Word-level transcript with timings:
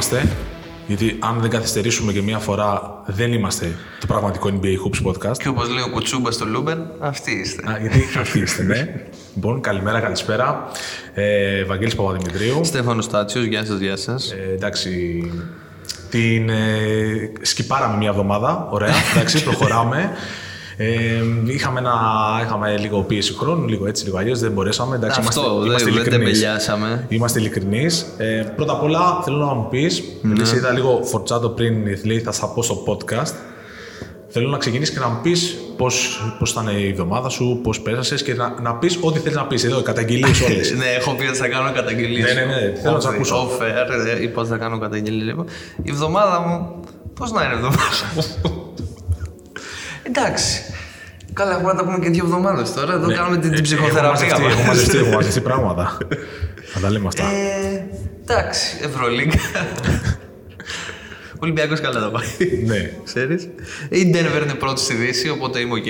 είμαστε. 0.00 0.36
Γιατί 0.86 1.16
αν 1.20 1.40
δεν 1.40 1.50
καθυστερήσουμε 1.50 2.12
και 2.12 2.22
μία 2.22 2.38
φορά, 2.38 3.02
δεν 3.06 3.32
είμαστε 3.32 3.76
το 4.00 4.06
πραγματικό 4.06 4.48
NBA 4.48 4.64
Hoops 4.64 5.10
podcast. 5.10 5.36
Και 5.38 5.48
όπως 5.48 5.68
λέει 5.68 5.82
ο 5.82 5.90
Κουτσούμπας 5.90 6.34
στο 6.34 6.44
Λούμπεν, 6.44 6.90
αυτοί 6.98 7.30
είστε. 7.30 7.70
Α, 7.70 7.78
γιατί 7.80 8.18
αυτοί 8.18 8.38
είστε, 8.38 8.62
ναι. 8.62 8.94
λοιπόν, 9.34 9.60
καλημέρα, 9.60 10.00
καλησπέρα. 10.00 10.68
Ε, 11.14 11.64
Βαγγέλης 11.64 11.94
Παπαδημητρίου. 11.94 12.60
Στέφανος 12.64 13.08
Τάτσιο, 13.08 13.44
γεια 13.44 13.64
σας, 13.64 13.78
γεια 13.78 13.96
σας. 13.96 14.30
Ε, 14.30 14.52
εντάξει, 14.54 15.22
την 16.10 16.48
ε, 16.48 17.32
σκιπάραμε 17.40 17.96
μία 17.96 18.08
εβδομάδα. 18.08 18.68
Ωραία, 18.70 18.94
εντάξει, 19.14 19.44
προχωράμε. 19.44 20.10
Ε, 20.82 21.22
είχαμε, 21.44 21.78
ένα, 21.80 21.92
είχαμε 22.44 22.76
λίγο 22.76 23.02
πίεση 23.02 23.34
χρόνου, 23.34 23.66
λίγο 23.68 23.86
έτσι, 23.86 24.04
λίγο 24.04 24.18
αλλιώς. 24.18 24.40
Δεν 24.40 24.52
μπορέσαμε. 24.52 24.96
Εντάξει, 24.96 25.20
Αυτό, 25.20 25.40
είμαστε, 25.40 25.58
δεν, 25.58 25.66
είμαστε 25.68 25.90
δεν 25.90 25.94
ειλικρινείς. 25.94 26.40
τεμπελιάσαμε. 26.40 27.06
Είμαστε 27.08 27.38
ειλικρινείς. 27.38 28.06
Ε, 28.18 28.52
πρώτα 28.56 28.72
απ' 28.72 28.82
όλα 28.82 29.20
θέλω 29.24 29.36
να 29.36 29.54
μου 29.54 29.68
πεις, 29.70 30.02
Ναι. 30.22 30.32
επειδή 30.32 30.48
σε 30.48 30.56
είδα 30.56 30.70
λίγο 30.72 31.00
φορτσάτο 31.04 31.48
πριν, 31.48 31.74
λέει 32.04 32.20
θα 32.20 32.32
σα 32.32 32.46
πω 32.48 32.62
στο 32.62 32.82
podcast. 32.86 33.32
Θέλω 34.28 34.48
να 34.48 34.58
ξεκινήσεις 34.58 34.94
και 34.94 35.00
να 35.00 35.08
μου 35.08 35.18
πεις 35.22 35.56
πώς 35.76 36.22
πώς 36.38 36.50
ήταν 36.50 36.68
η 36.68 36.88
εβδομάδα 36.88 37.28
σου, 37.28 37.60
πώς 37.62 37.80
πέρασες 37.80 38.22
και 38.22 38.34
να, 38.34 38.60
να 38.62 38.74
πεις 38.74 38.98
ό,τι 39.00 39.18
θέλεις 39.18 39.36
να 39.36 39.46
πεις. 39.46 39.64
Εδώ, 39.64 39.82
καταγγελίες 39.82 40.40
όλες. 40.40 40.72
ναι, 40.78 40.84
έχω 40.98 41.14
πει 41.14 41.26
ότι 41.26 41.36
θα 41.36 41.48
κάνω 41.48 41.72
καταγγελίες. 41.72 42.34
Ναι, 42.34 42.40
ναι, 42.40 42.46
ναι, 42.46 42.74
θέλω 42.82 42.94
να 42.94 43.00
σε 43.00 43.08
ακούσω. 43.08 43.36
Offer, 43.48 44.16
ε, 44.18 44.22
είπα 44.22 44.40
ότι 44.40 44.50
θα 44.50 44.56
κάνω 44.56 44.78
καταγγελίες. 44.78 45.24
Λοιπόν, 45.26 45.46
η 45.82 45.90
εβδομάδα 45.90 46.40
μου. 46.40 46.80
Πώς 47.14 47.32
να 47.32 47.44
είναι 47.44 47.52
η 47.52 47.56
εβδομάδα; 47.56 47.80
Μου. 48.14 48.24
Εντάξει. 50.12 50.62
Καλά, 51.40 51.52
έχουμε 51.54 51.72
να 51.72 51.78
τα 51.78 51.84
πούμε 51.84 51.98
και 51.98 52.10
δύο 52.10 52.24
εβδομάδες 52.24 52.72
τώρα. 52.72 52.92
Εδώ 52.92 53.14
κάνουμε 53.14 53.36
την, 53.36 53.50
την 53.50 53.58
Ε, 53.58 53.60
ψυχοθεραπεία 53.60 54.26
Έχω 54.26 54.40
μαζευτεί, 54.40 54.42
μας. 54.42 54.52
έχω 54.58 54.66
μαζευτεί, 54.66 54.96
έχω 54.98 55.10
μαζευτεί 55.16 55.40
πράγματα. 55.48 55.98
Θα 56.72 56.80
τα 56.80 56.90
λέμε 56.90 57.06
αυτά. 57.06 57.22
Ε, 57.24 57.86
εντάξει, 58.22 58.76
Ευρωλίγκα. 58.82 59.38
Ο 61.34 61.38
Ολυμπιακός 61.44 61.80
καλά 61.80 62.00
τα 62.00 62.10
πάει. 62.10 62.64
ναι. 62.66 62.90
Ξέρεις. 63.04 63.42
Η 63.88 64.10
Denver 64.14 64.42
είναι 64.42 64.54
πρώτη 64.54 64.80
στη 64.80 64.94
Δύση, 64.94 65.28
οπότε 65.30 65.58
είμαι 65.60 65.74
οκ. 65.74 65.86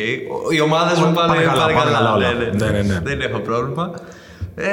Οι 0.54 0.60
ομάδες 0.60 0.98
μου 0.98 1.12
πάνε, 1.12 1.32
Πάνε 1.34 1.44
καλά, 1.46 1.62
πάνε 1.62 1.74
πάνε 1.78 1.90
καλά 1.90 2.12
όλα. 2.14 2.32
Ναι, 2.32 2.44
ναι. 2.44 2.50
Ναι, 2.64 2.70
ναι, 2.70 2.82
ναι. 2.82 3.00
Δεν 3.02 3.20
έχω 3.20 3.38
πρόβλημα. 3.38 3.90
Ε, 4.54 4.68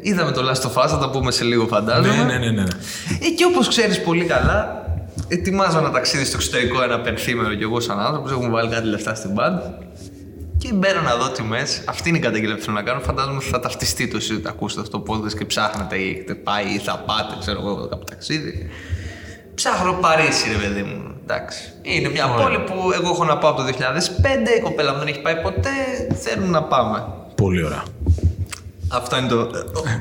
είδαμε 0.00 0.30
το 0.32 0.40
Last 0.50 0.62
of 0.68 0.84
Us, 0.84 0.88
θα 0.88 0.98
τα 0.98 1.10
πούμε 1.10 1.30
σε 1.30 1.44
λίγο 1.44 1.66
φαντάζομαι. 1.66 2.16
Ναι, 2.16 2.22
ναι, 2.22 2.38
ναι, 2.38 2.50
ναι. 2.50 2.62
Ε, 3.22 3.28
και 3.36 3.44
όπως 3.44 3.68
ξέρεις 3.68 4.00
πολύ 4.02 4.24
καλά, 4.24 4.84
ετοιμάζω 5.28 5.78
ένα 5.78 5.90
ταξίδι 5.90 6.24
στο 6.24 6.36
εξωτερικό 6.36 6.82
ένα 6.82 7.00
πενθήμερο 7.00 7.54
κι 7.54 7.62
εγώ 7.62 7.80
σαν 7.80 8.00
άνθρωπος. 8.00 8.30
Έχουμε 8.30 8.48
βάλει 8.48 8.70
κάτι 8.70 8.86
λεφτά 8.86 9.14
στην 9.14 9.30
μπάντα. 9.34 9.84
Και 10.66 10.72
μπαίνω 10.72 11.00
να 11.00 11.16
δω 11.16 11.28
τιμές. 11.30 11.62
Αυτή 11.84 12.08
είναι 12.08 12.18
η 12.18 12.20
καταγγελία 12.20 12.54
που 12.56 12.60
θέλω 12.62 12.76
να 12.76 12.82
κάνω. 12.82 13.00
Φαντάζομαι 13.00 13.36
ότι 13.36 13.46
θα 13.46 13.60
ταυτιστεί 13.60 14.08
το 14.08 14.16
εσείς 14.16 14.40
ακούσετε 14.46 14.80
αυτό 14.80 14.98
το 15.00 15.12
podcast 15.14 15.34
και 15.38 15.44
ψάχνετε 15.44 15.96
ή 15.96 16.10
έχετε 16.10 16.34
πάει 16.34 16.64
ή 16.74 16.78
θα 16.78 16.98
πάτε, 17.06 17.34
ξέρω 17.40 17.58
εγώ, 17.60 17.86
κάπου 17.88 18.04
ταξίδι. 18.04 18.68
Ψάχνω 19.54 19.92
Παρίσι, 19.92 20.48
ρε 20.52 20.66
παιδί 20.68 20.82
μου. 20.82 21.14
Εντάξει. 21.22 21.60
Είναι 21.82 22.08
μια 22.08 22.26
πόλη 22.28 22.58
που 22.58 22.74
εγώ 23.00 23.08
έχω 23.10 23.24
να 23.24 23.38
πάω 23.38 23.50
από 23.50 23.60
το 23.62 23.66
2005. 23.66 23.72
Η 24.58 24.60
κοπέλα 24.60 24.92
μου 24.92 24.98
δεν 24.98 25.06
έχει 25.08 25.20
πάει 25.20 25.36
ποτέ. 25.42 25.70
Θέλουν 26.14 26.50
να 26.50 26.62
πάμε. 26.62 27.04
Πολύ 27.34 27.64
ωραία. 27.64 27.82
Αυτό 28.88 29.16
είναι 29.16 29.28
το. 29.28 29.50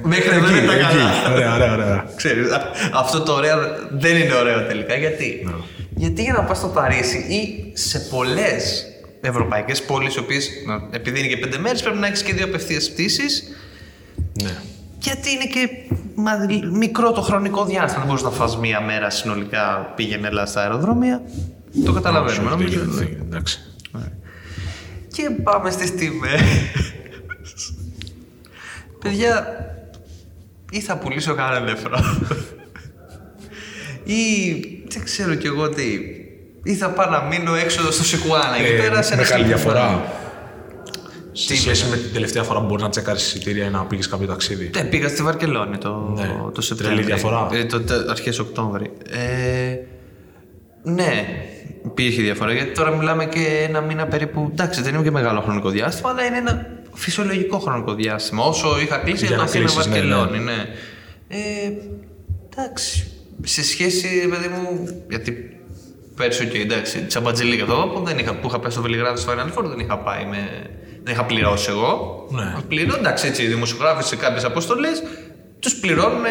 Μέχρι 0.03 0.36
εδώ 0.36 0.49
είναι 0.58 0.66
τα 0.67 0.73
εκεί. 0.73 0.81
καλά. 0.83 1.33
Ωραία, 1.33 1.53
ωραία, 1.53 1.73
ωραία. 1.73 2.05
Ξέρεις, 2.16 2.52
α- 2.52 2.71
αυτό 2.93 3.21
το 3.21 3.33
ωραίο 3.33 3.58
δεν 3.91 4.16
είναι 4.16 4.33
ωραίο 4.33 4.66
τελικά. 4.67 4.95
Γιατί, 4.95 5.41
Ναι. 5.45 5.52
Γιατί 5.95 6.21
για 6.21 6.33
να 6.33 6.43
πας 6.43 6.58
στο 6.58 6.67
Παρίσι 6.67 7.17
ή 7.17 7.71
σε 7.77 7.99
πολλές 7.99 8.86
ευρωπαϊκές 9.27 9.83
πόλεις, 9.83 10.15
οι 10.15 10.19
οποίες, 10.19 10.49
να- 10.65 10.87
επειδή 10.91 11.19
είναι 11.19 11.27
και 11.27 11.37
πέντε 11.37 11.57
μέρες, 11.57 11.81
πρέπει 11.81 11.97
να 11.97 12.07
έχεις 12.07 12.23
και 12.23 12.33
δύο 12.33 12.45
απευθείας 12.45 12.91
πτήσεις, 12.91 13.43
Ναι. 14.41 14.55
γιατί 14.99 15.29
είναι 15.31 15.45
και 15.45 15.69
μα- 16.15 16.47
μικρό 16.77 17.11
το 17.11 17.21
χρονικό 17.21 17.65
διάστημα. 17.65 17.97
Δεν 17.97 18.08
μπορείς 18.08 18.23
να 18.23 18.30
φας 18.30 18.58
μία 18.58 18.81
μέρα 18.81 19.09
συνολικά 19.09 19.93
πήγαινε 19.95 20.27
έλα 20.27 20.45
στα 20.45 20.61
αεροδρόμια. 20.61 21.21
Το 21.85 21.93
καταλαβαίνουμε. 21.93 22.49
Όχι, 22.52 22.59
νομίζω. 22.59 22.80
δεν 22.85 23.08
γίνεται, 23.08 23.21
Εντάξει. 23.25 23.59
Και 25.14 25.30
πάμε 25.43 25.71
στις 25.71 25.95
τιμές. 25.95 26.41
Παιδιά, 29.02 29.47
ή 30.71 30.80
θα 30.81 30.97
πουλήσω 30.97 31.35
κανένα 31.35 31.65
ελεύθερο. 31.65 31.97
ή 34.03 34.23
δεν 34.87 35.03
ξέρω 35.03 35.35
κι 35.35 35.47
εγώ 35.47 35.69
τι. 35.69 35.83
Ή 36.67 36.73
θα 36.76 36.89
πάω 36.89 37.09
να 37.09 37.21
μείνω 37.21 37.55
έξω 37.55 37.92
στο 37.92 38.03
Σικουάνα 38.03 38.58
εκεί 38.59 38.76
πέρα 38.81 39.02
σε 39.02 39.14
ένα 39.14 39.21
μεγάλη 39.21 39.43
συγκεκριμένο- 39.43 39.48
διαφορά. 39.48 40.14
Σε 41.31 41.55
σχέση 41.55 41.86
με 41.89 41.98
την 41.98 42.14
τελευταία 42.14 42.43
φορά 42.43 42.59
που 42.59 42.65
μπορείς 42.65 42.83
να 42.83 42.89
τσεκάρεις 42.89 43.26
εισιτήρια 43.26 43.65
ή 43.65 43.70
να 43.70 43.86
πήγες 43.86 44.08
κάποιο 44.08 44.27
ταξίδι. 44.27 44.71
Ναι, 44.76 44.83
πήγα 44.83 45.08
στη 45.08 45.21
Βαρκελόνη 45.23 45.77
το, 45.77 46.14
Ναι. 46.15 46.21
το 46.27 46.49
Τρελή 46.52 46.65
Σεπτέμβριο. 46.65 47.05
διαφορά. 47.05 47.48
Ε, 47.53 47.65
το, 47.65 47.81
τε- 47.81 48.09
αρχές 48.09 48.39
Οκτώβρη. 48.39 48.92
Ε, 49.09 49.76
ναι, 50.83 51.26
υπήρχε 51.86 52.21
διαφορά. 52.21 52.53
Γιατί 52.53 52.71
τώρα 52.71 52.92
μιλάμε 52.95 53.26
και 53.26 53.65
ένα 53.67 53.82
μήνα 53.82 54.05
περίπου. 54.08 54.49
Εντάξει, 54.52 54.82
δεν 54.82 54.93
είναι 54.93 55.03
και 55.03 55.11
μεγάλο 55.11 55.42
χρονικό 55.42 55.70
διάστημα, 55.70 56.09
αλλά 56.09 56.23
είναι 56.26 56.37
ένα 56.37 56.65
φυσιολογικό 56.93 57.58
χρονικό 57.59 57.93
διάστημα. 57.93 58.43
Όσο 58.43 58.80
είχα 58.82 58.97
κλείσει, 58.97 59.26
Για 59.26 59.36
το 59.36 59.42
να 59.42 59.47
αφήνω 59.47 59.64
κλείσεις, 59.65 59.86
ναι, 59.86 59.92
Βαρκελόνη, 59.93 60.39
ναι. 60.39 60.65
Ε, 61.27 61.37
εντάξει. 62.58 63.08
Σε 63.43 63.64
σχέση, 63.64 64.27
παιδί 64.30 64.47
μου, 64.47 64.87
γιατί 65.09 65.55
πέρσι, 66.15 66.43
οκ, 66.43 66.53
εντάξει, 66.53 66.99
τσαμπατζιλί 67.02 67.61
αυτό 67.61 67.92
που, 67.93 68.03
δεν 68.05 68.17
είχα, 68.17 68.36
που 68.36 68.48
είχα 68.48 68.59
πέσει 68.59 68.71
στο 68.71 68.81
Βελιγράδι 68.81 69.20
στο 69.20 69.31
Final 69.31 69.59
Four, 69.59 69.64
δεν 69.64 69.80
είχα 69.80 69.98
πάει 69.98 70.26
με. 70.26 70.70
Δεν 71.03 71.14
είχα 71.14 71.26
πληρώσει 71.26 71.70
εγώ. 71.70 72.26
Ναι. 72.30 72.55
Πληρώνω, 72.67 72.98
εντάξει, 72.98 73.27
έτσι, 73.27 73.43
οι 73.43 73.48
δημοσιογράφοι 73.48 74.03
σε 74.03 74.15
κάποιες 74.15 74.43
αποστολές 74.43 75.03
τους 75.59 75.76
πληρώνουν 75.76 76.23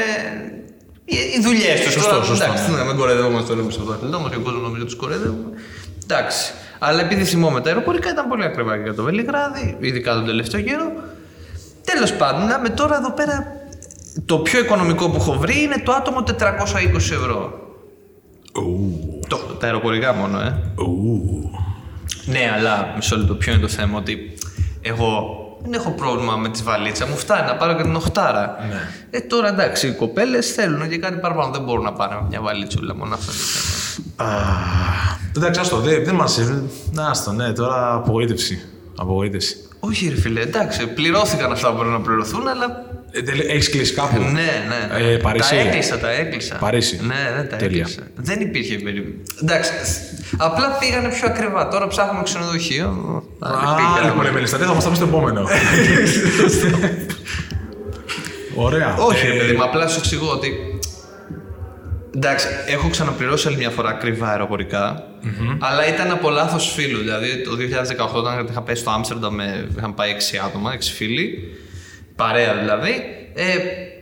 οι, 1.04 1.16
οι 1.16 1.40
δουλειές 1.42 1.80
τους. 1.80 1.92
Σωστό, 1.92 2.22
σωστό, 2.22 2.44
Εντάξει, 2.44 2.70
ναι. 2.70 2.76
να 2.76 2.84
μην 2.84 2.96
κοροϊδεύουμε 2.96 3.42
το 3.42 3.54
λέμε 3.54 3.70
στο 3.70 3.84
δάχτυλό 3.84 4.18
μα 4.20 4.28
και 4.28 4.36
ο 4.36 4.40
κόσμος 4.40 4.62
νομίζω 4.62 4.82
ότι 4.82 4.90
τους 4.90 4.96
κοροϊδεύουμε. 4.96 5.50
Εντάξει. 6.02 6.52
Αλλά 6.78 7.00
επειδή 7.00 7.24
θυμόμαι 7.24 7.60
τα 7.60 7.68
αεροπορικά 7.68 8.10
ήταν 8.10 8.28
πολύ 8.28 8.44
ακριβά 8.44 8.76
και 8.76 8.82
για 8.82 8.94
το 8.94 9.02
Βελιγράδι, 9.02 9.76
ειδικά 9.80 10.14
τον 10.14 10.26
τελευταίο 10.26 10.60
καιρό. 10.60 10.92
Τέλος 11.84 12.12
πάντων, 12.12 12.46
να 12.46 12.60
με 12.60 12.68
τώρα 12.68 12.96
εδώ 12.96 13.10
πέρα. 13.10 13.62
Το 14.24 14.38
πιο 14.38 14.58
οικονομικό 14.58 15.10
που 15.10 15.16
έχω 15.16 15.32
βρει 15.38 15.62
είναι 15.62 15.82
το 15.84 15.92
άτομο 15.92 16.24
420 16.26 16.94
ευρώ. 16.96 17.58
Ου, 18.52 18.62
Το, 18.62 18.93
τα 19.58 19.66
αεροπορικά 19.66 20.12
μόνο, 20.12 20.40
ε. 20.40 20.62
ου. 20.74 21.50
Ναι, 22.24 22.52
αλλά 22.56 22.92
μισό 22.96 23.16
λεπτό. 23.16 23.34
Ποιο 23.34 23.52
είναι 23.52 23.62
το 23.62 23.68
θέμα, 23.68 23.98
ότι 23.98 24.34
εγώ 24.80 25.38
δεν 25.62 25.72
έχω 25.72 25.90
πρόβλημα 25.90 26.36
με 26.36 26.48
τη 26.48 26.62
βαλίτσα. 26.62 27.06
Μου 27.06 27.16
φτάνει 27.16 27.46
να 27.46 27.56
πάρω 27.56 27.74
και 27.74 27.82
την 27.82 27.94
οχτάρα. 27.94 28.56
Ναι. 28.68 28.88
Ε, 29.10 29.20
τώρα 29.20 29.48
εντάξει, 29.48 29.86
οι 29.86 29.92
κοπέλες 29.92 30.52
θέλουν 30.52 30.88
και 30.88 30.98
κάτι 30.98 31.18
παραπάνω. 31.18 31.52
Δεν 31.52 31.62
μπορούν 31.62 31.84
να 31.84 31.92
πάρουν 31.92 32.26
μια 32.26 32.40
βαλίτσουλα 32.40 32.94
μόνο 32.94 33.14
αυτό. 33.14 33.32
είναι 33.32 33.42
το 33.42 33.58
θέμα. 34.16 34.30
Α, 34.30 34.64
Εντάξει, 35.36 35.60
άστο, 35.60 35.76
δεν 35.76 36.04
δεν 36.04 36.14
μας... 36.14 36.38
Να, 36.92 37.08
άστο, 37.08 37.32
ναι, 37.32 37.52
τώρα 37.52 37.94
απογοήτευση. 37.94 38.62
Απογοήτευση. 38.96 39.56
Όχι, 39.80 40.08
ρε 40.08 40.16
φίλε, 40.16 40.40
εντάξει, 40.40 40.86
πληρώθηκαν 40.86 41.52
αυτά 41.52 41.70
που 41.70 41.76
πρέπει 41.76 41.90
να 41.92 42.00
πληρωθούν, 42.00 42.48
αλλά. 42.48 42.84
Ε, 43.16 43.22
τελε- 43.22 43.50
Έχεις 43.50 43.70
κλείσει 43.70 43.94
κάπου; 43.94 44.18
Ναι, 44.20 44.28
ναι. 44.30 45.12
Ε, 45.12 45.16
Παρίσι. 45.16 45.50
Τα 45.54 45.60
έκλεισα, 45.60 45.98
τα 45.98 46.10
έκλεισα. 46.10 46.54
Παρίσι. 46.56 47.00
Ναι, 47.02 47.14
δεν 47.36 47.48
τα 47.48 47.56
Τέλεια. 47.56 47.80
έκλεισα. 47.80 48.00
Δεν 48.16 48.40
υπήρχε 48.40 48.74
περίπτωση. 48.76 49.36
Εντάξει, 49.42 49.70
απλά 50.36 50.76
πήγανε 50.80 51.08
πιο 51.08 51.26
ακριβά. 51.26 51.68
Τώρα 51.68 51.86
ψάχνουμε 51.86 52.22
ξενοδοχείο. 52.22 52.86
Α, 53.38 53.74
πήγαμε. 53.74 54.08
λοιπόν, 54.10 54.26
Εμελιστατή, 54.26 54.64
θα 54.64 54.74
μας 54.74 54.82
τα 54.84 54.88
πεις 54.90 54.98
στο 54.98 55.06
επόμενο. 55.06 55.48
Ωραία. 58.54 58.94
Όχι, 58.94 59.26
ρε 59.26 59.34
Ε, 59.34 59.38
παιδί 59.38 59.52
μου, 59.52 59.62
απλά 59.64 59.88
σου 59.88 59.98
εξηγώ 59.98 60.30
ότι. 60.30 60.52
Εντάξει, 62.16 62.46
έχω 62.66 62.88
ξαναπληρώσει 62.90 63.48
άλλη 63.48 63.56
μια 63.56 63.70
φορά 63.70 63.88
ακριβά 63.88 64.28
αεροπορικά, 64.30 65.02
αλλά 65.58 65.88
ήταν 65.94 66.10
από 66.10 66.30
λάθος 66.30 66.72
φίλου. 66.74 66.98
Δηλαδή 66.98 67.42
το 67.42 67.56
2018 67.56 68.18
όταν 68.18 68.46
είχα 68.50 68.60
πάει 68.62 68.74
στο 68.74 68.90
Άμστερνταμ, 68.90 69.34
με- 69.34 69.68
είχαν 69.78 69.94
πάει 69.94 70.10
6 70.10 70.36
άτομα, 70.46 70.72
6 70.72 70.92
φίλοι, 70.92 71.38
παρέα 72.16 72.54
δηλαδή. 72.54 72.90
Ε, 73.34 73.56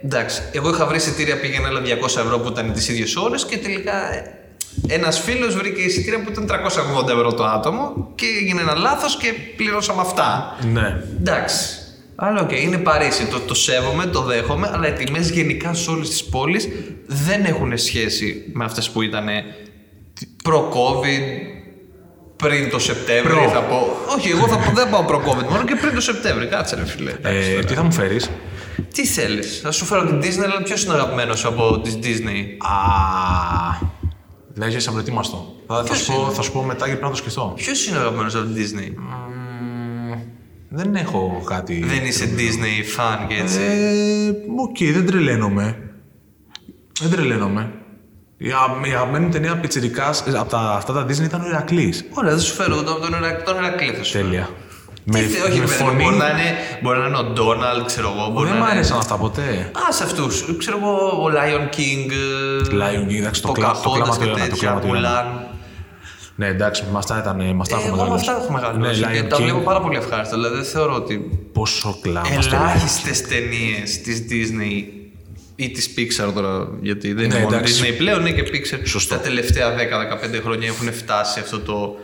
εντάξει, 0.05 0.43
εγώ 0.53 0.69
είχα 0.69 0.87
βρει 0.87 0.97
εισιτήρια 0.97 1.41
πήγαινε 1.41 1.67
άλλα 1.67 1.81
200 1.81 1.85
ευρώ 2.05 2.39
που 2.39 2.49
ήταν 2.49 2.73
τις 2.73 2.89
ίδιες 2.89 3.17
ώρες 3.17 3.45
και 3.45 3.59
τελικά 3.59 3.93
ένας 4.89 5.21
φίλος 5.21 5.57
βρήκε 5.57 5.81
εισιτήρια 5.81 6.23
που 6.23 6.31
ήταν 6.31 6.51
380 7.05 7.09
ευρώ 7.09 7.35
το 7.35 7.45
άτομο 7.45 8.13
και 8.15 8.27
έγινε 8.41 8.61
ένα 8.61 8.75
λάθος 8.75 9.17
και 9.17 9.33
πληρώσαμε 9.57 10.01
αυτά. 10.01 10.57
Ναι. 10.73 11.03
Εντάξει. 11.21 11.77
Αλλά 12.15 12.41
οκ, 12.41 12.53
είναι 12.53 12.79
Παρίσι. 12.79 13.27
Το, 13.27 13.41
το 13.41 13.55
σέβομαι, 13.55 14.07
το 14.07 14.23
δέχομαι, 14.23 14.71
αλλά 14.73 14.89
οι 14.89 14.93
τιμές 14.93 15.31
γενικά 15.31 15.75
σε 15.75 15.91
όλες 15.91 16.09
τις 16.09 16.25
πόλεις 16.25 16.69
δεν 17.07 17.45
έχουν 17.45 17.79
σχέση 17.79 18.51
με 18.53 18.65
αυτές 18.65 18.91
που 18.91 19.03
ήταν 19.03 19.29
προ-COVID, 20.45 21.23
πριν 22.43 22.71
το 22.71 22.79
Σεπτέμβριο. 22.79 23.35
Προ. 23.41 23.49
Θα 23.49 23.61
πω. 23.63 23.79
Όχι, 24.17 24.29
εγώ 24.31 24.49
θα 24.49 24.57
πω, 24.57 24.71
δεν 24.75 24.91
πάω 24.91 25.05
προ-COVID 25.05 25.49
μόνο 25.51 25.65
και 25.65 25.75
πριν 25.81 25.95
το 25.95 26.01
Σεπτέμβριο. 26.01 26.49
Κάτσε, 26.49 26.75
ρε 26.77 26.85
φίλε. 26.87 27.11
Εντάξει, 27.11 27.51
Ε, 27.51 27.55
τώρα. 27.55 27.65
τι 27.67 27.75
θα 27.75 27.83
μου 27.83 27.93
φέρεις; 27.93 28.31
Τι 28.95 29.07
θέλεις, 29.07 29.61
θα 29.63 29.71
σου 29.71 29.85
φέρω 29.85 30.07
την 30.07 30.19
Disney, 30.21 30.45
αλλά 30.45 30.63
ποιος 30.63 30.85
είναι 30.85 30.93
ο 30.93 30.97
αγαπημένος 30.97 31.45
από 31.45 31.81
τη 31.81 31.91
Disney; 32.03 32.41
Α, 32.59 33.87
λέγεσαι 34.55 34.89
απροετοίμαστο. 34.89 35.55
Θα, 35.67 35.77
θα, 35.77 35.83
Ποιος 35.83 35.99
σου 35.99 36.13
πω, 36.13 36.21
είναι; 36.23 36.33
θα 36.33 36.43
σου 36.43 36.53
πω 36.53 36.63
μετά 36.63 36.85
και 36.85 36.91
πρέπει 36.91 37.03
να 37.05 37.11
το 37.11 37.17
σκεφτώ. 37.17 37.53
Ποιος 37.57 37.87
είναι 37.87 37.97
ο 37.97 38.01
αγαπημένος 38.01 38.35
από 38.35 38.45
τη 38.47 38.63
Disney; 38.63 38.93
Μμμ, 38.97 40.19
δεν 40.69 40.95
έχω 40.95 41.43
κάτι. 41.47 41.85
Δεν 41.87 42.05
είσαι 42.05 42.29
Disney 42.37 42.99
fan 43.01 43.27
και 43.29 43.35
έτσι. 43.43 43.61
Ε, 43.61 44.29
Οκ, 44.63 44.93
δεν 44.93 45.07
τρελαίνομαι. 45.07 45.77
Δεν 47.01 47.11
τρελαίνομαι. 47.11 47.73
Η 48.45 48.51
α- 48.51 48.89
η 48.89 48.93
αγαπημένη 48.93 49.25
μου 49.25 49.31
ταινία 49.31 49.57
πιτσιρικάς 49.57 50.25
από 50.39 50.51
τα, 50.51 50.59
αυτά 50.59 50.93
τα 50.93 51.05
Disney 51.07 51.23
ήταν 51.25 51.41
ο 51.43 51.47
Ηρακλής. 51.47 52.05
Ωραία, 52.15 52.33
θα 52.33 52.39
σου 52.39 52.55
φέρω 52.55 52.75
τον, 52.83 53.01
τον, 53.01 53.13
Ηρα- 53.19 53.43
τον 53.43 53.57
Ηρακλή. 53.57 53.93
Θα 53.93 54.03
σου 54.05 54.13
φέρω. 54.13 54.25
Τέλεια. 54.29 54.49
Τι 55.13 55.19
θε- 55.19 55.43
όχι, 55.49 55.59
με 55.59 55.65
παιδί 55.67 55.83
μου, 55.83 55.89
φωνή. 55.89 56.03
μπορεί 56.03 56.17
να, 56.17 56.29
είναι, 56.29 56.55
μπορεί 56.83 56.99
να 56.99 57.07
είναι 57.07 57.17
ο 57.17 57.23
Ντόναλντ, 57.23 57.85
ξέρω 57.87 58.13
εγώ. 58.17 58.31
Μπορεί 58.33 58.49
Δεν 58.49 58.59
να 58.59 58.65
μ' 58.65 58.69
είναι- 58.69 58.73
άρεσαν 58.77 58.99
αυτά 58.99 59.17
ποτέ. 59.17 59.71
Α, 59.89 59.93
σε 59.93 60.05
αυτούς. 60.05 60.45
Ξέρω 60.59 60.77
εγώ, 60.81 60.93
ο 61.25 61.27
Lion 61.37 61.77
King. 61.77 62.11
ε, 62.11 62.77
Lion 62.81 63.09
King, 63.11 63.15
εντάξει, 63.19 63.43
το 63.43 63.53
κλα- 63.53 63.71
το 63.83 63.91
Pocahontas 63.91 63.95
κλάμα 63.95 64.15
του 64.15 64.19
και 64.21 64.25
Ιωάννα, 64.27 64.45
το 64.45 64.49
τέτοια, 64.51 64.69
κλάμα 64.69 64.81
του 64.81 64.87
Ιωάννα. 64.87 65.09
Μουλάν. 65.11 65.47
Ναι, 66.37 66.47
εντάξει, 66.47 66.85
με 66.93 66.99
αυτά, 66.99 67.19
ήταν, 67.19 67.37
με 67.37 67.57
αυτά 67.61 67.77
Ε, 67.77 67.79
έχω 67.79 67.87
Εγώ 67.87 67.97
με 67.97 68.03
μεγαλώσει. 68.03 68.31
αυτά 68.31 68.43
έχω 68.43 68.53
μεγαλώσει. 68.53 69.01
Ναι, 69.01 69.07
και 69.13 69.21
Lion 69.25 69.29
τα 69.29 69.37
King, 69.37 69.43
βλέπω 69.43 69.59
πάρα 69.59 69.81
πολύ 69.81 69.97
ευχάριστα. 69.97 70.35
Δηλαδή 70.37 70.55
δεν 70.55 70.65
θεωρώ 70.65 70.95
ότι 70.95 71.15
Πόσο 71.53 71.99
κλάμα 72.03 72.27
στο 72.27 72.35
Lion 72.41 72.45
King. 72.45 72.47
ελάχιστες 72.63 73.23
ταινίες 73.23 74.01
της 74.05 74.17
Disney 74.31 74.75
ή 75.63 75.71
της 75.71 75.95
Pixar 75.97 76.33
τώρα, 76.35 76.69
γιατί 76.81 77.13
δεν 77.13 77.29
Ναι, 77.29 77.35
είναι 77.35 77.45
μόνο 77.45 77.57
εντάξει. 77.57 77.83
Disney 77.85 77.95
πλέον, 77.99 78.27
είναι 78.27 78.41
και 78.43 78.51
Pixar. 78.53 78.79
Σωστό. 78.85 79.15
Τα 79.15 79.21
τελευταία 79.21 79.75
10-15 79.75 80.41
χρόνια 80.43 80.67
έχουν 80.69 80.93
φτάσει 80.93 81.33
σε 81.33 81.41
αυτό 81.41 81.59
το, 81.61 81.97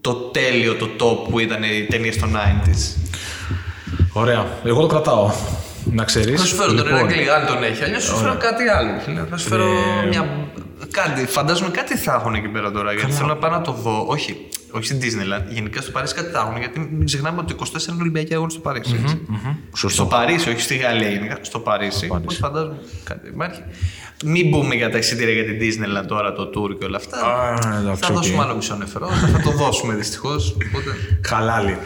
το 0.00 0.12
τέλειο, 0.14 0.74
το 0.74 0.88
top 1.00 1.28
που 1.30 1.38
ήταν 1.38 1.62
οι 1.62 1.86
ταινίες 1.90 2.16
των 2.16 2.34
90s. 2.36 2.96
Ωραία. 4.12 4.46
Εγώ 4.64 4.80
το 4.80 4.86
κρατάω. 4.86 5.30
Να 5.92 6.04
ξέρεις. 6.04 6.40
Θα 6.40 6.46
σου 6.46 6.54
φέρω 6.54 6.72
τον 6.74 6.86
Ηρακλή, 6.86 7.30
αν 7.30 7.46
τον 7.46 7.62
έχει. 7.62 7.82
Αλλιώς 7.84 8.02
σου 8.04 8.16
φέρω 8.16 8.36
κάτι 8.38 8.68
άλλο. 8.68 9.00
φίλε. 9.04 9.24
Θα 9.30 9.36
σου 9.36 9.48
φέρω 9.48 9.64
Ε, 10.04 10.06
μια. 10.08 10.28
Κάτι, 10.90 11.26
φαντάζομαι 11.26 11.70
κάτι 11.70 11.96
θα 11.96 12.14
έχουν 12.14 12.34
εκεί 12.34 12.48
πέρα 12.48 12.70
τώρα. 12.70 12.92
Γιατί 12.92 13.12
θέλω 13.12 13.26
να 13.26 13.36
πάω 13.36 13.50
να 13.50 13.60
το 13.60 13.72
δω. 13.72 14.04
Όχι, 14.06 14.48
όχι 14.70 14.84
στην 14.84 14.98
Disneyland. 15.00 15.52
Γενικά 15.52 15.80
στο 15.80 15.90
Παρίσι 15.90 16.14
κάτι 16.14 16.30
θα 16.30 16.38
έχουν. 16.38 16.58
Γιατί 16.58 16.78
μην 16.80 17.04
ξεχνάμε 17.04 17.40
ότι 17.40 17.54
24 17.58 17.64
είναι 17.88 18.00
Ολυμπιακοί 18.00 18.34
αγώνες 18.34 18.52
στο 18.52 18.60
Παρίσι. 18.60 18.98
έτσι. 19.02 19.20
Σωστό. 19.76 19.88
Στο 20.02 20.06
Παρίσι, 20.06 20.48
όχι 20.50 20.60
στη 20.60 20.76
Γαλλία 20.76 21.08
γενικά. 21.08 21.38
Στο 21.40 21.58
Παρίσι. 21.58 22.06
Παρίσι. 22.06 22.22
Όπως 22.22 22.36
φαντάζομαι 22.36 22.76
κάτι 23.04 23.28
υπάρχει. 23.28 23.62
Μην 24.24 24.48
μπούμε 24.48 24.74
για 24.74 24.90
τα 24.90 24.98
εισιτήρια 24.98 25.34
για 25.34 25.44
την 25.44 25.58
Disneyland 25.60 26.06
τώρα, 26.06 26.32
το 26.32 26.42
tour 26.42 26.78
και 26.78 26.84
όλα 26.84 26.96
αυτά. 26.96 27.16
Α, 27.26 27.76
εντάξει, 27.78 28.02
θα 28.02 28.08
οκ. 28.08 28.14
δώσουμε 28.14 28.42
άλλο 28.42 28.54
μισό 28.54 28.76
νεφρό. 28.76 29.06
θα 29.08 29.40
το 29.44 29.50
δώσουμε 29.50 29.94
δυστυχώς. 29.94 30.50
Οπότε. 30.68 30.90
Χαλάλι. 31.26 31.78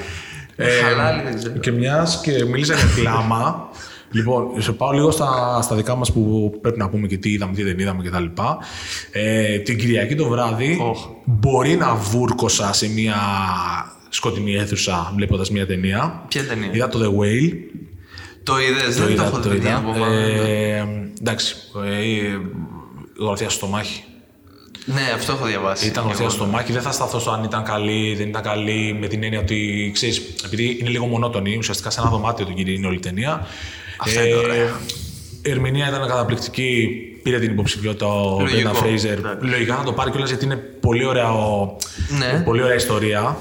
Χαλάλι 0.83 1.23
δεν 1.23 1.37
ξέρω. 1.39 1.59
Και 1.59 1.71
μιας 1.71 2.21
και 2.21 2.45
μίλησα 2.45 2.75
για 2.75 2.89
κλάμα. 2.97 3.69
λοιπόν, 4.11 4.63
σε 4.63 4.73
πάω 4.73 4.93
λίγο 4.93 5.11
στα, 5.11 5.61
στα 5.63 5.77
δικά 5.77 5.95
μας 5.95 6.13
που 6.13 6.53
πρέπει 6.61 6.79
να 6.79 6.89
πούμε 6.89 7.07
και 7.07 7.17
τι 7.17 7.31
είδαμε, 7.31 7.55
τι 7.55 7.63
δεν 7.63 7.79
είδαμε 7.79 8.03
κτλ. 8.03 8.25
Ε, 9.13 9.59
την 9.59 9.79
Κυριακή 9.79 10.15
το 10.15 10.29
βράδυ 10.29 10.79
Οχ. 10.81 11.07
μπορεί 11.25 11.77
να 11.77 11.95
βούρκωσα 11.95 12.73
σε 12.73 12.89
μια 12.89 13.17
σκοτεινή 14.09 14.55
αίθουσα 14.55 15.13
βλέποντας 15.17 15.51
μια 15.51 15.67
ταινία. 15.67 16.25
Ποια 16.29 16.45
ταινία; 16.47 16.71
Είδα 16.73 16.89
το 16.89 16.99
The 16.99 17.21
Whale. 17.21 17.53
Το 18.43 18.59
είδες, 18.61 18.97
δεν 18.97 19.17
το 19.17 19.23
έχω 19.23 19.37
δει 19.37 19.49
την 19.49 19.57
είδα. 19.59 19.83
ταινία 19.93 20.07
Ε, 20.17 20.85
εντάξει. 21.21 21.55
Ε, 21.85 22.39
γροθιά 23.25 23.49
στο 23.49 23.67
μάχη. 23.67 24.05
Ναι, 24.85 25.03
αυτό 25.15 25.33
έχω 25.33 25.47
διαβάσει. 25.47 25.87
Ήταν 25.87 26.03
Και 26.03 26.09
γροθιά 26.09 26.25
εγώ. 26.25 26.35
στο 26.35 26.47
μάχη. 26.47 26.73
Δεν 26.73 26.83
θα 26.83 26.93
σταθώ 26.93 27.19
στο 27.19 27.31
αν 27.31 27.45
ήταν 27.45 27.65
καλή, 27.65 28.15
δεν 28.15 28.29
ήταν 28.29 28.43
καλή, 28.43 28.97
με 29.01 29.07
την 29.07 29.23
έννοια 29.23 29.41
ότι 29.41 29.91
ξέρεις, 29.95 30.35
επειδή 30.45 30.79
είναι 30.81 30.89
λίγο 30.89 31.07
μονότονη, 31.07 31.57
ουσιαστικά 31.57 31.91
σε 31.91 32.01
ένα 32.01 32.11
δωμάτιο 32.11 32.47
την 32.47 32.55
κυρία 32.55 32.75
είναι 32.75 32.87
όλη 32.87 32.97
η 32.97 33.01
ταινία. 33.01 33.47
Αυτά 34.01 34.27
είναι 34.27 34.37
ωραία. 34.37 34.81
Η 35.43 35.51
ερμηνεία 35.51 35.89
ήταν 35.89 36.01
καταπληκτική. 36.09 36.89
Πήρε 37.23 37.39
την 37.39 37.51
υποψηφιότητα 37.51 38.07
ο 38.07 38.41
Λογικό. 38.41 38.61
Μπρέντα 38.61 38.75
Φρέιζερ. 38.75 39.19
Εντάξει. 39.19 39.47
Λογικά 39.47 39.77
θα 39.77 39.83
το 39.83 39.93
πάρει 39.93 40.11
κιόλας 40.11 40.29
γιατί 40.29 40.45
είναι 40.45 40.57
πολύ 40.57 41.05
ωραία, 41.05 41.33
ο- 41.33 41.77
Ναι. 42.19 42.43
πολύ 42.45 42.63
ωραία 42.63 42.75
ιστορία 42.77 43.37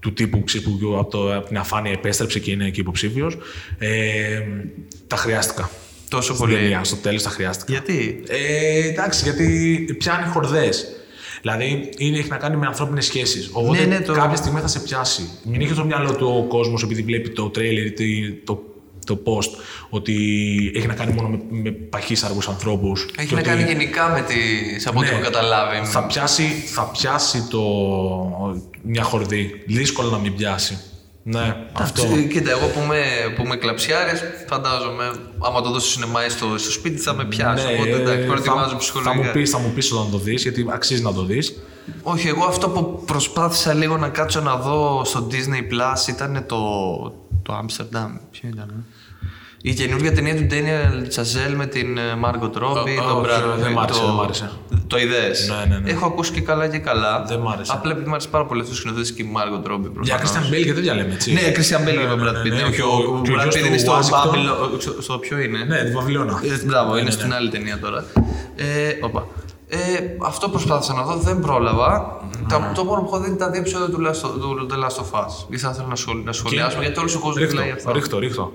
του 0.00 0.12
τύπου 0.12 0.44
ξέρεις, 0.44 0.66
που 0.66 0.96
από, 0.98 1.10
το, 1.10 1.36
από 1.36 1.46
την 1.48 1.58
αφάνεια 1.58 1.92
επέστρεψε 1.92 2.38
και 2.38 2.50
είναι 2.50 2.66
εκεί 2.66 2.80
υποψήφιος. 2.80 3.36
Ε, 3.78 4.40
τα 5.06 5.16
χρειάστηκα. 5.16 5.70
Τόσο 6.08 6.34
Στην 6.34 6.46
πολύ. 6.46 6.58
ταινία, 6.58 6.84
στο 6.84 6.96
τέλος 6.96 7.22
τα 7.22 7.30
χρειάστηκα. 7.30 7.72
Γιατί; 7.72 8.22
Ε, 8.28 8.88
εντάξει, 8.88 9.22
γιατί 9.24 9.46
πιάνει 9.98 10.26
χορδές. 10.28 10.86
Δηλαδή 11.40 11.90
είναι, 11.98 12.18
έχει 12.18 12.28
να 12.28 12.36
κάνει 12.36 12.56
με 12.56 12.66
ανθρώπινες 12.66 13.04
σχέσεις. 13.04 13.48
Οπότε 13.52 13.78
Ναι, 13.78 13.84
ναι, 13.84 14.00
το- 14.00 14.12
κάποια 14.12 14.36
στιγμή 14.36 14.60
θα 14.60 14.66
σε 14.68 14.80
πιάσει. 14.80 15.22
Μην 15.44 15.60
έχει 15.60 15.72
στο 15.72 15.84
μυαλό 15.84 16.14
του 16.14 16.26
ο 16.38 16.48
κόσμος 16.48 16.82
επειδή 16.82 17.02
βλέπει 17.02 17.28
το 17.30 17.48
τρέιλερ 17.48 17.84
ή 17.86 17.92
τι- 17.92 18.32
το, 18.44 18.62
το 19.14 19.22
post 19.24 19.50
ότι 19.90 20.14
έχει 20.74 20.86
να 20.86 20.94
κάνει 20.94 21.12
μόνο 21.12 21.28
με, 21.28 21.38
με 21.50 21.70
παχύσαργου 21.70 22.40
ανθρώπους. 22.48 23.08
Έχει 23.18 23.34
να 23.34 23.42
κάνει 23.42 23.62
γενικά 23.62 24.08
με 24.08 24.20
τις, 24.20 24.86
από 24.86 24.98
ό,τι 24.98 25.08
Ναι. 25.08 25.14
έχω 25.14 25.22
καταλάβει. 25.22 25.86
Θα 25.86 26.04
πιάσει, 26.06 26.42
θα 26.74 26.82
πιάσει 26.82 27.46
το, 27.50 27.60
μια 28.82 29.02
χορδή. 29.02 29.62
Δύσκολο 29.66 30.10
να 30.10 30.18
μην 30.18 30.34
πιάσει. 30.36 30.78
Ναι, 31.22 31.56
αυτό. 31.72 32.02
Ε, 32.16 32.22
Κοίτα, 32.22 32.50
εγώ 32.50 32.66
που 32.66 32.80
είμαι, 32.82 33.00
που 33.36 33.42
είμαι 33.44 33.56
κλαψιάρης, 33.56 34.22
φαντάζομαι, 34.48 35.10
άμα 35.38 35.60
το 35.62 35.70
δω 35.70 35.78
στο 35.78 35.88
σινεμά 35.88 36.26
ή 36.26 36.28
στο, 36.28 36.58
στο 36.58 36.70
σπίτι 36.70 37.00
θα 37.00 37.14
με 37.14 37.24
πιάσει. 37.24 37.66
Ναι, 37.66 37.72
οπότε 37.72 37.90
εντάξει, 37.90 38.22
ε, 38.22 38.26
προετοιμάζω 38.26 38.62
θα, 38.64 38.68
θα 38.70 38.76
ψυχολογικά. 38.76 39.24
μου 39.26 39.32
πεις, 39.32 39.50
θα 39.50 39.58
μου 39.58 39.72
πεις 39.74 39.92
όταν 39.92 40.10
το 40.10 40.18
δεις, 40.18 40.42
γιατί 40.42 40.66
αξίζει 40.70 41.02
να 41.02 41.12
το 41.12 41.22
δεις. 41.24 41.58
Όχι, 42.02 42.28
εγώ 42.28 42.44
αυτό 42.44 42.68
που 42.68 43.02
προσπάθησα 43.06 43.74
λίγο 43.74 43.96
να 43.96 44.08
κάτσω 44.08 44.40
να 44.40 44.56
δω 44.56 45.02
στο 45.04 45.26
Disney 45.30 45.72
Plus 45.72 46.08
ήταν 46.08 46.44
το, 46.46 46.58
το 47.42 47.58
Amsterdam. 47.64 48.10
Ποιο 48.30 48.48
ήταν, 48.52 48.68
ε; 48.68 48.84
Η 49.62 49.74
καινούργια 49.74 50.12
ταινία 50.12 50.36
του 50.36 50.46
Daniel 50.50 51.18
Chazelle 51.18 51.54
με 51.56 51.66
την 51.66 51.98
ε, 51.98 52.02
Margot 52.24 52.62
Robbie, 52.62 52.98
Ω, 53.02 53.08
τον 53.08 53.18
όχι, 53.20 53.26
Brad 53.30 53.58
δεν 53.58 53.70
Pitt, 53.70 53.74
μ' 53.74 53.78
άρεσε, 53.78 54.00
το- 54.00 54.06
δεν 54.06 54.14
μ' 54.14 54.20
άρεσε. 54.20 54.50
Το 54.86 54.98
είδες. 54.98 55.48
Ναι, 55.68 55.74
ναι, 55.74 55.80
ναι. 55.80 55.90
Έχω 55.90 56.06
ακούσει 56.06 56.32
και 56.32 56.40
καλά 56.40 56.68
και 56.68 56.78
καλά. 56.78 57.24
Δεν 57.28 57.38
μ' 57.40 57.48
άρεσε. 57.48 57.72
Απλά 57.74 57.92
επειδή 57.92 58.08
μ' 58.08 58.12
άρεσε 58.12 58.28
πάρα 58.28 58.44
πολύ 58.46 58.60
αυτός 58.60 58.76
ο 58.76 58.80
σκηνοθέτης 58.80 59.12
και 59.12 59.22
η 59.22 59.28
Margot 59.36 59.70
Robbie. 59.72 59.90
Για 60.02 60.16
προφανώς. 60.16 60.48
Christian 60.48 60.54
Bale 60.54 60.64
και 60.64 60.72
τέτοια 60.74 60.94
λέμε, 60.94 61.12
έτσι. 61.12 61.32
Ναι, 61.32 61.40
Christian 61.40 61.80
Bale 61.80 61.84
Ναι, 61.84 61.90
και 61.90 61.98
ο 62.12 62.16
ναι, 62.16 62.22
Brad 62.28 62.32
ναι, 62.32 62.40
Pitt. 62.40 62.48
ναι, 62.56 62.62
Ναι, 62.62 62.70
και 62.76 62.82
ο- 62.82 62.86
ο- 62.86 63.18
Ο 63.18 63.20
και 63.22 63.30
ο 63.30 63.34
Brad 63.34 63.42
γιος 63.42 63.54
Pitt 63.56 63.60
του 63.60 63.66
είναι 63.66 63.78
στο 63.78 63.92
Washington. 63.98 64.34
Babylon. 64.34 64.80
στο- 64.80 65.02
Στο 65.02 65.18
ποιο 65.18 65.38
είναι; 65.38 65.58
Ναι, 65.64 65.82
τη 65.84 65.90
Βαβυλώνα. 65.92 66.40
Ε, 66.44 66.64
Μπράβο, 66.66 66.92
είναι 66.94 67.02
ναι, 67.02 67.10
στην 67.10 67.28
ναι. 67.28 67.34
άλλη 67.34 67.48
ταινία 67.48 67.78
τώρα. 67.78 68.04
Ε, 68.56 68.64
όπα. 69.00 69.26
Ε, 69.68 69.76
αυτό 70.26 70.48
προσπάθησα 70.48 70.92
να 70.94 71.02
δω, 71.02 71.16
δεν 71.16 71.40
πρόλαβα. 71.40 72.16
Τα, 72.48 72.72
το 72.74 72.84
μόνο 72.84 73.00
που 73.00 73.06
έχω 73.06 73.18
δει 73.22 73.28
είναι 73.28 73.36
τα 73.36 73.50
δύο 73.50 73.60
επεισόδια 73.60 73.88
του 73.88 74.00
Last, 74.06 74.26
of- 74.26 74.40
του 74.40 74.66
The 74.70 74.74
Last 74.84 74.98
of 75.02 75.20
Us. 75.20 75.32
Ή 75.48 75.58
θα 75.58 75.70
ήθελα 75.72 75.88
να, 75.88 75.94
σχολ, 75.96 76.22
να 76.24 76.32
σχολιάσουμε 76.32 76.82
γιατί 76.84 76.98
όλος 76.98 77.14
ο 77.14 77.18
κόσμος 77.18 77.36
Ρίχτω, 77.42 77.54
μιλάει 77.56 77.70
αυτό. 77.70 77.92
ρίχτω, 77.92 78.18
ρίχτω. 78.18 78.52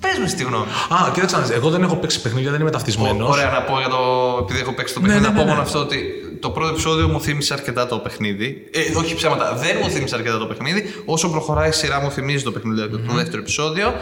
Πες 0.00 0.18
με 0.20 0.28
στη 0.28 0.42
γνώμη. 0.42 0.64
Α, 0.64 1.10
κοίταξε 1.12 1.36
να 1.36 1.42
δεις, 1.42 1.50
εγώ 1.50 1.70
δεν 1.70 1.82
έχω 1.82 1.96
παίξει 1.96 2.20
παιχνίδια, 2.20 2.50
δεν 2.50 2.60
είμαι 2.60 2.70
ταυτισμένος. 2.70 3.30
Ωραία 3.30 3.50
να 3.50 3.62
πω 3.62 3.78
για 3.78 3.88
το. 3.88 3.98
Επειδή 4.40 4.60
έχω 4.60 4.72
παίξει 4.72 4.94
το 4.94 5.00
Ναι, 5.00 5.06
παιχνίδι, 5.06 5.26
ναι, 5.26 5.32
να 5.32 5.38
πω 5.38 5.44
ναι, 5.44 5.50
μόνο 5.50 5.62
ναι. 5.62 5.66
αυτό 5.66 5.78
ότι 5.78 5.98
το 6.40 6.50
πρώτο 6.50 6.68
επεισόδιο 6.70 7.08
μου 7.08 7.20
θύμισε 7.20 7.52
αρκετά 7.52 7.86
το 7.86 7.98
παιχνίδι. 7.98 8.68
Ε, 8.72 8.96
όχι 8.96 9.14
ψέματα, 9.14 9.54
δεν 9.54 9.76
μου 9.82 9.90
θύμισε 9.90 10.14
αρκετά 10.14 10.38
το 10.38 10.46
παιχνίδι. 10.46 10.84
Όσο 11.04 11.30
προχωράει 11.30 11.68
η 11.68 11.72
σειρά 11.72 12.00
μου 12.00 12.10
θυμίζει 12.10 12.44
το 12.44 12.52
παιχνίδι, 12.52 12.76
δηλαδή 12.80 13.06
το 13.08 13.14
δεύτερο 13.14 13.38
επεισόδιο. 13.42 13.94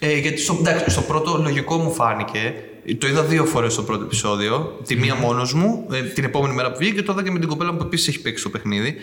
Ε, 0.00 0.18
γιατί 0.18 0.40
στο, 0.40 0.56
εντάξει, 0.60 0.90
στο 0.90 1.00
πρώτο 1.00 1.38
λογικό 1.42 1.76
μου 1.76 1.92
φάνηκε. 1.92 2.54
Το 2.98 3.06
είδα 3.06 3.22
δύο 3.22 3.44
φορές 3.44 3.74
το 3.74 3.82
πρώτο 3.82 4.04
επεισόδιο. 4.04 4.78
Τη 4.86 4.96
μία 4.96 5.14
μόνος 5.14 5.54
μου, 5.54 5.86
ε, 5.92 6.00
την 6.00 6.24
επόμενη 6.24 6.54
μέρα 6.54 6.70
που 6.70 6.78
βγήκε 6.78 6.94
και 6.94 7.02
το 7.02 7.12
είδα 7.12 7.22
και 7.22 7.30
με 7.30 7.38
την 7.38 7.48
κοπέλα 7.48 7.72
μου 7.72 7.78
που 7.78 7.84
επίσης 7.84 8.08
έχει 8.08 8.20
παίξει 8.20 8.42
το 8.42 8.50
παιχνίδι. 8.50 8.94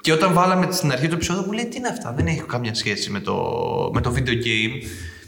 Και 0.00 0.12
όταν 0.12 0.32
βάλαμε 0.32 0.68
στην 0.70 0.92
αρχή 0.92 1.08
του 1.08 1.14
επεισόδιο 1.14 1.42
μου 1.46 1.52
λέει 1.52 1.66
τι 1.66 1.76
είναι 1.76 1.88
αυτά, 1.88 2.14
δεν 2.16 2.26
έχει 2.26 2.42
καμία 2.42 2.74
σχέση 2.74 3.10
με 3.10 3.20
το, 3.20 3.34
με 3.92 4.00
το 4.00 4.14
video 4.16 4.30
game. 4.30 4.86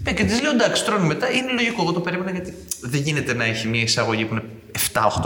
Ε, 0.08 0.12
και 0.12 0.24
της 0.24 0.42
λέω 0.42 0.50
εντάξει, 0.50 0.84
τρώνε 0.84 1.06
μετά. 1.06 1.30
Είναι 1.30 1.52
λογικό, 1.52 1.82
εγώ 1.82 1.92
το 1.92 2.00
περίμενα 2.00 2.30
γιατί 2.30 2.54
δεν 2.80 3.00
γίνεται 3.00 3.34
να 3.34 3.44
έχει 3.44 3.68
μια 3.68 3.82
εισαγωγή 3.82 4.24
που 4.24 4.34
είναι 4.34 4.42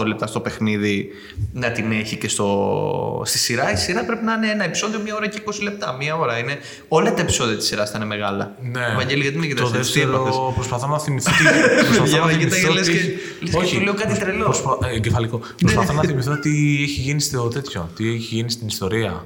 7-8 0.01 0.05
λεπτά 0.07 0.27
στο 0.27 0.41
παιχνίδι 0.41 1.09
να 1.53 1.71
την 1.71 1.93
έχει 1.93 2.17
και 2.17 2.29
στο... 2.29 3.23
στη 3.25 3.39
σειρά. 3.39 3.73
Η 3.73 3.77
σειρά 3.77 4.05
πρέπει 4.05 4.25
να 4.25 4.33
είναι 4.33 4.51
ένα 4.51 4.65
επεισόδιο 4.65 5.01
μία 5.05 5.15
ώρα 5.15 5.29
και 5.29 5.41
20 5.47 5.53
λεπτά. 5.63 5.93
Μία 5.93 6.17
ώρα 6.17 6.39
είναι. 6.39 6.59
Όλα 6.89 7.15
τα 7.15 7.21
επεισόδια 7.21 7.57
της 7.57 7.67
σειράς 7.67 7.91
θα 7.91 7.97
είναι 7.97 8.07
μεγάλα. 8.07 8.57
Ναι. 8.63 8.95
Βαγγέλη, 8.97 9.23
γιατί 9.23 9.37
με 9.39 9.43
το 9.47 9.49
κοιτάς 9.55 9.73
έτσι, 9.75 9.93
τι 9.93 10.01
έπαθες; 10.01 10.23
δεύτερο 10.25 10.53
προσπαθώ 10.55 10.87
να 10.87 10.99
θυμηθώ 10.99 11.31
τι. 11.39 11.45
προσπαθώ 11.85 12.05
Για 12.07 12.19
να 12.19 12.25
να 12.27 12.31
θυμηθώ 12.33 12.57
κοιτάει, 12.57 12.73
λες 12.75 12.87
τι- 12.87 12.93
και- 12.93 12.99
λες 13.41 13.51
και 13.51 13.57
Όχι, 13.57 13.77
του 13.77 13.83
λέω 13.85 13.95
κάτι 13.95 14.19
τρελό. 14.19 14.45
προσπα- 14.45 14.79
ε, 14.85 14.95
Εγκεφαλικό. 14.95 15.41
Προσπαθώ 15.61 15.93
να 15.93 16.03
θυμηθώ 16.03 16.39
τι 16.39 16.51
έχει 16.83 17.01
γίνει 17.01 17.21
στο 17.21 17.49
τέτοιο, 17.49 17.91
τι 17.97 18.09
έχει 18.09 18.35
γίνει 18.35 18.51
στην 18.51 18.67
ιστορία. 18.67 19.25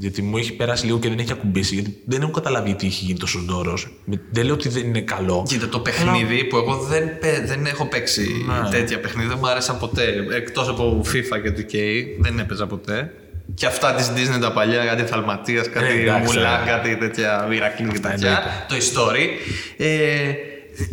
Γιατί 0.00 0.22
μου 0.22 0.36
έχει 0.36 0.52
περάσει 0.52 0.86
λίγο 0.86 0.98
και 0.98 1.08
δεν 1.08 1.18
έχει 1.18 1.32
ακουμπήσει. 1.32 1.74
Γιατί 1.74 2.02
δεν 2.04 2.22
έχω 2.22 2.30
καταλάβει 2.30 2.74
τι 2.74 2.86
έχει 2.86 3.04
γίνει 3.04 3.18
τόσο 3.18 3.38
ντόρος. 3.46 3.88
Δεν 4.30 4.44
λέω 4.44 4.54
ότι 4.54 4.68
δεν 4.68 4.86
είναι 4.86 5.00
καλό. 5.00 5.44
Κοίτα, 5.48 5.68
το 5.68 5.80
παιχνίδι 5.80 6.44
που 6.44 6.56
εγώ 6.56 6.76
δεν, 6.76 7.18
παι- 7.18 7.46
δεν 7.46 7.66
έχω 7.66 7.86
παίξει 7.86 8.44
Ναι. 8.62 8.70
τέτοια 8.70 9.00
παιχνίδια, 9.00 9.28
δεν 9.28 9.38
μου 9.40 9.48
άρεσαν 9.48 9.78
ποτέ. 9.78 10.26
Εκτός 10.36 10.68
από 10.68 11.00
FIFA 11.12 11.42
και 11.42 11.50
2K, 11.56 11.76
δεν 12.18 12.38
έπαιζα 12.38 12.66
ποτέ. 12.66 13.12
Και 13.54 13.66
αυτά 13.66 13.94
της 13.94 14.10
Disney 14.16 14.40
τα 14.40 14.52
παλιά, 14.52 14.84
κάτι 14.84 15.02
Θαλματίας, 15.02 15.68
κάτι 15.68 15.84
Ε, 15.86 16.00
εντάξει, 16.02 16.36
Μουλάν, 16.36 16.62
ε. 16.62 16.70
κάτι 16.70 16.96
τέτοια 16.96 17.46
Μυρακλή 17.48 17.86
και 17.88 17.98
τέτοια. 17.98 18.12
εννοείται. 18.28 18.66
Το 18.68 18.76
story. 18.76 19.26
Ε, 19.76 20.32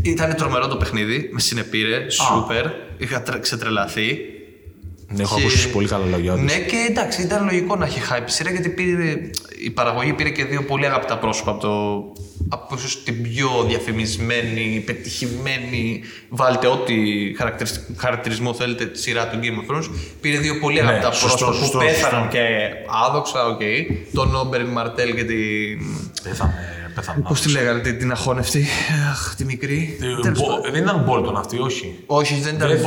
ήταν 0.01 0.35
τρομερό 0.35 0.67
το 0.67 0.75
παιχνίδι, 0.75 1.29
με 1.33 1.39
συνεπήρε, 1.39 2.09
σούπερ. 2.09 2.65
Είχα 2.97 3.21
τρε- 3.21 3.39
ξετρελαθεί. 3.41 4.17
Ναι, 5.07 5.21
έχω 5.21 5.35
Και- 5.35 5.41
ακούσει 5.41 5.69
πολύ 5.69 5.88
καλά 5.88 6.05
λόγια. 6.05 6.33
όντως. 6.33 6.45
Ναι, 6.45 6.59
και 6.59 6.75
εντάξει, 6.89 7.21
ήταν 7.21 7.43
λογικό 7.45 7.75
να 7.75 7.85
έχει 7.85 8.00
hype 8.09 8.27
η 8.27 8.31
σειρά 8.31 8.50
γιατί 8.51 8.69
πήρε, 8.69 9.29
η 9.65 9.69
παραγωγή 9.69 10.13
πήρε 10.13 10.29
και 10.29 10.45
δύο 10.45 10.63
πολύ 10.63 10.85
αγαπητά 10.85 11.17
πρόσωπα 11.17 11.51
από, 11.51 11.62
το, 11.62 12.03
από 12.50 12.75
ίσως 12.75 13.03
την 13.03 13.21
πιο 13.24 13.50
διαφημισμένη, 13.67 14.83
πετυχημένη, 14.85 16.01
βάλτε 16.29 16.67
ό,τι 16.67 16.93
χαρακτηρισ- 17.38 17.81
χαρακτηρισμό 17.97 18.53
θέλετε 18.53 18.85
τη 18.85 19.00
σειρά 19.00 19.27
του 19.27 19.39
Game 19.41 19.71
of 19.71 19.75
Thrones. 19.75 19.89
Πήρε 20.21 20.38
δύο 20.38 20.59
πολύ 20.59 20.81
Ναι, 20.81 20.88
αγαπητά 20.88 21.12
σωστό, 21.12 21.27
πρόσωπα 21.45 21.53
σωστό, 21.53 21.77
που 21.77 21.85
πέθαναν 21.85 22.21
σωστό. 22.24 22.38
και 22.38 22.43
άδοξα, 23.07 23.45
οκ. 23.47 23.62
Τον 24.13 24.35
Όμπεριν 24.36 24.65
Μαρτέλ 24.65 25.15
και 25.15 25.24
την. 25.24 25.79
Πέθανε. 26.24 26.53
πέθανε. 26.95 27.24
Πώς 27.27 27.41
τη 27.41 27.50
λέγανε, 27.51 27.79
την, 27.79 27.97
την 27.97 28.12
αχώνευτη, 28.12 28.65
αχ, 29.12 29.35
τη 29.38 29.45
μικρή. 29.45 29.97
Ε, 30.01 30.21
Τέλος 30.21 30.39
Μπο- 30.39 30.47
πάντων. 30.47 30.71
Δεν 30.71 30.81
ήταν 30.83 31.03
Μπόλτον 31.05 31.38
αυτή, 31.38 31.59
όχι. 31.59 31.95
Όχι, 32.05 32.35
δεν 32.35 32.55
ήταν 32.55 32.67
Δεν- 32.69 32.81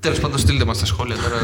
Τέλος 0.00 0.20
πάντων, 0.20 0.38
στείλτε 0.38 0.64
μας 0.64 0.78
τα 0.78 0.86
σχόλια 0.86 1.16
τώρα. 1.16 1.36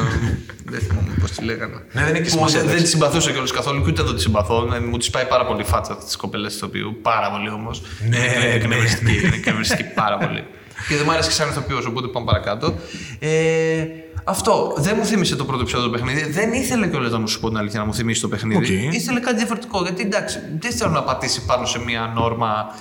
δεν 0.64 0.80
θυμάμαι 0.80 1.14
πώς 1.20 1.30
τη 1.30 1.44
λέγανε. 1.44 1.74
Ναι, 1.92 2.04
δεν 2.04 2.14
έχει 2.14 2.22
Που 2.22 2.28
σημασία, 2.28 2.58
Δεν 2.58 2.68
εντάξει. 2.68 2.84
τη 2.84 2.90
συμπαθούσα 2.90 3.30
κιόλας 3.30 3.50
καθόλου 3.52 3.82
και 3.82 3.90
ούτε 3.90 4.00
εδώ 4.02 4.14
τη 4.14 4.20
συμπαθώ. 4.20 4.64
Ναι, 4.64 4.80
Μου 4.80 4.96
τη 4.96 5.10
πάει 5.10 5.24
πάρα 5.24 5.46
πολύ 5.46 5.60
η 5.60 5.64
φάτσα 5.64 5.96
της 5.96 6.16
κοπέλας 6.16 6.52
της 6.52 6.62
οποίου. 6.62 6.98
Πάρα 7.02 7.30
πολύ 7.30 7.48
όμως. 7.50 7.82
Ναι, 8.08 8.16
είναι 8.16 8.38
ναι, 8.38 8.52
εκνευριστική. 8.52 9.12
ναι. 9.12 9.26
Είναι 9.26 9.36
εκνευριστική 9.36 9.84
πάρα 9.84 10.16
πολύ. 10.18 10.44
Και 10.88 10.94
δεν 10.94 11.02
μου 11.06 11.12
άρεσε 11.12 11.28
και 11.28 11.34
σαν 11.34 11.48
ηθοποιός, 11.48 11.86
οπότε 11.86 12.06
πάμε 12.06 12.26
παρακάτω. 12.26 12.74
Ε, 13.18 13.84
αυτό 14.24 14.74
δεν 14.78 14.94
μου 14.98 15.04
θύμισε 15.04 15.36
το 15.36 15.44
πρώτο 15.44 15.60
επεισόδιο 15.62 15.86
του 15.86 15.92
παιχνίδι. 15.92 16.30
Δεν 16.30 16.52
ήθελε 16.52 16.86
κιόλας 16.88 17.10
να 17.10 17.18
μου 17.18 17.28
σου 17.28 17.40
πω 17.40 17.48
την 17.48 17.56
αλήθεια 17.58 17.80
να 17.80 17.86
μου 17.86 17.94
θυμίσει 17.94 18.20
το 18.20 18.28
παιχνίδι. 18.28 18.86
Οκ. 18.88 18.94
Ήθελε 18.94 19.20
κάτι 19.20 19.36
διαφορετικό. 19.36 19.82
Γιατί 19.82 20.02
εντάξει, 20.02 20.38
δεν 20.60 20.72
θέλω 20.72 20.90
να 20.90 21.02
πατήσει 21.02 21.44
πάνω 21.44 21.66
σε 21.66 21.78
μια 21.78 22.12
νόρμα 22.14 22.74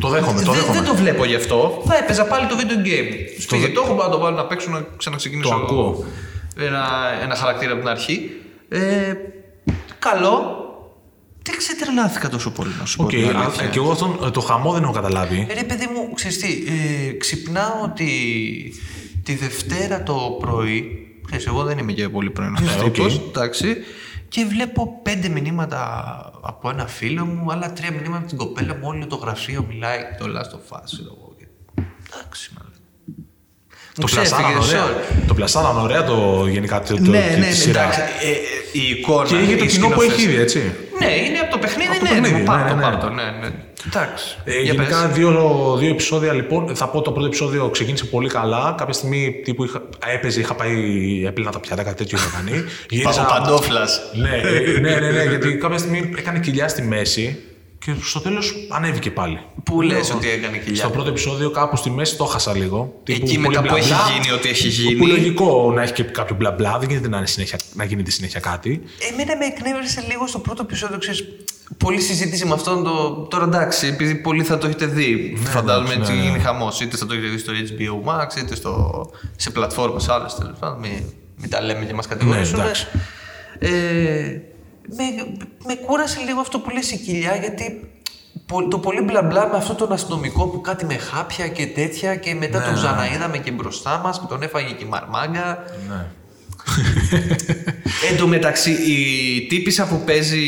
Το 0.00 0.08
δέχομαι, 0.08 0.40
το 0.42 0.50
δεν, 0.52 0.60
δέχομαι. 0.60 0.78
δεν 0.80 0.84
το 0.88 0.94
βλέπω 0.94 1.24
γι' 1.24 1.34
αυτό. 1.34 1.82
Θα 1.86 1.96
έπαιζα 1.96 2.24
πάλι 2.24 2.46
το 2.46 2.56
video 2.58 2.86
game. 2.86 3.12
Στο 3.38 3.56
δε- 3.56 3.68
το 3.68 3.82
έχω 3.84 3.94
πάω 3.94 4.06
να 4.06 4.12
το 4.12 4.18
βάλω 4.18 4.36
να 4.36 4.44
παίξω 4.46 4.70
να 4.70 4.84
ξαναξεκινήσω 4.96 5.48
Το 5.48 5.54
ακούω. 5.54 6.04
Ένα, 6.58 6.84
ένα 7.22 7.34
χαρακτήρα 7.34 7.70
από 7.72 7.80
την 7.80 7.90
αρχή. 7.90 8.30
Ε, 8.68 9.12
καλό. 9.98 10.58
Δεν 11.42 11.56
ξετρελάθηκα 11.56 12.28
τόσο 12.28 12.50
πολύ 12.50 12.70
να 12.78 12.84
σου 12.84 12.96
πω 12.96 13.02
Οκ, 13.04 13.10
την 13.10 13.36
α, 13.36 13.40
αλήθεια. 13.42 13.66
και 13.66 13.78
εγώ 13.78 13.90
αυτόν 13.90 14.18
ε, 14.24 14.30
το 14.30 14.40
χαμό 14.40 14.72
δεν 14.72 14.82
έχω 14.82 14.92
καταλάβει. 14.92 15.46
Ε, 15.50 15.54
Ρε 15.54 15.62
παιδί 15.64 15.88
μου, 15.94 16.14
ξέρεις 16.14 16.38
τι, 16.38 16.48
ε, 17.08 17.12
ξυπνάω 17.12 17.88
τη, 17.94 18.04
τη 19.24 19.34
Δευτέρα 19.34 20.02
το 20.02 20.14
πρωί, 20.40 21.06
ξέρεις, 21.26 21.46
εγώ 21.46 21.62
δεν 21.62 21.78
είμαι 21.78 21.92
και 21.92 22.08
πολύ 22.08 22.30
πρωινός 22.30 22.60
Ναι, 22.60 22.70
οκ. 22.84 22.92
τύπος, 22.92 23.20
εντάξει, 23.28 23.66
και 24.34 24.44
βλέπω 24.44 25.00
πέντε 25.02 25.28
μηνύματα 25.28 25.80
από 26.42 26.70
ένα 26.70 26.86
φίλο 26.86 27.24
μου, 27.24 27.52
άλλα 27.52 27.72
τρία 27.72 27.90
μηνύματα 27.90 28.16
από 28.18 28.26
την 28.26 28.36
κοπέλα 28.36 28.74
μου, 28.74 28.80
όλο 28.88 29.06
το 29.06 29.16
γραφείο 29.16 29.64
μιλάει 29.68 30.00
το 30.18 30.24
Last 30.26 30.52
of 30.54 30.76
Us, 30.76 30.82
ξέρω 30.84 31.16
εγώ. 31.18 31.34
και- 31.38 31.46
Εντάξει, 32.14 32.50
μάλλον. 32.58 32.73
Το 33.94 34.00
Μου 34.00 34.06
ξέφυγε, 34.06 34.28
πλασάραν 34.28 34.58
ωραία. 34.60 34.84
sorry. 34.86 35.22
Το 35.26 35.34
πλασάραν 35.34 35.76
ωραία 35.76 36.04
το 36.04 36.46
γενικά 36.48 36.80
το, 36.80 36.94
το, 36.94 37.00
Ναι, 37.00 37.06
τη- 37.06 37.10
ναι, 37.28 37.34
τη 37.34 37.38
ναι, 37.40 37.50
σειρά. 37.50 37.82
εντάξει, 37.82 38.00
ε, 38.00 38.28
ε, 38.30 38.34
η 38.72 38.90
εικόνα, 38.98 39.28
Και 39.28 39.36
είχε 39.36 39.56
το 39.56 39.64
η 39.64 39.66
κοινό 39.66 39.88
που 39.88 40.02
έχει 40.02 40.10
σκηνοθεσία. 40.10 40.32
ήδη, 40.32 40.42
έτσι. 40.42 40.58
Ναι, 41.00 41.06
είναι 41.26 41.38
από 41.38 41.50
το 41.50 41.58
παιχνίδι, 41.58 41.88
Από 41.90 41.98
το 41.98 42.04
ναι, 42.04 42.10
παιχνίδι, 42.20 42.34
ναι, 42.40 42.44
πάρ' 42.44 42.62
ναι, 42.62 42.68
το, 42.68 42.74
ναι, 42.76 42.82
πάρ' 42.82 42.94
ναι. 42.94 43.00
το, 43.00 43.08
ναι, 43.08 43.22
ναι. 43.22 43.48
Εντάξει. 43.86 44.36
Ε, 44.44 44.52
Για 44.52 44.60
γενικά 44.72 45.06
πες. 45.06 45.16
δύο, 45.16 45.30
δύο 45.78 45.90
επεισόδια 45.90 46.32
λοιπόν. 46.32 46.76
Θα 46.76 46.88
πω 46.88 47.00
το 47.02 47.10
πρώτο 47.12 47.26
επεισόδιο 47.26 47.68
ξεκίνησε 47.68 48.04
πολύ 48.04 48.28
καλά. 48.28 48.74
Κάποια 48.78 48.94
στιγμή 48.94 49.40
τύπου 49.44 49.64
είχα, 49.64 49.82
έπαιζε, 50.14 50.40
είχα 50.40 50.54
πάει, 50.54 50.72
έπλυνα 51.26 51.50
τα 51.50 51.60
πιάτα, 51.60 51.82
κάτι 51.82 51.96
τέτοιο 51.96 52.18
είχα 52.18 52.30
κάνει. 52.36 52.64
Γύρισα- 52.90 53.22
Παπαπαντόφλας. 53.24 54.00
ναι, 54.14 54.28
ε, 54.28 54.80
ναι, 54.80 54.94
ναι, 54.94 55.10
ναι, 55.10 55.22
γιατί 55.22 55.56
κάποια 55.56 55.78
στιγμή 55.78 56.10
έκανε 56.16 56.38
κοιλιά 56.38 56.68
στη 56.68 56.82
μέση 56.82 57.38
και 57.84 57.94
στο 58.02 58.20
τέλος 58.20 58.54
ανέβηκε 58.70 59.10
πάλι. 59.10 59.40
Πού 59.64 59.82
Λέω, 59.82 59.96
λες 59.96 60.10
ότι 60.10 60.30
έκανε 60.30 60.56
κοιλιά; 60.58 60.76
Στο 60.76 60.90
πρώτο 60.90 61.08
επεισόδιο, 61.08 61.50
κάπου 61.50 61.76
στη 61.76 61.90
μέση 61.90 62.16
το 62.16 62.24
χάσα 62.24 62.56
λίγο. 62.56 63.00
Εκεί 63.04 63.20
πολύ 63.20 63.38
μετά 63.38 63.60
που 63.60 63.66
μπλα 63.66 63.76
έχει 63.76 63.88
μπλα. 63.88 64.12
γίνει 64.12 64.32
ό,τι 64.34 64.48
έχει 64.48 64.68
γίνει. 64.68 64.94
Που 64.94 65.06
λογικό 65.06 65.72
να 65.74 65.82
έχει 65.82 65.92
και 65.92 66.02
κάποιο 66.02 66.36
μπλα 66.36 66.50
μπλα, 66.50 66.78
δεν 66.78 66.88
γίνεται 66.88 67.08
να, 67.08 67.16
είναι 67.16 67.26
συνέχεια, 67.26 67.58
να 67.74 67.84
γίνεται 67.84 68.10
συνέχεια 68.10 68.40
κάτι. 68.40 68.82
Εμένα 69.12 69.36
με 69.36 69.44
εκνεύρισε 69.44 70.04
λίγο 70.08 70.26
στο 70.26 70.38
πρώτο 70.38 70.62
επεισόδιο, 70.62 70.98
ξέρεις, 70.98 71.24
πολλή 71.76 72.00
συζήτηση 72.00 72.46
με 72.46 72.52
αυτόν 72.52 72.84
το... 72.84 73.10
Τώρα 73.30 73.44
εντάξει, 73.44 73.86
επειδή 73.86 74.14
πολλοί 74.14 74.44
θα 74.44 74.58
το 74.58 74.66
έχετε 74.66 74.86
δει, 74.86 75.38
φαντάζομαι 75.44 75.92
εντάξει, 75.92 76.00
έτσι 76.00 76.12
ναι, 76.12 76.18
ναι. 76.18 76.24
γίνει 76.28 76.38
χαμός. 76.38 76.80
Είτε 76.80 76.96
θα 76.96 77.06
το 77.06 77.14
έχετε 77.14 77.28
δει 77.28 77.38
στο 77.38 77.52
HBO 77.52 78.08
Max, 78.10 78.38
είτε 78.38 78.54
στο... 78.54 79.04
σε 79.36 79.50
πλατφόρμες 79.50 80.08
άλλες, 80.08 80.34
τέλος 80.34 80.58
πάντων, 80.58 80.78
μην, 80.78 81.02
μην 81.36 81.50
τα 81.50 81.60
λέμε 81.60 81.84
και 81.84 81.94
μας 81.94 82.06
κατηγορήσουν. 82.06 82.56
Ναι, 82.56 82.62
εντάξει. 82.62 82.86
ε, 83.58 84.40
με, 84.88 85.04
με 85.66 85.74
κούρασε 85.74 86.20
λίγο 86.26 86.40
αυτό 86.40 86.58
που 86.58 86.70
λες 86.70 86.90
η 86.90 86.98
κοιλιά, 86.98 87.36
γιατί 87.36 87.88
πο- 88.46 88.68
το 88.68 88.78
πολύ 88.78 89.00
μπλα 89.00 89.22
μπλα 89.22 89.48
με 89.48 89.56
αυτό 89.56 89.74
τον 89.74 89.92
αστυνομικό 89.92 90.46
που 90.46 90.60
κάτι 90.60 90.84
με 90.84 90.94
χάπια 90.96 91.48
και 91.48 91.66
τέτοια 91.66 92.16
και 92.16 92.34
μετά 92.34 92.58
Ναι, 92.58 92.64
τον 92.64 92.72
ναι. 92.74 92.78
ξαναείδαμε 92.78 93.38
και 93.38 93.50
μπροστά 93.50 94.00
μας 94.04 94.20
που 94.20 94.26
τον 94.26 94.42
έφαγε 94.42 94.72
και 94.72 94.84
η 94.84 94.88
μαρμάγκα. 94.88 95.58
Ναι. 95.88 96.06
Εν 98.10 98.16
τω 98.18 98.26
μεταξύ, 98.26 98.70
η 98.70 99.46
τύπησα 99.46 99.86
που 99.88 100.02
παίζει 100.06 100.42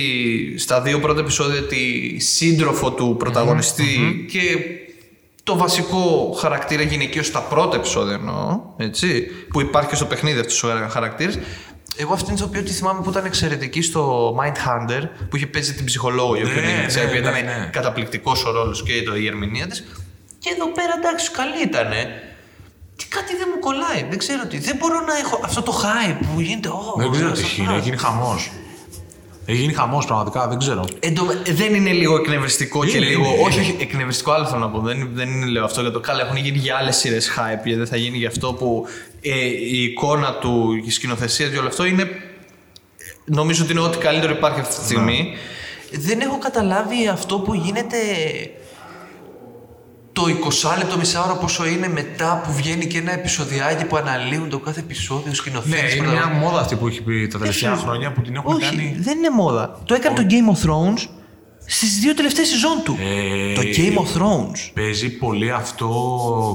στα 0.57 0.81
δύο 0.83 1.01
πρώτα 1.01 1.21
επεισόδια 1.21 1.63
τη 1.63 2.19
σύντροφο 2.19 2.93
του 2.93 3.17
πρωταγωνιστη 3.19 4.27
και 4.31 4.41
το 5.43 5.57
βασικό 5.57 6.33
χαρακτήρα 6.41 6.83
γυναικείο 6.83 7.23
στα 7.23 7.41
πρώτα 7.41 7.77
επεισόδια 7.77 8.15
εννοώ, 8.15 8.61
έτσι, 8.77 9.23
που 9.51 9.61
υπάρχει 9.61 9.89
και 9.89 9.95
στο 9.95 10.05
παιχνίδι 10.05 10.39
αυτός 10.39 10.63
ο 10.63 10.69
χαρακτήρας. 10.91 11.39
Εγώ 11.97 12.13
αυτήν 12.13 12.35
την 12.35 12.45
οποία 12.45 12.63
τη 12.63 12.71
θυμάμαι 12.73 13.01
που 13.03 13.11
ήταν 13.11 13.25
εξαιρετική 13.25 13.83
στο 13.83 14.31
Mindhunter, 14.41 15.03
που 15.29 15.37
είχε 15.37 15.47
παίζει 15.47 15.75
την 15.75 15.85
ψυχολόγο 15.85 16.35
η 16.37 16.43
οποία 16.43 16.55
Ναι, 16.55 16.61
είναι 16.61 16.79
η 16.79 16.81
ναι, 16.81 16.87
Τσέπη, 16.87 17.13
ναι, 17.13 17.19
ήταν 17.19 17.33
ναι. 17.33 17.69
καταπληκτικός 17.73 18.45
ο 18.45 18.51
ρόλος 18.51 18.83
και 18.83 19.03
το, 19.03 19.17
η 19.17 19.27
ερμηνεία 19.27 19.67
της. 19.67 19.85
Και 20.39 20.51
εδώ 20.55 20.67
πέρα 20.73 20.95
εντάξει, 20.99 21.31
καλή 21.31 21.63
ήτανε. 21.63 22.23
Τι 22.97 23.07
κάτι 23.07 23.37
δεν 23.37 23.49
μου 23.55 23.61
κολλάει, 23.61 24.07
δεν 24.09 24.19
ξέρω 24.19 24.47
τι. 24.47 24.59
Δεν 24.59 24.77
μπορώ 24.77 25.01
να 25.01 25.17
έχω 25.19 25.41
αυτό 25.45 25.63
το 25.63 25.73
hype 25.83 26.19
που 26.35 26.41
γίνεται. 26.41 26.69
«Ω, 26.69 26.95
Δεν 26.97 27.11
ξέρω 27.11 27.31
Last 27.31 27.35
τι 27.35 27.41
of 27.41 27.45
έχει 27.45 27.61
γίνει, 27.61 27.73
Us». 27.73 27.77
έχει 27.77 27.85
γίνει 27.85 27.97
χαμός. 27.97 28.51
Έχει 29.49 29.61
γίνει 29.61 29.73
χαμός 29.73 30.07
πραγματικά, 30.07 30.49
δεν 30.49 30.59
ξέρω. 30.59 30.85
Εν 31.01 31.15
τω- 31.15 31.27
δεν 31.53 31.75
είναι 31.75 31.91
λίγο 31.93 32.17
εκνευριστικό 32.17 32.85
και 32.85 32.97
Είναι, 32.97 33.07
λίγο. 33.07 33.25
είναι, 33.25 33.43
όχι, 33.47 33.59
είναι. 33.61 33.67
όχι, 33.73 33.77
εκνευριστικό 33.81 34.33
άλλο 34.33 34.47
θέλω 34.47 34.59
να 34.61 34.69
πω. 34.71 34.79
Δεν, 34.81 35.09
δεν 35.13 35.29
είναι 35.29 35.47
λέω 35.47 35.65
αυτό 35.65 35.81
για 35.81 35.91
το 35.91 36.01
καλά. 36.01 36.23
Έχουν 36.23 36.37
γίνει 36.37 36.59
για 36.59 36.77
άλλες 36.77 36.97
σειρές 36.97 37.31
hype 37.37 37.61
και 37.69 37.77
δεν 37.77 37.87
θα 37.87 37.97
γίνει 37.97 38.17
για 38.17 38.29
αυτό 38.29 38.53
που 38.53 38.87
ε, 39.21 39.31
η 39.47 39.83
εικόνα 39.83 40.35
του, 40.35 40.83
η 40.87 40.91
σκηνοθεσία 40.91 41.49
και 41.49 41.59
όλο 41.59 41.69
αυτό 41.69 41.85
είναι. 41.85 42.09
Νομίζω 43.25 43.63
ότι 43.63 43.73
είναι 43.73 43.81
ό,τι 43.81 43.99
καλύτερο 43.99 44.33
υπάρχει 44.33 44.61
αυτή 44.61 44.75
τη 44.79 44.85
στιγμή. 44.85 45.35
Δεν 45.93 46.21
έχω 46.21 46.39
καταλάβει 46.39 47.09
αυτό 47.09 47.39
που 47.39 47.55
γίνεται 47.55 47.97
το 50.17 50.23
20 50.73 50.79
λεπτό 50.79 50.97
μισά 50.97 51.25
ώρα 51.25 51.35
πόσο 51.37 51.67
είναι 51.67 51.89
μετά 51.89 52.43
που 52.47 52.53
βγαίνει 52.53 52.87
και 52.87 52.99
ένα 52.99 53.13
επεισοδιάκι 53.13 53.85
που 53.85 53.97
αναλύουν 53.97 54.49
το 54.49 54.59
κάθε 54.59 54.81
επεισόδιο 54.81 55.27
Ναι, 55.29 55.35
σκηνοθέτης. 55.35 55.95
είναι 55.95 56.05
πρωταγωνιστής. 56.05 56.29
μια 56.39 56.41
μόδα 56.49 56.61
αυτή 56.61 56.75
που 56.77 56.87
έχει 56.87 57.03
πει 57.03 57.27
τα 57.27 57.39
τελευταία 57.39 57.73
Έχει- 57.73 57.83
χρόνια 57.83 58.13
που 58.13 58.21
την 58.23 58.35
έχουν 58.37 58.53
Όχι, 58.55 58.65
κάνει. 58.65 58.97
δεν 58.99 59.19
είναι 59.19 59.31
μόδα. 59.31 59.81
Το 59.87 59.95
έκανε 59.95 60.17
το 60.17 60.27
Game 60.31 60.55
of 60.57 60.69
Thrones 60.71 61.07
στις 61.67 61.99
δύο 61.99 62.15
τελευταίες 62.15 62.49
σεζόν 62.49 62.81
του. 62.85 62.97
Ε, 63.01 63.55
το 63.55 63.61
Game 63.77 63.95
of 64.05 64.19
Thrones. 64.23 64.71
Παίζει 64.75 65.09
πολύ 65.17 65.51
αυτό, 65.53 65.89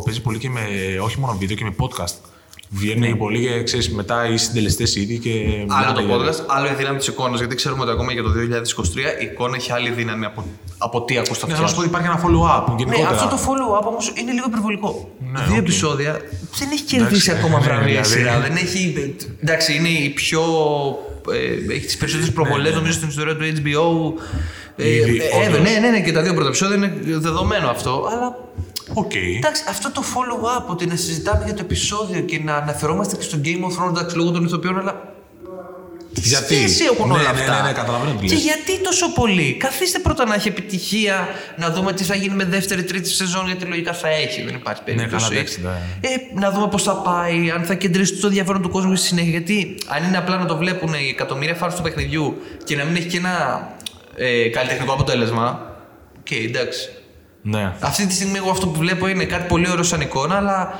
παίζει 0.05 0.21
πολύ 0.21 0.37
και 0.37 0.49
με, 0.49 0.61
όχι 1.01 1.19
μόνο 1.19 1.35
βίντεο 1.39 1.55
και 1.55 1.63
με 1.63 1.75
podcast. 1.79 2.15
Βγαίνουν 2.73 3.17
πολύ 3.17 3.39
και 3.47 3.63
ξέρεις, 3.63 3.89
μετά 3.89 4.27
οι 4.27 4.37
συντελεστές 4.37 4.95
ήδη 4.95 5.17
και. 5.19 5.29
Άλλο 5.67 5.93
το 5.93 6.01
μιλάνε 6.01 6.23
για- 6.23 6.33
podcast, 6.33 6.43
άλλο 6.47 6.67
η 6.67 6.73
δύναμη 6.77 6.97
της 6.97 7.07
εικόνας. 7.07 7.39
Γιατί 7.39 7.55
ξέρουμε 7.55 7.81
ότι 7.81 7.91
ακόμα 7.91 8.11
για 8.11 8.23
το 8.23 8.29
2023 8.29 9.21
η 9.21 9.25
εικόνα 9.25 9.55
έχει 9.55 9.71
άλλη 9.71 9.89
δύναμη 9.89 10.25
από, 10.25 10.45
από 10.77 11.01
τι 11.05 11.17
ακούς 11.17 11.37
στα 11.37 11.47
Ναι, 11.47 11.53
αυτιά 11.53 11.67
θα 11.67 11.71
σου 11.73 11.75
πω 11.75 11.81
σου. 11.81 11.87
ότι 11.89 11.97
υπάρχει 11.97 12.07
ένα 12.07 12.19
follow-up 12.25 12.63
Ναι, 12.69 12.75
γενικότερα. 12.77 13.09
αυτό 13.15 13.27
το 13.35 13.39
follow-up 13.47 13.85
όμως 13.91 14.11
είναι 14.19 14.31
λίγο 14.31 14.45
υπερβολικό. 14.47 15.09
Ναι, 15.31 15.39
Δύο 15.47 15.53
οκ. 15.55 15.61
επεισόδια 15.61 16.11
δεν 16.59 16.69
έχει 16.71 16.83
κερδίσει 16.83 17.29
Εντάξει, 17.29 17.31
ακόμα 17.31 17.57
ναι, 17.59 17.65
βραβεία 17.65 17.99
η 17.99 18.01
δηλαδή. 18.01 18.11
σειρά. 18.13 18.39
Δεν 18.39 18.55
έχει. 18.55 19.15
Εντάξει, 19.43 19.75
είναι 19.75 19.89
η 19.89 20.09
πιο. 20.09 20.41
Ε, 21.31 21.73
έχει 21.73 21.85
τις 21.85 21.97
περισσότερες 21.97 22.31
προβολές 22.33 22.73
νομίζω 22.73 22.93
στην 22.93 23.07
ιστορία 23.07 23.35
του 23.35 23.43
HBO. 23.43 24.21
Ε, 24.75 24.89
Ήδη, 24.89 25.17
ε, 25.17 25.21
ever. 25.21 25.47
όντως. 25.47 25.59
ναι, 25.61 25.79
ναι, 25.79 25.89
ναι, 25.89 26.01
και 26.01 26.11
τα 26.11 26.21
δύο 26.21 26.33
πρώτα 26.33 26.47
επεισόδια 26.47 26.75
είναι 26.75 26.93
δεδομένο 27.03 27.69
αυτό. 27.69 28.07
Αλλά 28.11 28.37
Οκ. 28.93 29.15
Εντάξει, 29.15 29.63
αυτό 29.69 29.91
το 29.91 30.03
follow-up, 30.13 30.65
ότι 30.67 30.85
να 30.85 30.95
συζητάμε 30.95 31.41
για 31.45 31.53
το 31.53 31.61
επεισόδιο 31.63 32.21
και 32.21 32.39
να 32.39 32.55
αναφερόμαστε 32.55 33.15
και 33.15 33.21
στο 33.23 33.37
Game 33.43 33.47
of 33.63 33.83
Thrones, 33.85 33.89
εντάξει, 33.89 34.15
λόγω 34.17 34.31
των 34.31 34.45
ηθοποιών, 34.45 34.79
αλλά. 34.79 35.09
Τι 36.13 36.19
Γιατί; 36.21 36.55
σχέση 36.55 36.83
έχουν 36.83 37.07
Ναι, 37.07 37.13
όλα 37.13 37.21
ναι, 37.33 37.39
αυτά. 37.39 37.61
ναι, 37.61 37.67
ναι, 37.67 37.73
καταλαβαίνω 37.73 38.19
τι 38.19 38.25
Και 38.25 38.33
λες. 38.33 38.43
γιατί 38.43 38.81
τόσο 38.83 39.11
πολύ; 39.13 39.55
Καθίστε 39.59 39.99
πρώτα 39.99 40.25
να 40.25 40.33
έχει 40.33 40.47
επιτυχία, 40.47 41.27
να 41.57 41.69
δούμε 41.71 41.93
τι 41.93 42.03
θα 42.03 42.15
γίνει 42.15 42.35
με 42.35 42.43
δεύτερη, 42.45 42.83
τρίτη 42.83 43.09
σεζόν, 43.09 43.45
γιατί 43.45 43.65
λογικά 43.65 43.93
θα 43.93 44.07
έχει, 44.09 44.41
δεν 44.43 44.55
υπάρχει 44.55 44.81
περίπτωση. 44.83 45.13
Ναι, 45.15 45.21
καλά, 45.21 45.31
εντάξει, 45.31 45.61
ναι. 45.61 46.09
Ε, 46.09 46.39
να 46.39 46.51
δούμε 46.51 46.67
πώς 46.67 46.83
θα 46.83 46.93
πάει, 46.93 47.51
αν 47.55 47.63
θα 47.63 47.73
κεντρίσει 47.73 48.15
το 48.15 48.27
ενδιαφέρον 48.27 48.61
του 48.61 48.69
κόσμου 48.69 48.95
στη 48.95 49.07
συνέχεια. 49.07 49.29
Γιατί 49.29 49.77
αν 49.87 50.03
είναι 50.03 50.17
απλά 50.17 50.37
να 50.37 50.45
το 50.45 50.57
βλέπουν 50.57 50.93
οι 50.93 51.07
εκατομμύρια 51.09 51.55
φαν 51.55 51.75
του 51.75 51.81
παιχνιδιού 51.81 52.41
και 52.63 52.75
να 52.75 52.83
μην 52.83 52.95
έχει 52.95 53.07
και 53.07 53.17
ένα 53.17 53.67
ε, 54.15 54.47
καλλιτεχνικό 54.49 54.93
αποτέλεσμα. 54.93 55.75
Οκ, 56.19 56.31
εντάξει. 56.31 56.89
Ναι. 57.41 57.73
Αυτή 57.79 58.07
τη 58.07 58.13
στιγμή 58.13 58.37
εγώ 58.37 58.49
αυτό 58.49 58.67
που 58.67 58.79
βλέπω 58.79 59.07
είναι 59.07 59.25
κάτι 59.25 59.47
πολύ 59.47 59.69
ωραίο 59.69 59.83
σαν 59.83 60.01
εικόνα, 60.01 60.35
αλλά 60.35 60.79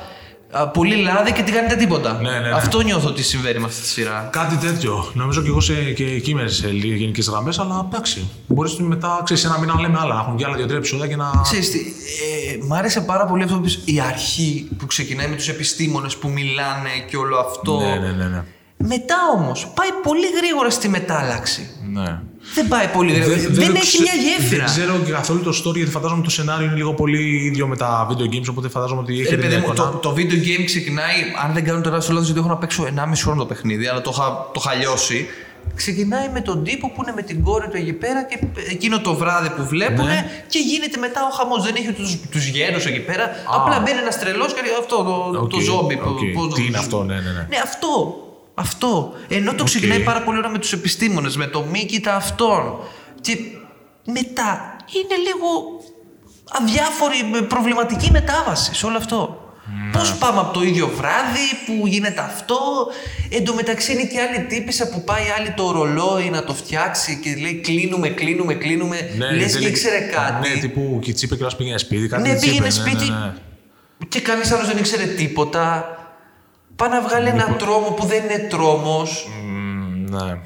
α, 0.52 0.68
πολύ 0.68 0.96
λάδι 0.96 1.32
και 1.32 1.42
τι 1.42 1.52
κάνετε 1.52 1.76
τίποτα. 1.76 2.20
Ναι, 2.22 2.30
ναι, 2.30 2.40
ναι. 2.40 2.50
Αυτό 2.50 2.82
νιώθω 2.82 3.08
ότι 3.08 3.24
συμβαίνει 3.24 3.60
με 3.60 3.66
αυτή 3.66 3.82
τη 3.82 3.88
σειρά. 3.88 4.30
Κάτι 4.32 4.56
τέτοιο. 4.56 5.12
Νομίζω 5.14 5.42
και 5.42 5.48
εγώ 5.48 5.60
σε, 5.60 5.74
και 5.74 6.06
εκεί 6.06 6.30
είμαι 6.30 6.48
σε 6.48 6.70
γενικές 6.70 7.28
γραμμές, 7.28 7.60
αλλά 7.60 7.88
εντάξει. 7.92 8.30
Μπορείς 8.48 8.76
μετά, 8.76 9.22
ξέρεις, 9.24 9.44
ένα 9.44 9.60
μήνα 9.60 9.74
να 9.74 9.82
λέμε 9.82 9.98
άλλα. 10.02 10.14
Να 10.14 10.20
έχουν 10.20 10.36
και 10.36 10.46
άλλα 10.46 10.56
δύο-τρία 10.56 10.78
επεισόδια 10.78 11.08
και 11.08 11.16
να. 11.16 11.32
Ξέρεις 11.44 11.72
τι, 11.72 11.80
ε, 11.80 12.66
μ' 12.66 12.74
άρεσε 12.74 13.02
πάρα 13.02 13.26
πολύ 13.26 13.44
αυτό 13.44 13.56
που 13.56 13.62
είπες, 13.62 13.80
η 13.86 14.00
αρχή 14.00 14.70
που 14.78 14.86
ξεκινάει 14.86 15.28
με 15.28 15.36
τους 15.36 15.48
επιστήμονες 15.50 16.18
που 16.18 16.30
μιλάνε 16.30 16.90
και 17.10 17.18
όλο 17.18 17.38
αυτό. 17.38 17.80
Ναι, 17.80 17.96
ναι, 17.96 18.12
ναι. 18.12 18.26
ναι. 18.26 18.44
Μετά 18.78 19.16
όμως 19.36 19.72
πάει 19.76 19.90
πολύ 20.04 20.26
γρήγορα 20.38 20.70
στη 20.70 20.90
μετάλλαξη. 20.90 21.70
ναι. 21.92 22.20
Δεν 22.54 22.68
πάει 22.68 22.88
πολύ 22.88 23.12
γρήγορα. 23.14 23.36
Δεν, 23.38 23.66
το 23.66 23.72
έχει 23.76 23.80
ξε- 23.82 24.02
μια 24.02 24.14
γέφυρα. 24.14 24.66
Δεν 24.66 24.74
ξέρω 24.74 24.98
και 25.06 25.12
καθόλου 25.12 25.42
το 25.42 25.50
story 25.64 25.76
γιατί 25.76 25.92
φαντάζομαι 25.92 26.24
το 26.24 26.30
σενάριο 26.30 26.66
είναι 26.66 26.76
λίγο 26.76 26.94
πολύ 26.94 27.46
ίδιο 27.46 27.68
με 27.68 27.78
τα 27.78 28.08
video 28.10 28.34
games. 28.34 28.46
Οπότε 28.50 28.70
φαντάζομαι 28.70 29.02
ότι 29.02 29.14
έχει 29.14 29.22
Ρε 29.24 29.30
την 29.30 29.40
παιδί 29.40 29.56
μου, 29.56 29.62
εικόνα. 29.72 29.90
το, 29.92 29.98
το 29.98 30.14
video 30.18 30.34
game 30.48 30.64
ξεκινάει, 30.66 31.16
αν 31.46 31.54
δεν 31.54 31.64
κάνω 31.64 31.82
τεράστιο 31.82 32.14
λάθος, 32.14 32.28
γιατί 32.30 32.44
έχω 32.46 32.54
να 32.54 32.58
παίξω 32.62 32.84
1,5 32.96 33.22
χρόνο 33.24 33.40
το 33.40 33.46
παιχνίδι, 33.46 33.88
αλλά 33.88 34.02
το 34.02 34.12
είχα, 34.14 34.50
το 34.54 34.62
είχα 34.66 34.74
λιώσει. 34.76 35.28
ξεκινάει 35.76 36.30
με 36.34 36.42
τον 36.42 36.64
τύπο 36.64 36.90
που 36.90 37.02
είναι 37.04 37.14
με 37.16 37.22
την 37.22 37.44
κόρη 37.44 37.68
του 37.70 37.78
εκεί 37.78 37.94
πέρα 37.94 38.24
και 38.24 38.40
εκείνο 38.70 39.00
το 39.02 39.16
βράδυ 39.16 39.50
που 39.50 39.66
βλέπουν 39.68 40.06
Ναι. 40.06 40.30
και 40.48 40.60
γίνεται 40.60 40.98
μετά 41.00 41.20
ο 41.32 41.36
χαμός. 41.38 41.64
Δεν 41.64 41.74
έχει 41.78 41.92
του 41.92 42.06
τους 42.32 42.46
γέρους 42.46 42.86
εκεί 42.86 43.00
πέρα. 43.00 43.26
Απλά 43.58 43.80
μπαίνει 43.80 44.00
ένας 44.00 44.20
τρελός 44.20 44.54
και 44.54 44.62
λέει 44.66 44.76
αυτό 44.80 44.96
το, 44.98 45.32
το 45.48 45.58
Οκ, 45.58 45.62
ζόμπι. 45.62 45.96
που- 45.98 46.10
οκ. 46.10 46.20
πώς 46.34 46.48
το- 46.50 46.56
Τι 46.56 46.66
είναι 46.66 46.78
αυτό, 46.78 47.04
ναι, 47.04 47.14
ναι, 47.14 47.20
ναι. 47.22 47.46
Ναι, 47.50 47.58
αυτό. 47.64 47.90
Αυτό. 48.62 49.14
Ενώ 49.28 49.54
το 49.54 49.64
ξεκινάει 49.64 50.00
πάρα 50.00 50.22
πολύ 50.22 50.38
ωραία 50.38 50.50
με 50.52 50.58
τους 50.58 50.74
επιστήμονες, 50.74 51.38
με 51.38 51.48
το 51.48 51.62
μύκητα 51.72 52.16
αυτόν. 52.16 52.78
Και 53.22 53.38
μετά 54.06 54.76
είναι 54.96 55.16
λίγο 55.28 55.48
αδιάφορη, 56.62 57.16
με 57.32 57.42
προβληματική 57.42 58.12
μετάβαση 58.12 58.76
σε 58.76 58.86
όλο 58.86 58.98
αυτό. 58.98 59.36
Ναι. 59.86 59.92
Πώς 60.00 60.16
πάμε 60.18 60.40
από 60.40 60.54
το 60.54 60.64
ίδιο 60.64 60.88
βράδυ 60.88 61.48
που 61.66 61.88
γίνεται 61.88 62.22
αυτό. 62.22 62.58
Εν 63.30 63.46
τω 63.46 63.54
μεταξύ 63.54 63.92
είναι 63.94 64.04
και 64.06 64.20
άλλη 64.20 64.46
τύπησα 64.46 64.90
που 64.90 65.04
πάει 65.04 65.24
άλλη 65.40 65.52
το 65.52 65.72
ρολόι 65.72 66.30
να 66.30 66.44
το 66.44 66.54
φτιάξει 66.54 67.20
και 67.24 67.36
λέει 67.42 67.54
κλείνουμε, 67.54 68.10
κλείνουμε, 68.10 68.54
κλείνουμε. 68.54 68.98
Λες 69.36 69.54
και 69.54 69.60
δεν- 69.60 69.68
ήξερε 69.68 70.00
κάτι. 70.00 70.50
Ναι, 70.50 70.60
τύπου 70.60 71.00
και 71.02 71.10
η 71.10 71.14
Τσίπε 71.14 71.36
και 71.36 71.46
πήγαινε 71.58 71.78
σπίτι. 71.78 72.08
Κάτι 72.08 72.22
Ναι, 72.30 72.34
της 72.34 72.42
πήγαινε 72.46 72.66
είπε, 72.68 72.70
σπίτι 72.76 73.10
ναι, 73.10 73.16
ναι. 73.16 73.34
και 74.10 74.22
κανείς 74.22 74.52
άλλος 74.52 74.68
δεν 74.68 74.78
ήξερε 74.78 75.04
τίποτα. 75.06 75.96
Πάει 76.82 76.90
να 76.90 77.02
βγάλει 77.02 77.28
ένα 77.28 77.56
τρόμο 77.56 77.90
που 77.90 78.06
δεν 78.06 78.24
είναι 78.24 78.48
τρόμος. 78.50 79.28
Μμ, 79.44 80.16
ναι. 80.16 80.40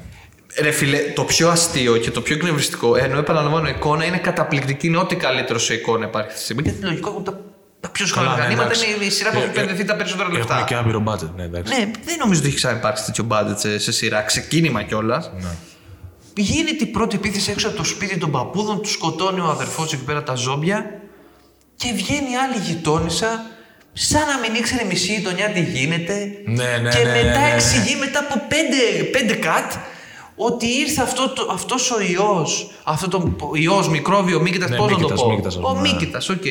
Ρε 0.60 0.70
φίλε, 0.70 0.98
το 1.14 1.24
πιο 1.24 1.48
αστείο 1.48 1.96
και 1.96 2.10
το 2.10 2.20
πιο 2.20 2.34
εκνευριστικό, 2.34 2.96
ενώ 2.96 3.18
επαναλαμβάνω, 3.18 3.68
η 3.68 3.72
εικόνα 3.76 4.04
είναι 4.04 4.18
καταπληκτική, 4.18 4.86
είναι 4.86 4.96
ό,τι 4.96 5.16
καλύτερο 5.16 5.58
σε 5.58 5.74
εικόνα 5.74 6.06
υπάρχει 6.06 6.26
αυτή 6.28 6.38
τη 6.38 6.44
στιγμή. 6.44 6.62
Γιατί 6.62 6.84
λογικό 6.84 7.10
έχουν 7.10 7.24
τα, 7.24 7.40
τα 7.80 7.88
πιο 7.88 8.06
Καλά, 8.06 8.08
σχολικά 8.16 8.34
ναι, 8.34 8.40
γρανήματα 8.40 8.64
εντάξει. 8.64 8.94
είναι 8.94 9.04
η 9.04 9.10
σειρά 9.10 9.30
που 9.30 9.38
Ε, 9.38 9.40
έχει 9.40 9.48
επενδυθεί 9.50 9.84
τα 9.84 9.96
περισσότερα 9.96 10.28
Έχουν 10.28 10.38
λεφτά. 10.38 10.64
και 10.66 10.74
άπειρο 10.74 11.02
budget, 11.06 11.30
ναι, 11.36 11.42
εντάξει. 11.42 11.72
Ναι, 11.78 11.90
δεν 12.04 12.16
νομίζω 12.18 12.38
ότι 12.40 12.48
έχει 12.48 12.56
ξαναυπάρξει 12.56 13.04
τέτοιο 13.04 13.26
budget 13.30 13.54
σε, 13.56 13.78
σε 13.78 13.92
σειρά. 13.92 14.22
Ξεκίνημα 14.22 14.82
κιόλας. 14.82 15.30
Ναι. 15.40 15.48
Γίνεται 16.36 16.84
η 16.84 16.86
πρώτη 16.86 17.16
επίθεση 17.16 17.50
έξω 17.50 17.68
από 17.68 17.76
το 17.76 17.84
σπίτι 17.84 18.16
των 18.18 18.30
παππούδων, 18.30 18.82
τους 18.82 18.92
σκοτώνει 18.92 19.40
ο 19.40 19.44
αδερφός 19.48 19.92
εκεί 19.92 20.04
πέρα 20.04 20.22
τα 20.22 20.34
ζόμπια 20.34 21.00
και 21.76 21.92
βγαίνει 21.94 22.36
άλλη 22.36 22.58
γειτόνισσα, 22.66 23.44
σαν 23.98 24.20
να 24.26 24.38
μην 24.38 24.54
ήξερε 24.54 24.84
μισή 24.84 25.12
γειτονιά 25.14 25.48
τι 25.50 25.60
γίνεται. 25.60 26.14
Ναι, 26.44 26.64
ναι, 26.82 26.88
και 26.88 26.98
ναι, 26.98 27.10
ναι, 27.10 27.22
μετά 27.22 27.40
ναι, 27.40 27.46
ναι. 27.46 27.54
εξηγεί 27.54 27.96
μετά 27.96 28.18
από 28.18 28.42
πέντε, 28.48 29.02
πέντε 29.10 29.34
κατ 29.34 29.72
ότι 30.36 30.66
ήρθε 30.66 31.02
αυτό 31.02 31.28
το, 31.28 31.50
αυτός 31.52 31.90
ο 31.90 32.00
ιός, 32.00 32.70
αυτό 32.84 33.08
το 33.08 33.32
ιός, 33.54 33.88
μικρόβιο, 33.88 34.40
μύκητας, 34.40 34.70
Ναι, 34.70 34.76
πώς 34.76 34.90
να 34.90 34.92
το 34.92 34.98
μύκητας, 34.98 35.20
πω. 35.20 35.28
μύκητας, 35.28 35.56
ας 35.56 35.62
ο 35.62 35.66
πούμε, 35.66 35.80
ναι. 35.80 35.92
μύκητας, 35.92 36.28
οκ. 36.28 36.44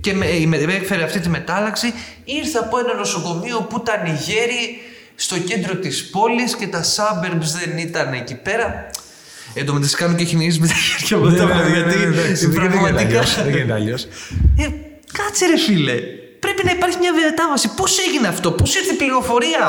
Και 0.00 0.12
με, 0.14 0.26
με, 0.46 0.56
έφερε 0.56 1.02
αυτή 1.02 1.20
τη 1.20 1.28
μετάλλαξη, 1.28 1.92
ήρθε 2.24 2.58
από 2.58 2.78
ένα 2.78 2.94
νοσοκομείο 2.94 3.66
που 3.68 3.82
ήταν 3.86 4.06
οι 4.06 4.18
γέροι 4.26 4.80
στο 5.14 5.38
κέντρο 5.38 5.74
της 5.76 6.10
πόλης 6.10 6.56
και 6.56 6.66
τα 6.66 6.82
suburbs 6.82 7.48
δεν 7.64 7.78
ήταν 7.78 8.12
εκεί 8.12 8.34
πέρα. 8.34 8.90
Εν 9.54 9.66
τω 9.66 9.72
μεταξύ 9.72 9.96
κάνουν 9.96 10.16
και 10.16 10.24
χινήσεις 10.24 10.58
με 10.60 10.66
τα 10.66 10.74
χέρια 10.74 11.18
μου, 11.24 11.30
Ναι, 11.30 11.36
τα 11.38 11.44
ναι, 11.44 11.52
βλέπω, 11.52 11.68
ναι, 11.68 11.74
γιατί 11.76 11.96
ναι, 11.98 12.04
εντάξει, 12.04 12.46
δεν 12.46 12.50
γίνεται 12.60 12.68
πραγματικά... 12.78 13.08
αλλιώς, 13.08 13.34
Δεν 13.42 13.48
γίνεται 13.48 13.72
αλλιώ. 13.72 13.96
Ε, 14.58 14.68
κάτσε 15.12 15.46
ρε 15.46 15.58
φίλε. 15.58 15.94
Πρέπει 16.44 16.62
να 16.64 16.72
υπάρχει 16.78 16.98
μια 17.02 17.12
μετάβαση. 17.12 17.68
Πώς 17.78 17.92
έγινε 18.06 18.28
αυτό, 18.28 18.48
πώς 18.58 18.74
ήρθε 18.78 18.92
η 18.92 18.96
πληροφορία; 18.96 19.66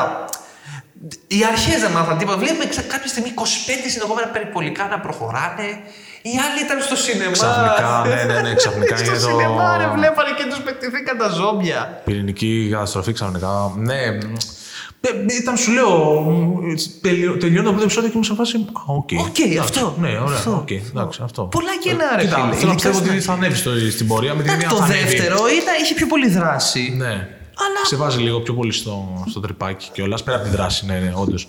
Οι 1.26 1.40
αρχές 1.52 1.78
δεν 1.80 1.90
μάθαν 1.90 2.18
τίποτα. 2.18 2.38
Βλέπουμε 2.38 2.64
ξα- 2.72 2.82
κάποια 2.92 3.08
στιγμή 3.12 3.30
25 3.34 3.88
συνεχόμενα 3.94 4.26
περιπολικά 4.36 4.84
να 4.92 4.98
προχωράνε. 5.00 5.68
Οι 6.22 6.34
άλλοι 6.44 6.58
ήταν 6.66 6.76
στο 6.80 6.96
σινεμά. 6.96 7.30
Ξαφνικά, 7.30 8.04
ναι, 8.08 8.20
ναι, 8.32 8.40
ναι, 8.40 8.54
ξαφνικά 8.54 8.96
στο 9.00 9.04
είναι 9.04 9.14
το- 9.18 9.28
σινεμά, 9.28 9.76
ρε, 9.76 9.86
βλέπανε 9.96 10.30
και 10.38 10.44
τους 10.50 10.60
πετυχθήκαν 10.66 11.18
τα 11.18 11.28
ζόμπια. 11.28 12.00
Πυρηνική 12.04 12.68
καταστροφή 12.72 13.12
ξαφνικά. 13.12 13.72
Ναι. 13.76 14.00
Ε, 15.08 15.34
Ήταν, 15.40 15.56
σου 15.56 15.72
λέω, 15.72 15.90
τελειώ- 17.00 17.38
τελειώνω 17.40 17.68
αυτό 17.68 17.78
το 17.78 17.84
επεισόδιο 17.84 18.08
και 18.10 18.14
ήμουν 18.18 18.24
σε 18.30 18.34
φάση. 18.34 18.56
Α, 18.56 18.80
οκ. 18.86 19.10
Οκ, 19.26 19.38
Εντάξει, 19.38 19.58
αυτό. 19.58 19.94
Ναι, 20.00 20.08
ωραία. 20.08 20.36
Αυτό. 20.36 20.50
οκ, 20.62 20.70
εντάξει, 20.70 21.20
αυτό. 21.24 21.42
Πολλά 21.42 21.76
κενά, 21.80 22.04
ρε 22.16 22.22
Κοίτα, 22.22 22.34
φίλε, 22.36 22.46
Θέλω 22.46 22.46
να 22.46 22.54
ειδικά 22.56 22.72
πιστεύω 22.74 22.94
στην 22.94 23.06
ότι 23.08 23.16
αρχή. 23.16 23.26
θα 23.26 23.32
ανέβει 23.32 23.54
στο- 23.56 23.90
στην 23.90 24.06
πορεία 24.06 24.34
με 24.34 24.42
την 24.42 24.50
Εντάξει, 24.50 24.66
έννοια 24.66 24.68
το 24.68 24.76
θα 24.76 24.84
ανέβει. 24.94 25.16
δεύτερο 25.16 25.36
ήταν, 25.60 25.74
είχε 25.82 25.94
πιο 25.94 26.06
πολύ 26.06 26.28
δράση. 26.28 26.94
Ναι. 26.96 27.28
Αλλά- 27.58 27.84
Σε 27.86 27.96
βάζει 27.96 28.18
λίγο 28.20 28.40
πιο 28.40 28.54
πολύ 28.54 28.72
στο, 28.72 29.24
στο 29.30 29.40
τριπάκι 29.40 29.88
κιόλας. 29.92 30.22
Πέρα 30.22 30.36
από 30.36 30.46
τη 30.46 30.50
δράση, 30.50 30.86
ναι, 30.86 30.98
ναι, 30.98 31.12
όντως. 31.14 31.48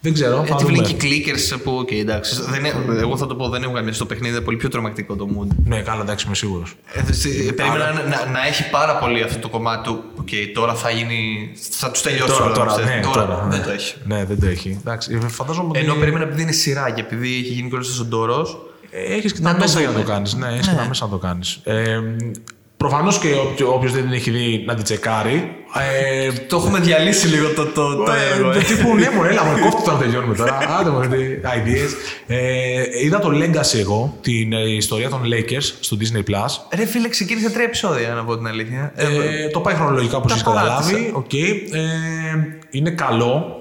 Δεν 0.00 0.12
ξέρω. 0.12 0.36
Θα 0.36 0.42
Γιατί 0.44 0.64
δούμε. 0.64 0.76
βλέπει 0.82 0.96
clickers 1.00 1.60
που, 1.64 1.72
οκ, 1.76 1.90
εντάξει. 1.90 2.42
Δεν, 2.42 2.64
είναι- 2.64 2.98
εγώ 3.00 3.16
θα 3.16 3.26
το 3.26 3.34
πω, 3.34 3.48
δεν 3.48 3.62
έχουν 3.62 3.74
καμία 3.74 3.92
στο 3.92 4.06
παιχνίδι, 4.06 4.34
είναι 4.34 4.44
πολύ 4.44 4.56
πιο 4.56 4.68
τρομακτικό 4.68 5.16
το 5.16 5.28
mood. 5.38 5.46
Ναι, 5.64 5.80
καλά, 5.80 6.00
εντάξει, 6.02 6.26
είμαι 6.26 6.34
σίγουρος. 6.34 6.74
Ε, 7.08 7.12
στη- 7.12 7.52
Περίμενα 7.56 7.92
να, 7.92 8.02
να, 8.02 8.26
να 8.30 8.46
έχει 8.46 8.70
πάρα 8.70 8.96
πολύ 8.98 9.22
αυτό 9.22 9.38
το 9.38 9.48
κομμάτι 9.48 9.82
του. 9.88 10.02
Οκ, 10.20 10.28
τώρα 10.54 10.74
θα 10.74 10.90
γίνει. 10.90 11.50
Θα 11.70 11.90
τους 11.90 12.02
τελειώσει 12.02 12.32
Τώρα, 12.32 12.44
όλα, 12.44 12.54
τώρα, 12.54 12.66
πιστεύω. 12.74 12.94
ναι, 12.96 13.00
Τώρα 13.02 13.26
τώρα, 13.26 13.46
δεν 13.50 13.58
ναι. 13.58 13.64
το 13.64 13.70
έχει. 13.70 13.94
Ναι, 14.04 14.24
δεν 14.24 14.40
το 14.40 14.46
έχει. 14.46 14.76
Εντάξει, 14.80 15.18
ε, 15.24 15.28
φαντάζομαι 15.28 15.68
ότι. 15.68 15.78
Ενώ 15.78 15.94
περίμενα 15.94 16.24
επειδή 16.24 16.42
είναι 16.42 16.52
σειρά 16.52 16.90
και 16.90 17.00
επειδή 17.00 17.28
έχει 17.28 17.52
γίνει 17.52 17.68
κιόλας 17.68 17.98
ο 18.00 18.04
ντόρος. 18.04 18.62
Έχεις 18.90 19.32
και 19.32 19.38
Να 19.42 19.50
τα 19.50 19.54
το 19.56 19.60
μέσα 19.62 19.78
για 19.78 19.88
να 19.88 19.92
δούμε. 19.94 20.04
το 20.04 20.10
κάνεις. 20.10 20.34
Ναι, 20.34 20.48
έχεις 20.48 20.68
και 20.68 20.74
τα 20.74 20.84
μέσα 20.88 21.04
να 21.04 21.10
το 21.10 21.18
κάνεις. 21.18 21.60
Ε, 22.80 22.84
Προφανώς 22.86 23.18
και 23.18 23.64
όποιο 23.64 23.90
δεν 23.90 24.02
την 24.02 24.12
έχει 24.12 24.30
δει 24.30 24.62
να 24.66 24.74
την 24.74 24.84
τσεκάρει. 24.84 25.52
Ε, 25.74 26.32
Το 26.32 26.56
έχουμε 26.56 26.78
διαλύσει 26.78 27.26
λίγο 27.26 27.48
το, 27.48 27.64
το, 27.66 27.94
το 27.96 28.12
ε, 28.12 28.34
έργο. 28.36 28.52
το 28.52 28.58
ε. 28.58 28.62
τύπου 28.62 28.94
ναι, 28.94 29.10
μωρέ, 29.16 29.28
έλα, 29.28 29.44
μωρέ, 29.44 29.60
κόφτε 29.60 29.80
το 29.84 29.92
να 29.92 29.98
τελειώνουμε 29.98 30.34
τώρα. 30.34 30.58
Άντε, 30.80 30.90
μωρέ, 30.90 31.06
τι 31.06 31.40
ideas. 31.42 31.90
Ε, 32.26 32.82
είδα 33.04 33.18
το 33.18 33.28
Legacy 33.28 33.78
εγώ, 33.78 34.16
την 34.20 34.52
ε, 34.52 34.74
ιστορία 34.74 35.08
των 35.08 35.20
Lakers 35.24 35.72
στο 35.80 35.96
Disney 36.00 36.30
Plus. 36.30 36.76
Ρε 36.76 36.84
φίλε, 36.86 37.08
ξεκίνησε 37.08 37.50
τρία 37.50 37.64
επεισόδια, 37.64 38.08
να 38.14 38.24
πω 38.24 38.36
την 38.36 38.46
αλήθεια. 38.46 38.92
Ε, 38.96 39.04
Ε, 39.04 39.48
το 39.48 39.60
πάει 39.60 39.74
χρονολογικά 39.74 40.16
όπως 40.16 40.28
Τα 40.30 40.34
έχεις 40.34 40.46
καταλάβει. 40.46 40.92
παράτησα. 40.92 41.16
Οκ. 41.16 41.32
Ε, 41.32 42.58
είναι 42.70 42.90
καλό. 42.90 43.56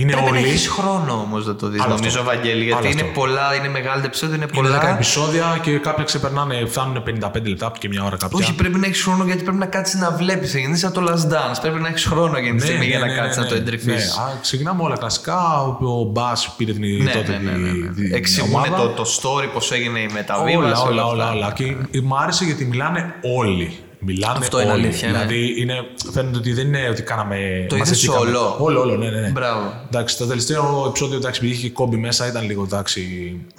Είναι 0.00 0.12
Πρέπει 0.12 0.30
να 0.30 0.38
όλοι. 0.38 0.48
έχεις 0.48 0.68
χρόνο 0.68 1.12
όμως 1.12 1.46
να 1.46 1.54
το 1.54 1.66
δεις, 1.68 1.80
Άλλο 1.80 1.94
νομίζω, 1.94 2.18
αυτό. 2.20 2.30
Βαγγέλη. 2.30 2.64
Γιατί 2.64 2.80
Άλλο 2.82 2.90
είναι 2.90 3.00
αυτό. 3.00 3.20
πολλά, 3.20 3.54
είναι 3.54 3.68
μεγάλα 3.68 4.00
τα 4.00 4.06
επεισόδια, 4.06 4.36
είναι 4.36 4.46
Είναι 4.54 4.68
10 4.68 4.72
πολλά. 4.80 4.90
επεισόδια 4.94 5.58
και 5.62 5.78
κάποια 5.78 6.04
ξεπερνάνε, 6.04 6.64
φτάνουν 6.66 7.02
55 7.02 7.48
λεπτά 7.48 7.72
και 7.78 7.88
μια 7.88 8.02
ώρα 8.04 8.16
κάποια. 8.16 8.38
Όχι, 8.40 8.54
πρέπει 8.54 8.78
να 8.78 8.86
έχεις 8.86 9.02
χρόνο 9.02 9.24
γιατί 9.24 9.42
πρέπει 9.42 9.58
να 9.58 9.66
κάτσεις 9.66 10.00
να 10.00 10.10
βλέπεις. 10.10 10.52
Θα 10.52 10.58
γίνει 10.58 10.76
σαν 10.76 10.92
το 10.92 11.00
Last 11.08 11.32
Dance. 11.32 11.58
Πρέπει 11.60 11.80
να 11.80 11.88
έχεις 11.88 12.04
χρόνο 12.04 12.38
για 12.38 12.54
τη 12.54 12.60
στιγμή 12.60 12.86
για 12.86 12.98
να 12.98 13.08
κάτσεις 13.14 13.36
να 13.36 13.46
το 13.46 13.54
εντρυφείς. 13.54 13.86
Ναι, 13.86 14.22
Α, 14.22 14.38
ξεκινάμε 14.40 14.82
όλα 14.82 14.96
κλασικά. 14.96 15.60
Ο 15.80 16.04
Μπα 16.04 16.32
πήρε 16.56 16.72
την 16.72 17.02
Ναι, 17.02 17.10
τότε 17.12 17.32
ναι, 17.42 17.50
ναι, 17.50 17.56
ναι, 17.58 17.70
ναι. 17.72 17.88
τη- 17.88 17.94
την 17.94 18.14
Εξηγούν 18.14 18.54
ομάδα. 18.54 18.76
το, 18.76 18.88
το 18.88 19.04
story, 19.22 19.48
πώς 19.52 19.72
έγινε 19.72 19.98
η 19.98 20.08
μεταβίβαση. 20.12 20.56
Όλα, 20.56 20.66
όλα, 20.66 21.02
αυτά. 21.02 21.04
όλα, 21.14 21.30
όλα. 21.30 21.52
Και 21.52 21.74
μου 22.02 22.16
άρεσε 22.18 22.44
γιατί 22.44 22.64
μιλάνε 22.64 23.14
όλοι. 23.38 23.78
Μιλάνε 24.02 24.38
Αυτό 24.38 24.56
όλοι. 24.56 24.64
είναι 24.66 24.74
αλήθεια, 24.74 25.10
ναι. 25.10 25.18
Δηλαδή 25.18 25.60
είναι, 25.60 25.74
φαίνεται 26.12 26.38
ότι 26.38 26.52
δεν 26.52 26.66
είναι 26.66 26.88
ότι 26.90 27.02
κάναμε. 27.02 27.66
Το 27.68 27.76
μας 27.76 27.88
είδες 27.88 28.02
εθήκαμε. 28.02 28.30
όλο; 28.30 28.56
Όλο, 28.58 28.80
όλο, 28.80 28.96
ναι, 28.96 29.10
ναι. 29.10 29.20
ναι. 29.20 29.28
Μπράβο. 29.28 29.72
Εντάξει, 29.86 30.16
το 30.16 30.26
τελευταίο 30.26 30.84
επεισόδιο 30.88 31.16
εντάξει, 31.16 31.40
επειδή 31.42 31.58
είχε 31.58 31.66
και 31.66 31.72
Kobe 31.72 31.96
μέσα 31.96 32.26
ήταν 32.26 32.46
λίγο 32.46 32.62
εντάξει. 32.62 33.00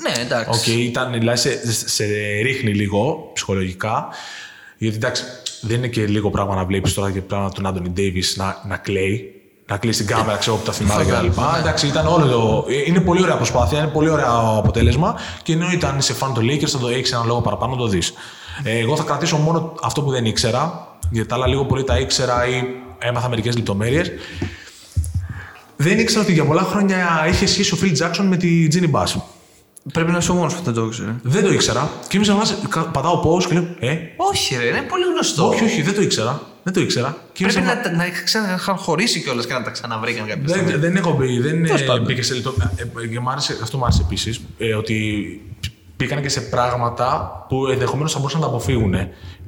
Ναι, 0.02 0.22
εντάξει. 0.22 0.60
Οκ, 0.72 0.78
ήταν, 0.78 1.12
δηλαδή 1.12 1.38
σε, 1.40 1.72
σε 1.88 2.06
ρίχνει 2.44 2.74
λίγο 2.74 3.32
ψυχολογικά. 3.34 4.08
Γιατί 4.78 4.96
εντάξει, 4.96 5.24
δεν 5.62 5.78
είναι 5.78 5.88
και 5.88 6.06
λίγο 6.06 6.30
πράγμα 6.30 6.56
να 6.56 6.66
βλέπεις 6.66 6.94
τώρα 6.94 7.12
και 7.12 7.22
πράγμα 7.22 7.50
τον 7.52 7.66
Anthony 7.66 7.90
Davis 7.90 8.24
να, 8.36 8.62
να 8.68 8.78
κλαίει. 8.78 9.36
Να 9.66 9.78
κλείσει 9.78 10.06
την 10.06 10.16
κάμερα, 10.16 10.38
ξέρω 10.38 10.56
που 10.56 10.66
τα 10.66 10.72
θυμάμαι 10.72 11.04
κτλ. 11.04 11.26
Εντάξει, 11.60 11.88
ήταν 11.88 12.08
όλο 12.08 12.26
το. 12.28 12.66
Είναι 12.88 13.00
πολύ 13.00 13.22
ωραία 13.22 13.36
προσπάθεια, 13.36 13.78
είναι 13.80 13.88
πολύ 13.88 14.10
ωραίο 14.10 14.56
αποτέλεσμα. 14.58 15.16
Και 15.44 15.54
ενώ 15.54 15.72
ήταν 15.72 15.98
είσαι 15.98 16.14
φαν 16.14 16.34
το 16.34 16.42
Lakers, 16.44 16.68
θα 16.70 16.78
το 16.78 16.88
έχεις 16.88 17.12
ένα 17.12 17.24
λόγο 17.26 17.42
παραπάνω 17.42 17.72
να 17.76 17.78
το 17.82 17.88
δεις. 17.88 18.14
Ε, 18.64 18.78
εγώ 18.80 18.96
θα 18.96 19.04
κρατήσω 19.04 19.38
μόνο 19.38 19.74
αυτό 19.84 20.02
που 20.02 20.12
δεν 20.12 20.26
ήξερα, 20.26 20.88
γιατί 21.10 21.28
τα 21.30 21.36
άλλα 21.36 21.48
λίγο 21.48 21.66
πολύ 21.66 21.84
τα 21.84 22.00
ήξερα 22.00 22.48
ή 22.48 22.64
έμαθα 23.00 23.30
μερικές 23.30 23.56
λεπτομέρειες. 23.56 24.12
Δεν 25.76 26.00
ήξερα 26.00 26.22
ότι 26.24 26.34
για 26.34 26.46
πολλά 26.46 26.62
χρόνια 26.62 27.26
είχε 27.30 27.46
σχέση 27.46 27.74
ο 27.74 27.78
Phil 27.82 27.98
Jackson 28.02 28.24
με 28.30 28.38
τη 28.38 28.68
Ginny 28.74 28.92
Bass. 28.92 29.14
Πρέπει 29.94 30.12
να 30.12 30.18
είσαι 30.18 30.32
ο 30.32 30.34
μόνος 30.34 30.54
που 30.56 30.62
δεν 30.64 30.74
το 30.74 30.86
ήξερε. 30.86 31.16
Δεν 31.24 31.44
το 31.44 31.54
ήξερα. 31.54 31.90
Και 32.08 32.18
είμαι 32.18 32.26
σε 32.26 32.34
φάση, 32.34 32.56
κα- 32.70 32.82
πατάω 32.86 33.22
pause 33.26 33.44
και 33.44 33.54
λέω, 33.54 33.68
Ε, 33.80 33.98
Όχι, 34.18 34.56
ρε, 34.56 34.66
είναι 34.68 34.82
πολύ 34.82 35.04
γνωστό. 35.14 35.48
όχι, 35.48 35.64
όχι, 35.64 35.82
δεν 35.82 35.94
το 35.96 36.02
ήξερα. 36.02 36.42
Δεν 36.64 36.74
το 36.74 36.80
ήξερα. 36.82 37.18
Και 37.34 37.44
είμαι 37.44 37.52
Πρέπει 37.54 37.68
σε 37.68 37.74
να, 37.76 37.82
τα- 37.82 37.92
να 37.92 38.06
είχαν 38.56 38.76
χωρίσει 38.78 39.22
κιόλας 39.22 39.46
και 39.46 39.54
να 39.54 39.64
τα 39.64 39.70
ξαναβρήκαν 39.70 40.28
κάποια 40.28 40.44
Δεν, 40.46 40.56
στιγμή. 40.56 40.76
δεν 40.82 40.96
έχω 40.96 41.12
μπει, 41.14 41.40
δεν 41.40 41.64
Τέλος 41.64 41.82
ε, 41.82 41.84
πάντων. 41.86 42.06
μπήκε 42.06 42.22
σε 42.24 42.34
λεπτό. 42.34 42.54
ε, 42.76 42.82
ε, 43.04 43.08
και 43.08 43.20
μ' 43.20 43.30
άρεσε, 43.30 43.58
αυτό 43.64 43.78
μου 43.78 43.84
άρεσε 43.84 44.02
επίσης. 44.06 44.40
Ε, 44.58 44.74
ότι 44.74 44.96
πήγαν 46.08 46.22
και 46.22 46.30
σε 46.30 46.42
πράγματα 46.42 47.32
που 47.50 47.68
ενδεχομένως 47.68 48.12
θα 48.12 48.20
μπορούσαν 48.20 48.40
να 48.40 48.46
τα 48.46 48.52
αποφύγουν. 48.52 48.96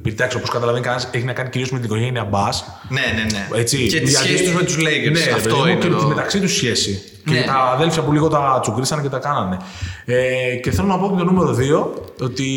Εντάξει, 0.07 0.37
όπως 0.37 0.49
καταλαβαίνει 0.49 0.83
κανένας, 0.83 1.09
έχει 1.11 1.25
να 1.25 1.33
κάνει 1.33 1.49
κυρίως 1.49 1.71
με 1.71 1.77
την 1.77 1.85
οικογένεια 1.85 2.23
Μπας. 2.23 2.65
Ναι, 2.89 3.01
ναι, 3.15 3.23
ναι. 3.31 3.59
Έτσι, 3.59 3.77
και 3.87 3.99
τη 3.99 4.05
δηλαδή- 4.05 4.27
σχέση 4.27 4.43
τους 4.43 4.53
με 4.53 4.63
τους 4.63 4.75
Lakers. 4.77 5.11
Ναι, 5.11 5.23
ρε 5.25 5.31
Αυτό 5.31 5.49
παιδί 5.49 5.59
μου, 5.61 5.67
είναι. 5.67 5.79
Και 5.79 5.87
το- 5.87 5.97
τη 5.97 6.05
μεταξύ 6.05 6.39
τους 6.39 6.55
σχέση. 6.55 7.01
Ναι. 7.23 7.37
Και 7.37 7.43
τα 7.45 7.53
αδέλφια 7.73 8.01
που 8.03 8.11
λίγο 8.11 8.27
τα 8.27 8.59
τσουκρίσανε 8.61 9.01
και 9.01 9.09
τα 9.09 9.17
κάνανε. 9.19 9.57
Ε, 10.05 10.55
και 10.55 10.71
θέλω 10.71 10.87
να 10.87 10.97
πω 10.97 11.09
και 11.09 11.15
το 11.17 11.23
νούμερο 11.23 11.53
2 11.53 11.93
ότι 12.21 12.47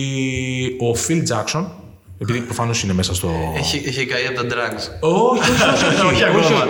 ο 0.80 0.96
Phil 1.09 1.22
Jackson, 1.32 1.64
επειδή 2.18 2.38
προφανώς 2.40 2.83
είναι 2.83 2.92
μέσα 2.92 3.14
στο. 3.14 3.31
Έχει, 3.57 3.83
έχει 3.87 4.07
καεί 4.07 4.26
από 4.26 4.37
τα 4.44 4.55
drugs. 4.55 4.83
Όχι, 5.00 5.50
όχι, 5.50 6.07
όχι. 6.07 6.14
Όχι 6.14 6.24
ακόμα. 6.29 6.66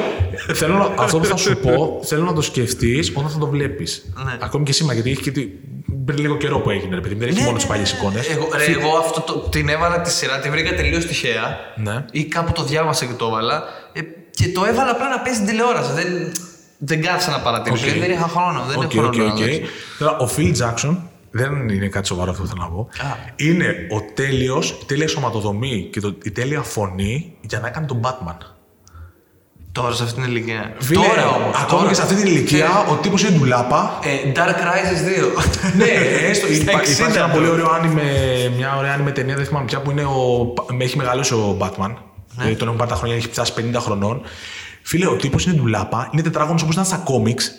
Θέλω 0.55 0.75
να, 0.77 1.03
αυτό 1.03 1.19
που 1.19 1.25
θα 1.25 1.37
σου 1.37 1.57
πω, 1.57 2.01
θέλω 2.05 2.25
να 2.25 2.33
το 2.33 2.41
σκεφτείς 2.41 3.13
όταν 3.15 3.31
θα 3.31 3.39
το 3.39 3.47
βλέπεις. 3.47 4.05
Ναι. 4.25 4.37
Ακόμη 4.41 4.65
και 4.65 4.73
σήμερα, 4.73 4.95
γιατί 4.95 5.11
έχει 5.11 5.23
και. 5.23 5.31
τη- 5.31 5.49
Πριν 6.05 6.19
λίγο 6.19 6.37
καιρό 6.37 6.59
που 6.61 6.71
έγινε, 6.71 6.95
ρε 6.95 7.01
παιδί 7.01 7.15
μου, 7.15 7.21
δεν 7.21 7.29
έχει 7.29 7.43
μόνο 7.43 7.57
τις 7.57 7.67
παλιές 7.67 7.93
εικόνες. 7.93 8.29
Εγώ, 8.29 8.49
ρε, 8.57 8.65
εγώ 8.65 8.97
αυτό 8.99 9.21
το, 9.21 9.33
την 9.39 9.69
έβαλα 9.69 10.01
τη 10.01 10.11
σειρά, 10.13 10.39
τη 10.39 10.51
βρήκα 10.51 10.75
τελείως 10.75 11.07
τυχαία. 11.07 11.57
Ναι. 11.77 12.05
Ή 12.11 12.25
κάπου 12.25 12.53
το 12.53 12.63
διάβασα 12.65 13.05
και 13.05 13.13
το 13.13 13.27
έβαλα. 13.27 13.63
Ε, 13.93 14.01
και 14.31 14.49
το 14.49 14.65
έβαλα 14.65 14.91
απλά 14.91 15.09
να 15.09 15.19
παίζει 15.21 15.39
την 15.39 15.49
τηλεόραση. 15.49 15.93
Δεν, 15.93 16.33
δεν 16.79 17.03
κάθισα 17.03 17.31
να 17.31 17.41
παρατηρήσω. 17.41 17.85
Οκ. 17.85 17.91
γιατί 17.93 18.07
Δεν 18.07 18.17
είχα 18.17 18.29
χρόνο. 18.29 18.65
Δεν 18.69 18.77
Οκ, 18.77 18.95
έχω 18.95 19.07
οκ, 19.07 19.15
χρόνο. 19.15 19.29
να 19.29 19.33
οκ. 19.35 19.39
δω. 19.39 19.47
Τώρα, 19.99 20.17
ο 20.17 20.29
Phil 20.37 20.53
Jackson 20.61 20.97
δεν 21.37 21.69
είναι 21.69 21.89
κάτι 21.89 22.07
σοβαρό 22.07 22.31
αυτό 22.31 22.43
που 22.43 22.49
θέλω 22.49 22.63
να 22.63 22.69
πω. 22.69 22.81
Α. 22.81 23.17
Είναι 23.37 23.67
ο 23.91 24.01
τέλειος, 24.15 24.71
η 24.71 24.85
τέλεια 24.87 25.09
σωματοδομή 25.09 25.89
και 25.93 26.01
το, 26.01 26.17
η 26.23 26.31
τέλεια 26.31 26.63
φωνή 26.63 27.33
για 27.41 27.61
να 27.61 27.69
κάνει 27.71 27.87
τον 27.87 28.01
Batman. 28.05 28.37
Τώρα 29.73 29.95
σε 29.95 30.03
αυτήν 30.03 30.23
την 30.23 30.31
ηλικία. 30.33 30.75
Φίλε, 30.79 31.07
τώρα 31.07 31.29
όμως. 31.29 31.57
Ακόμα 31.63 31.89
και 31.89 31.95
σε 31.95 32.03
αυτή 32.03 32.15
την 32.15 32.27
ηλικία, 32.27 32.87
ο 32.91 32.95
τύπος 32.95 33.23
είναι 33.23 33.37
ντουλάπα. 33.39 33.99
Ε, 34.03 34.33
Dark 34.35 34.39
Rises 34.69 35.01
2. 35.41 35.45
ναι, 35.79 35.85
έστω. 36.29 36.47
Στα 36.47 36.55
υπά- 36.71 36.81
60 36.83 36.91
υπάρχει 36.91 37.19
ένα 37.19 37.27
του. 37.29 37.35
πολύ 37.35 37.49
ωραίο 37.49 37.71
άνιμε, 37.71 38.03
μια 38.57 38.77
ωραία 38.77 38.93
άνιμε 38.93 39.11
ταινία, 39.11 39.37
δεν 39.37 39.45
θυμάμαι 39.47 39.67
πια, 39.67 39.81
που 39.81 39.91
είναι 39.91 40.05
ο, 40.05 40.53
με 40.77 40.85
έχει 40.85 40.97
μεγαλώσει 40.97 41.35
ο 41.35 41.57
Batman. 41.61 41.95
Ναι. 42.37 42.51
Ε, 42.51 42.55
τον 42.55 42.67
έχουν 42.67 42.79
πάρει 42.79 42.91
τα 42.91 42.97
χρόνια, 42.97 43.17
έχει 43.17 43.27
φτάσει 43.29 43.53
50 43.57 43.75
χρονών. 43.79 44.23
Φίλε, 44.83 45.07
ο 45.07 45.17
τύπος 45.17 45.45
είναι 45.47 45.55
ντουλάπα, 45.55 46.09
είναι 46.13 46.23
τετράγωνος 46.23 46.63
όπως 46.63 46.75
ήταν 46.75 46.87
στα 46.87 46.97
κόμιξ. 46.97 47.53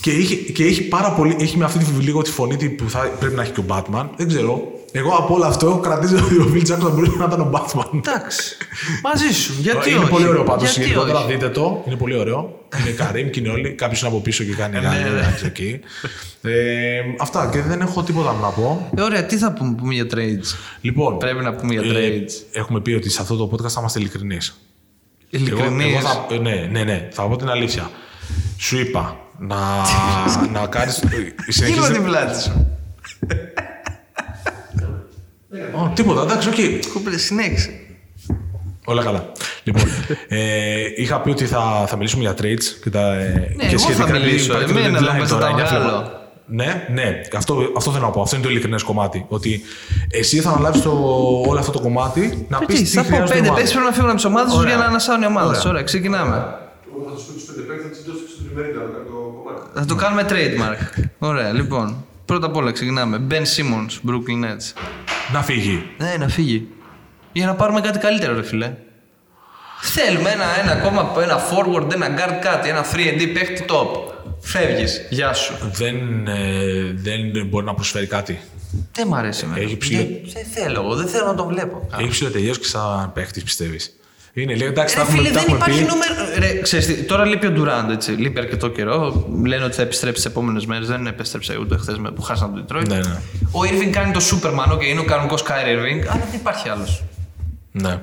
Και 0.00 0.10
έχει, 0.10 0.36
και 0.36 0.64
έχει 0.64 0.82
πάρα 0.82 1.12
πολύ, 1.12 1.36
έχει 1.40 1.56
με 1.56 1.64
αυτή 1.64 1.78
τη 1.78 1.90
λίγο 2.00 2.22
τη 2.22 2.30
φωνή 2.30 2.56
τη 2.56 2.68
που 2.68 2.90
θα, 2.90 2.98
πρέπει 3.20 3.34
να 3.34 3.42
έχει 3.42 3.52
και 3.52 3.60
ο 3.60 3.64
Batman. 3.68 4.08
Δεν 4.16 4.28
ξέρω. 4.28 4.70
Εγώ 4.92 5.14
από 5.14 5.34
όλο 5.34 5.44
αυτό 5.44 5.80
κρατήσω 5.82 6.16
ότι 6.24 6.34
ο 6.34 6.50
Phil 6.54 6.60
Jackson 6.60 6.78
θα 6.80 6.88
μπορούσε 6.88 7.16
να 7.18 7.24
ήταν 7.24 7.40
ο 7.40 7.50
Batman. 7.52 7.90
Εντάξει. 7.92 8.56
Μαζί 9.02 9.34
σου. 9.34 9.54
Γιατί 9.62 9.90
είναι 9.90 9.98
όχι; 9.98 10.10
πολύ 10.10 10.26
ωραίο 10.28 10.42
πάντως. 10.42 10.62
Γιατί 10.62 10.80
Γενικότερα 10.80 11.18
όχι; 11.18 11.32
δείτε 11.32 11.48
το. 11.48 11.82
Είναι 11.86 11.96
πολύ 11.96 12.16
ωραίο. 12.16 12.60
Είναι 12.80 12.90
Καρύμ 13.00 13.30
και 13.30 13.40
είναι 13.40 13.48
όλοι. 13.48 13.72
Κάποιος 13.72 14.00
είναι 14.00 14.08
από 14.08 14.20
πίσω 14.20 14.44
και 14.44 14.54
κάνει 14.54 14.80
ναι, 14.80 14.88
ναι. 14.88 15.08
ένα 15.08 15.38
εκεί. 15.44 15.80
Ε, 16.42 17.00
αυτά 17.18 17.48
και 17.52 17.60
δεν 17.62 17.80
έχω 17.80 18.02
τίποτα 18.02 18.32
να 18.32 18.48
πω. 18.48 18.90
Ε, 18.96 19.02
ωραία, 19.02 19.24
τι 19.24 19.36
θα 19.36 19.52
πούμε, 19.52 19.74
πούμε 19.74 19.94
για 19.94 20.06
trades; 20.10 20.54
Λοιπόν, 20.80 21.18
Πρέπει 21.18 21.44
να 21.44 21.54
πούμε 21.54 21.74
για 21.74 21.82
ε, 21.82 21.92
trades. 21.92 22.30
έχουμε 22.52 22.80
πει 22.80 22.92
ότι 22.92 23.10
σε 23.10 23.22
αυτό 23.22 23.36
το 23.36 23.50
podcast 23.52 23.68
θα 23.68 23.80
είμαστε 23.80 23.98
ειλικρινείς. 23.98 24.60
Ειλικρινής. 25.30 26.02
θα, 26.02 26.26
ε, 26.30 26.38
ναι, 26.38 26.68
ναι, 26.70 26.84
ναι, 26.84 27.08
θα 27.12 27.22
πω 27.28 27.36
την 27.36 27.48
αλήθεια. 27.48 27.90
Σου 28.58 28.78
είπα 28.78 29.25
να, 29.38 29.56
να 30.60 30.66
κάνει. 30.66 30.92
Γύρω 31.66 31.86
την 31.92 32.04
πλάτη 32.04 32.40
σου. 32.42 32.66
τίποτα, 35.94 36.22
εντάξει, 36.22 36.48
οκ. 36.48 36.54
Κούπλε, 36.92 37.16
συνέχισε. 37.18 37.70
Όλα 38.84 39.02
καλά. 39.02 39.32
Λοιπόν, 39.62 39.82
ε, 40.28 40.74
είχα 40.96 41.20
πει 41.20 41.30
ότι 41.30 41.46
θα, 41.46 41.84
θα 41.88 41.96
μιλήσουμε 41.96 42.22
για 42.22 42.32
trades 42.34 42.64
και 42.82 42.90
τα. 42.90 43.14
ε, 43.14 43.52
Ναι, 43.56 43.66
και 43.68 43.74
εγώ 43.74 43.90
θα 43.90 44.02
επειδή 44.02 44.18
μιλήσω. 44.18 44.52
υπάρχει 44.52 44.72
το 44.72 44.78
Εμένα 44.78 44.98
deadline 44.98 45.02
να 45.12 45.18
πες 45.18 45.28
τώρα, 45.28 45.46
τα 45.46 45.50
9 45.52 45.54
βγάλω. 45.54 45.66
Φλεβάρι. 45.68 46.08
Ναι, 46.48 46.86
ναι, 46.92 47.20
αυτό, 47.36 47.56
αυτό 47.76 47.90
θέλω 47.90 48.04
να 48.04 48.10
πω. 48.10 48.20
Αυτό 48.20 48.36
είναι 48.36 48.44
το 48.44 48.50
ειλικρινές 48.50 48.82
κομμάτι. 48.82 49.24
Ότι 49.28 49.60
εσύ 50.10 50.40
θα 50.40 50.50
αναλάβεις 50.50 50.82
όλο 51.48 51.58
αυτό 51.58 51.72
το 51.72 51.80
κομμάτι 51.80 52.46
να 52.48 52.58
πεις 52.58 52.76
Τι, 52.78 52.82
τι 52.84 52.88
θα 52.90 53.00
πω 53.02 53.06
χρειάζεται. 53.06 53.32
η 53.32 53.34
πέντε 53.34 53.48
ομάδα. 53.48 53.54
παίξει 53.60 53.72
πρέπει 53.72 53.86
να 53.88 53.92
φύγουν 53.94 54.08
από 54.08 54.16
τις 54.16 54.24
ομάδες 54.26 54.52
του 54.52 54.58
Ωραία. 54.58 54.70
για 54.74 54.82
να 54.82 54.86
ανασάνουν 54.90 55.22
οι 55.22 55.26
ομάδε. 55.26 55.48
Ωραία. 55.56 55.70
Ωραία, 55.70 55.82
ξεκινάμε. 55.82 56.36
Εγώ 56.36 57.10
θα 57.12 57.18
σου 57.22 57.32
πεις 57.34 57.44
του 57.44 57.52
πέντε 57.54 57.62
παίκτες, 57.68 57.98
θα 57.98 58.02
του 58.04 58.10
δώσω 58.10 58.24
στην 58.56 58.70
ημερίδα 58.70 58.92
το 58.94 59.42
κομμάτι. 59.44 59.60
Θα 59.74 59.84
το 59.84 59.94
κάνουμε 59.94 60.26
trademark. 60.28 61.04
Ωραία, 61.18 61.52
λοιπόν. 61.52 62.04
Πρώτα 62.24 62.46
απ' 62.46 62.56
όλα 62.56 62.72
ξεκινάμε. 62.72 63.26
Ben 63.30 63.34
Simmons, 63.34 64.10
Brooklyn 64.10 64.44
Nets. 64.44 64.82
Να 65.32 65.42
φύγει. 65.42 65.82
Ναι, 65.98 66.14
να 66.18 66.28
φύγει. 66.28 66.68
Για 67.32 67.46
να 67.46 67.54
πάρουμε 67.54 67.80
κάτι 67.80 67.98
καλύτερο, 67.98 68.34
ρε 68.34 68.42
φιλέ. 68.42 68.72
Θέλουμε 69.80 70.30
ένα, 70.30 70.44
ένα 70.62 70.72
ακόμα, 70.72 71.12
ένα 71.22 71.38
forward, 71.38 71.92
ένα 71.92 72.06
guard 72.16 72.38
κάτι, 72.42 72.68
ένα 72.68 72.84
3D 72.92 73.30
παίχτη 73.34 73.64
top. 73.68 74.12
Φεύγεις. 74.40 75.06
Γεια 75.10 75.32
σου. 75.32 75.54
Δεν, 75.72 76.26
ε, 76.26 76.92
δεν 76.94 77.46
μπορεί 77.46 77.64
να 77.64 77.74
προσφέρει 77.74 78.06
κάτι. 78.06 78.40
Δεν 78.92 79.06
μ' 79.08 79.14
αρέσει 79.14 79.44
εμένα. 79.44 79.62
Έχει 79.62 79.76
ψηλό- 79.76 80.00
Δεν, 80.06 80.20
δεν 80.32 80.44
θέλω 80.44 80.80
εγώ, 80.82 80.94
δεν 80.94 81.06
θέλω 81.06 81.26
να 81.26 81.34
τον 81.34 81.46
βλέπω. 81.46 81.88
Έχει 81.98 82.08
ψηλοτελειώσει 82.08 82.60
και 82.60 82.66
σαν 82.66 83.12
παίχτης, 83.14 83.42
πιστεύεις. 83.42 83.96
Είναι 84.38 84.54
λίγο 84.54 84.68
εντάξει, 84.68 84.94
τα 84.94 85.02
Ρε 85.02 85.06
έχουμε, 85.08 85.22
φίλε, 85.22 85.34
τα 85.34 85.40
δεν 85.40 85.48
έχουμε 85.48 85.56
υπάρχει 85.56 85.84
πει. 85.84 85.90
νούμερο. 85.90 86.14
Ρε, 86.38 86.60
ξέρεις 86.60 86.86
τι, 86.86 86.94
τώρα 86.94 87.24
λείπει 87.24 87.46
ο 87.46 87.50
Ντουράντ, 87.50 87.90
έτσι. 87.90 88.10
Λείπει 88.10 88.38
αρκετό 88.38 88.68
καιρό. 88.68 89.26
Λένε 89.46 89.64
ότι 89.64 89.74
θα 89.74 89.82
επιστρέψει 89.82 90.22
τις 90.22 90.30
επόμενες 90.30 90.66
μέρες. 90.66 90.86
Δεν 90.88 91.06
επέστρεψε 91.06 91.56
ούτε 91.60 91.76
χθες 91.76 91.96
που 92.14 92.22
χάσαν 92.22 92.54
τον 92.54 92.64
Detroit. 92.78 92.88
Ναι, 92.88 92.96
ναι. 92.96 93.20
Ο 93.50 93.60
Irving 93.62 93.90
κάνει 93.90 94.12
το 94.12 94.20
Superman, 94.30 94.78
και 94.78 94.86
είναι 94.86 95.00
ο 95.00 95.04
κανονικός 95.04 95.42
Kyrie 95.42 95.76
Irving, 95.78 96.06
αλλά 96.10 96.24
δεν 96.30 96.34
υπάρχει 96.40 96.68
άλλος. 96.68 97.04
Ναι. 97.72 98.00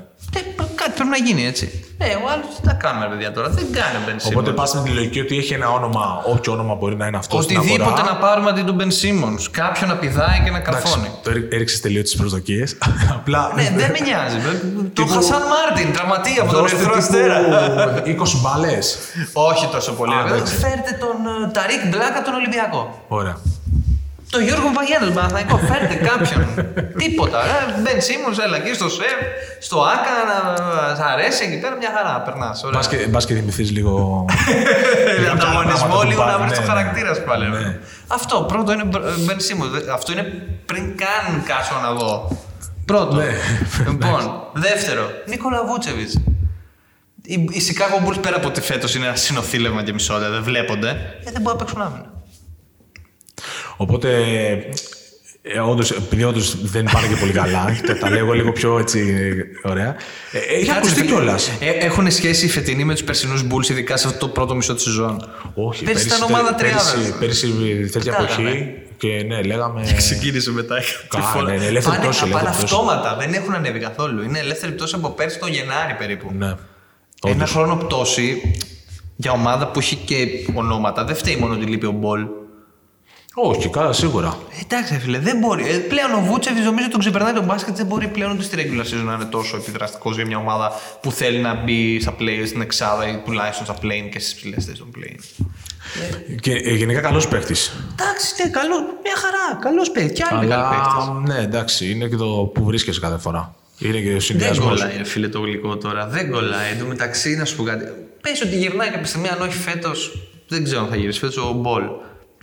Κάτι 0.83 0.91
πρέπει 0.95 1.09
να 1.09 1.17
γίνει 1.17 1.45
έτσι. 1.45 1.65
Ε, 1.97 2.05
ο 2.05 2.29
άλλος 2.33 2.45
τι 2.55 2.61
τα 2.67 2.73
κάνουμε, 2.73 3.05
παιδιά 3.11 3.31
τώρα. 3.31 3.49
Δεν 3.49 3.65
κάνει 3.71 3.97
Ben 4.07 4.11
Simmons. 4.11 4.27
Οπότε 4.31 4.51
πας 4.51 4.73
με 4.75 4.81
τη 4.83 4.89
λογική 4.89 5.19
ότι 5.19 5.37
έχει 5.37 5.53
ένα 5.53 5.69
όνομα, 5.69 6.21
όποιο 6.25 6.51
όνομα 6.53 6.73
μπορεί 6.75 6.95
να 6.95 7.07
είναι 7.07 7.17
αυτό. 7.17 7.41
στην 7.41 7.57
Οτιδήποτε 7.57 7.83
αγορά. 7.89 8.03
να 8.03 8.15
πάρουμε 8.15 8.49
αντί 8.49 8.61
του 8.61 8.75
Ben 8.79 8.83
Simmons. 9.01 9.43
Κάποιον 9.51 9.89
να 9.89 9.95
πηδάει 9.95 10.41
και 10.43 10.51
να 10.51 10.59
καρφώνει. 10.59 11.09
Το 11.23 11.31
έριξε 11.51 11.81
τελείως 11.81 12.03
τις 12.03 12.15
προσδοκίες. 12.15 12.77
Απλά. 13.17 13.51
Ναι, 13.55 13.71
δεν 13.75 13.89
με 13.91 13.99
νοιάζει. 14.07 14.37
Το 14.93 15.01
Τύπου- 15.01 15.11
Χασάν 15.13 15.41
Μάρτιν, 15.53 15.93
τραυματία 15.93 16.41
από 16.41 16.51
τον 16.51 16.61
Δώστε 16.61 16.75
Ερυθρό 16.75 16.93
τύπου 16.93 17.03
Αστέρα. 17.03 17.37
20 18.23 18.41
μπάλες. 18.41 18.97
Όχι 19.33 19.67
τόσο 19.67 19.91
πολύ. 19.93 20.13
Α, 20.13 20.17
βέβαια. 20.17 20.35
εντάξει. 20.35 20.55
Φέρτε 20.55 20.91
τον 21.03 21.15
ε, 21.47 21.51
Ταρίκ 21.51 21.81
Μπλακ 21.89 22.09
από 22.09 22.21
τον 22.21 22.33
Ολυμπιακό. 22.33 23.03
Ωραία. 23.07 23.37
Το 24.33 24.39
Γιώργο 24.39 24.69
Παπαγιάννη, 24.77 25.05
τον 25.05 25.15
Παναθηναϊκό. 25.15 25.57
Φέρτε 25.57 25.95
κάποιον. 26.09 26.43
Τίποτα. 27.01 27.39
Μπεν 27.81 28.01
Σίμονς, 28.01 28.37
έλα 28.45 28.55
εκεί 28.61 28.73
στο 28.73 28.89
ΣΕΦ, 28.89 29.17
στο 29.59 29.77
ΟΑΚΑ, 29.93 30.13
να 30.29 30.37
σ' 30.95 31.03
αρέσει 31.13 31.43
εκεί 31.47 31.57
πέρα 31.59 31.75
μια 31.75 31.91
χαρά. 31.95 32.21
Περνάς. 32.21 32.63
Μπας 32.73 32.87
και, 32.87 32.97
μπας 33.09 33.25
και 33.25 33.33
θυμηθείς 33.33 33.71
λίγο. 33.71 34.25
κάποια 35.05 35.29
άλλα 35.29 35.31
Ανταγωνισμό 35.31 35.87
πράγματα 35.87 36.05
λίγο 36.05 36.21
που 36.21 36.27
να 36.27 36.33
πάνε, 36.33 36.45
βρει 36.45 36.55
το 36.55 36.61
ναι, 36.61 36.67
χαρακτήρας 36.67 37.17
σου 37.17 37.23
πάλι. 37.23 37.49
Ναι. 37.49 37.77
Αυτό 38.07 38.35
πρώτο 38.51 38.71
είναι 38.71 38.85
Μπεν 39.25 39.39
Σίμονς. 39.39 39.71
Αυτό 39.93 40.11
είναι 40.11 40.25
πριν 40.65 40.83
καν 41.01 41.43
κάτσω 41.49 41.75
να 41.83 41.91
δω. 41.91 42.37
Πρώτο. 42.85 43.15
Ναι. 43.15 43.29
Λοιπόν, 43.87 44.21
δεύτερο, 44.53 45.03
Νίκολα 45.25 45.65
Βούτσεβιτς. 45.65 46.13
Οι, 47.25 47.33
οι 47.33 47.61
Chicago 47.67 48.07
Bulls 48.07 48.17
πέρα 48.21 48.35
από 48.35 48.47
ότι 48.47 48.61
φέτος 48.61 48.95
είναι 48.95 49.05
ένα 49.05 49.15
συνοθήλευμα 49.15 49.83
και 49.83 49.93
μισό, 49.93 50.19
δεν 50.19 50.43
βλέπονται, 50.43 50.87
γιατί 50.87 51.31
δεν 51.31 51.41
μπορούν 51.41 51.59
να 51.59 51.65
παίξουν 51.65 51.81
άμυνα. 51.81 52.12
Οπότε. 53.77 54.09
Ε, 55.45 55.59
όντως, 55.59 55.91
επειδή 55.91 56.23
όντως 56.23 56.55
δεν 56.61 56.89
πάνε 56.93 57.07
και 57.07 57.15
πολύ 57.15 57.31
καλά, 57.31 57.65
τα, 57.87 57.97
τα 58.01 58.09
λέω 58.09 58.19
εγώ 58.19 58.33
λίγο 58.33 58.51
πιο 58.51 58.79
έτσι 58.79 59.03
ωραία. 59.63 59.95
Ε, 60.31 60.37
έχει 60.55 60.65
Κάτσε, 60.65 60.71
ακουστεί 60.79 60.95
φίλε. 60.99 61.05
κιόλας. 61.11 61.47
Ε, 61.59 61.69
έχουν 61.69 62.11
σχέση 62.11 62.45
οι 62.45 62.49
φετινοί 62.49 62.83
με 62.83 62.93
τους 62.93 63.03
περσινούς 63.03 63.43
Bulls, 63.51 63.69
ειδικά 63.69 63.97
σε 63.97 64.07
αυτό 64.07 64.19
το 64.19 64.27
πρώτο 64.27 64.55
μισό 64.55 64.73
της 64.73 64.83
σεζόν; 64.83 65.29
Όχι, 65.53 65.83
Πέρσι 65.83 66.05
ήταν 66.07 66.21
ομάδα 66.23 66.55
τριάδας. 66.55 66.93
πέρσι, 66.93 67.17
πέρσι 67.19 67.47
τέτοια 67.91 68.11
Κατάλαβε. 68.11 68.41
εποχή 68.49 68.73
και 68.97 69.23
ναι, 69.27 69.41
λέγαμε. 69.41 69.81
Ξεκίνησε 69.97 70.51
μετά. 70.51 70.75
Κα- 71.07 71.41
ναι, 71.45 71.57
ναι, 71.57 71.65
ελεύθερη 71.65 71.95
Πάνε, 71.95 72.07
πτώση, 72.07 72.19
πάνε 72.21 72.33
ελεύθερη 72.33 72.55
πτώση. 72.67 72.73
αυτόματα, 72.73 73.15
δεν 73.19 73.33
έχουν 73.33 73.53
ανέβει 73.53 73.79
καθόλου. 73.79 74.23
Είναι 74.23 74.39
ελεύθερη 74.39 74.71
πτώση 74.71 74.95
από 74.95 75.09
πέρσι 75.09 75.39
τον 75.39 75.49
Γενάρη 75.49 75.93
περίπου. 75.97 76.31
Ναι. 76.37 76.45
Ένα 76.45 76.55
Όντως. 77.35 77.51
χρόνο 77.51 77.75
πτώση 77.75 78.41
για 79.15 79.31
ομάδα 79.31 79.67
που 79.67 79.79
έχει 79.79 79.95
και 79.95 80.27
ονόματα. 80.53 81.03
Δεν 81.03 81.15
φταίει 81.15 81.35
μόνο 81.35 81.53
ότι 81.53 81.65
λείπει 81.65 81.85
ο 81.85 81.91
Μπολ. 81.91 82.25
Όχι, 83.35 83.69
καλά, 83.69 83.93
σίγουρα. 83.93 84.37
Ε, 84.51 84.61
Εντάξει, 84.61 84.93
ρε 84.93 84.99
φίλε, 84.99 85.19
δεν 85.19 85.37
μπορεί. 85.37 85.69
Ε, 85.69 85.77
πλέον 85.77 86.13
ο 86.13 86.19
Βούτσεβιτς 86.21 86.59
νομίζω 86.59 86.89
τον 86.89 86.99
ξεπερνάει 86.99 87.33
τον 87.33 87.43
μπάσκετ. 87.45 87.75
Δεν 87.75 87.85
μπορεί 87.85 88.07
πλέον 88.07 88.31
ούτε 88.31 88.43
στη 88.43 88.55
regular 88.59 88.81
season 88.85 89.03
να 89.05 89.13
είναι 89.13 89.25
τόσο 89.25 89.57
επιδραστικός 89.57 90.15
για 90.15 90.25
μια 90.25 90.37
ομάδα 90.37 90.71
που 91.01 91.11
θέλει 91.11 91.37
να 91.37 91.53
μπει 91.63 91.99
στα 92.01 92.15
play 92.19 92.43
στην 92.47 92.61
εξάδα 92.61 93.07
ή 93.07 93.21
τουλάχιστον 93.25 93.65
στα 93.65 93.75
play 93.81 94.09
και 94.11 94.19
στις 94.19 94.35
ψηλές 94.35 94.63
θέσεις 94.65 94.79
των 94.79 94.91
play. 94.97 95.43
Και 96.39 96.51
ε, 96.51 96.73
γενικά 96.73 96.99
καλός 96.99 97.27
παίχτη. 97.27 97.55
Εντάξει, 97.99 98.43
ναι, 98.43 98.49
καλό, 98.49 98.75
μια 99.03 99.15
χαρά. 99.15 99.59
Καλός 99.61 99.91
παίκτης. 99.91 100.11
Κι 100.17 100.23
άλλοι 100.31 100.47
μεγάλοι 100.47 100.75
παίκτες. 100.75 101.35
ναι, 101.35 101.43
εντάξει, 101.43 101.91
είναι 101.91 102.07
και 102.07 102.15
το 102.15 102.25
που 102.53 102.63
βρίσκεσαι 102.63 102.99
κάθε 102.99 103.17
φορά. 103.17 103.55
Είναι 103.79 103.99
και 103.99 104.09
ο 104.09 104.11
Δεν 104.11 104.21
συνδυασμός. 104.21 104.79
κολλάει, 104.79 104.97
ρε 104.97 105.03
φίλε, 105.03 105.27
το 105.27 105.39
γλυκό 105.39 105.77
τώρα. 105.77 106.07
Δεν 106.07 106.31
κολλάει. 106.31 106.71
Εν 106.71 106.79
τω 106.79 106.85
μεταξύ, 106.85 107.35
να 107.35 107.45
σου 107.45 107.55
πω 107.55 107.63
κάτι. 107.63 107.85
Πες 108.21 108.41
ότι 108.41 108.55
γυρνάει 108.57 108.89
κάποια 108.89 109.05
στιγμή, 109.05 109.27
αν 109.27 109.41
όχι 109.41 109.57
φέτος, 109.57 110.27
δεν 110.47 110.63
ξέρω 110.63 110.81
αν 110.81 110.87
θα 110.89 110.95
γυρίσει 110.95 111.19
φέτος 111.19 111.37
ο 111.37 111.51
Μπολ. 111.53 111.83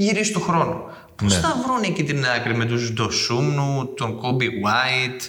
Γυρίσει 0.04 0.32
του 0.32 0.40
χρόνου. 0.40 0.76
Πώς 1.16 1.32
Ναι. 1.34 1.40
θα 1.40 1.56
βρουν 1.64 1.82
εκεί 1.82 2.02
την 2.04 2.24
άκρη 2.36 2.56
με 2.56 2.64
τους 2.64 2.92
Ντοσούνμου, 2.92 3.94
τον 3.96 4.16
Coby 4.16 4.46
White. 4.64 5.22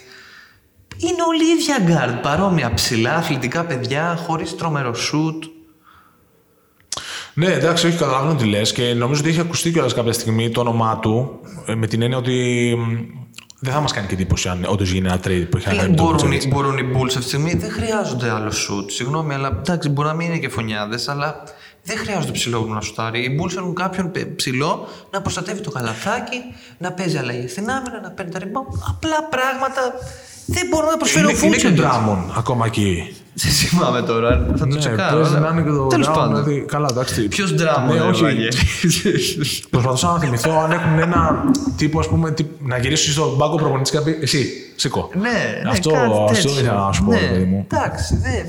Είναι 0.97 1.21
όλοι 1.27 1.43
οι 1.45 1.59
ίδια 1.59 1.77
γκάρτ. 1.81 2.21
Παρόμοια 2.21 2.73
ψηλά, 2.73 3.15
αθλητικά 3.15 3.65
παιδιά, 3.65 4.19
χωρίς 4.27 4.55
τρομερό 4.55 4.93
σουτ. 4.93 5.43
Ναι, 7.33 7.45
εντάξει, 7.47 7.87
όχι, 7.87 7.97
καταλαβαίνω 7.97 8.35
τι 8.35 8.45
λες 8.45 8.71
και 8.71 8.93
νομίζω 8.93 9.21
ότι 9.21 9.29
έχει 9.29 9.39
ακουστεί 9.39 9.71
κιόλας 9.71 9.93
κάποια 9.93 10.13
στιγμή 10.13 10.49
το 10.49 10.59
όνομά 10.59 10.99
του 10.99 11.39
ε, 11.65 11.75
με 11.75 11.87
την 11.87 12.01
έννοια 12.01 12.17
ότι 12.17 12.33
μ, 12.77 12.95
δεν 13.59 13.73
θα 13.73 13.79
μας 13.79 13.91
κάνει 13.93 14.07
και 14.07 14.13
εντύπωση 14.13 14.49
αν 14.49 14.65
όντως 14.69 14.89
γίνει 14.91 15.07
ένα 15.07 15.17
trade 15.17 15.47
που 15.49 15.57
έχει 15.57 15.67
να 15.67 15.73
Λέει, 15.73 15.81
κάνει 15.81 15.89
με 15.89 15.95
τον 15.95 16.05
μπορούν, 16.05 16.31
Vucevic. 16.31 16.43
οι- 16.43 16.47
μπορούν 16.47 16.77
οι 16.77 16.91
Bulls 16.95 17.05
αυτή 17.07 17.17
τη 17.19 17.23
στιγμή, 17.25 17.53
δεν 17.53 17.71
χρειάζονται 17.71 18.29
άλλο 18.31 18.51
σουτ. 18.51 18.89
Συγγνώμη, 18.91 19.33
αλλά 19.33 19.47
εντάξει, 19.47 19.89
μπορεί 19.89 20.07
να 20.07 20.13
μην 20.13 20.27
είναι 20.27 20.37
και 20.37 20.49
φονιάδες, 20.49 21.07
αλλά 21.07 21.43
δεν 21.83 21.97
χρειάζονται 21.97 22.31
ψηλό 22.31 22.61
που 22.61 22.73
να 22.73 22.81
σουτάρει. 22.81 23.19
Οι 23.19 23.39
Bulls 23.41 23.55
έχουν 23.57 23.75
κάποιον 23.75 24.11
πε- 24.11 24.35
ψηλό 24.35 24.87
να 25.11 25.21
προστατεύει 25.21 25.61
το 25.61 25.71
καλαθάκι, 25.71 26.37
να 26.77 26.91
παίζει 26.91 27.17
αλλαγή 27.17 27.47
στην 27.47 27.69
άμυνα, 27.69 27.99
να 28.03 28.09
παίρνει 28.09 28.31
τα 28.31 28.39
rebound. 28.39 28.79
Απλά 28.89 29.23
πράγματα 29.29 29.81
δεν 30.45 30.67
μπορούν 30.69 30.89
να 30.89 30.97
προσφέρουν 30.97 31.29
Είναι, 31.29 31.39
είναι 31.45 31.55
και 31.55 31.67
ο 31.67 31.69
Vucevic. 31.69 31.73
Ντράμον 31.75 32.33
ακόμα 32.37 32.65
εκεί. 32.65 33.15
Σε 33.35 33.47
θυμάμαι 33.49 34.01
τώρα, 34.01 34.29
θα 34.49 34.57
το 34.57 34.65
Ναι, 34.65 34.75
τσεκάρω. 34.79 35.19
παίζει 35.19 35.35
αλλά- 35.35 35.51
να 35.51 35.59
είναι 35.59 35.61
και 35.69 35.75
το 35.75 35.87
Τέλος 35.87 36.07
Drummond, 36.09 36.13
πάντων. 36.13 36.43
δηλαδή, 36.43 36.65
καλά, 36.67 36.87
εντάξει. 36.91 37.27
Ποιος 37.27 37.53
δράμα, 37.55 37.93
Ναι, 37.93 37.99
ρε, 37.99 38.07
όχι. 38.07 38.21
Βαγγέλη. 38.23 38.51
Προσπαθούσα 39.69 40.07
να 40.11 40.19
θυμηθώ 40.19 40.51
αν 40.51 40.71
έχουν 40.71 40.99
ένα 40.99 41.43
τύπο, 41.77 41.99
ας 41.99 42.07
πούμε, 42.07 42.31
τύπ- 42.31 42.61
να 42.61 42.77
γυρίσει 42.77 43.11
στον 43.11 43.37
πάγκο 43.37 43.55
προπονητής 43.55 43.91
και 43.91 43.97
να 43.97 44.03
πει 44.03 44.17
Εσύ, 44.21 44.49
σήκω. 44.75 45.09
Ναι, 45.13 45.21
ναι, 45.63 45.69
Αυτό, 45.69 45.89
κάτι 45.89 46.05
αυτό 46.05 46.25
τέτοιο. 46.33 46.51
ήθελα 46.51 46.73
να 46.85 46.91
σου 46.91 47.03
πω, 47.03 47.11
ναι, 47.11 47.19
ρε 47.19 47.25
παιδί 47.27 47.43
μου. 47.43 47.65
Εντάξει, 47.73 48.15
δεν. 48.17 48.45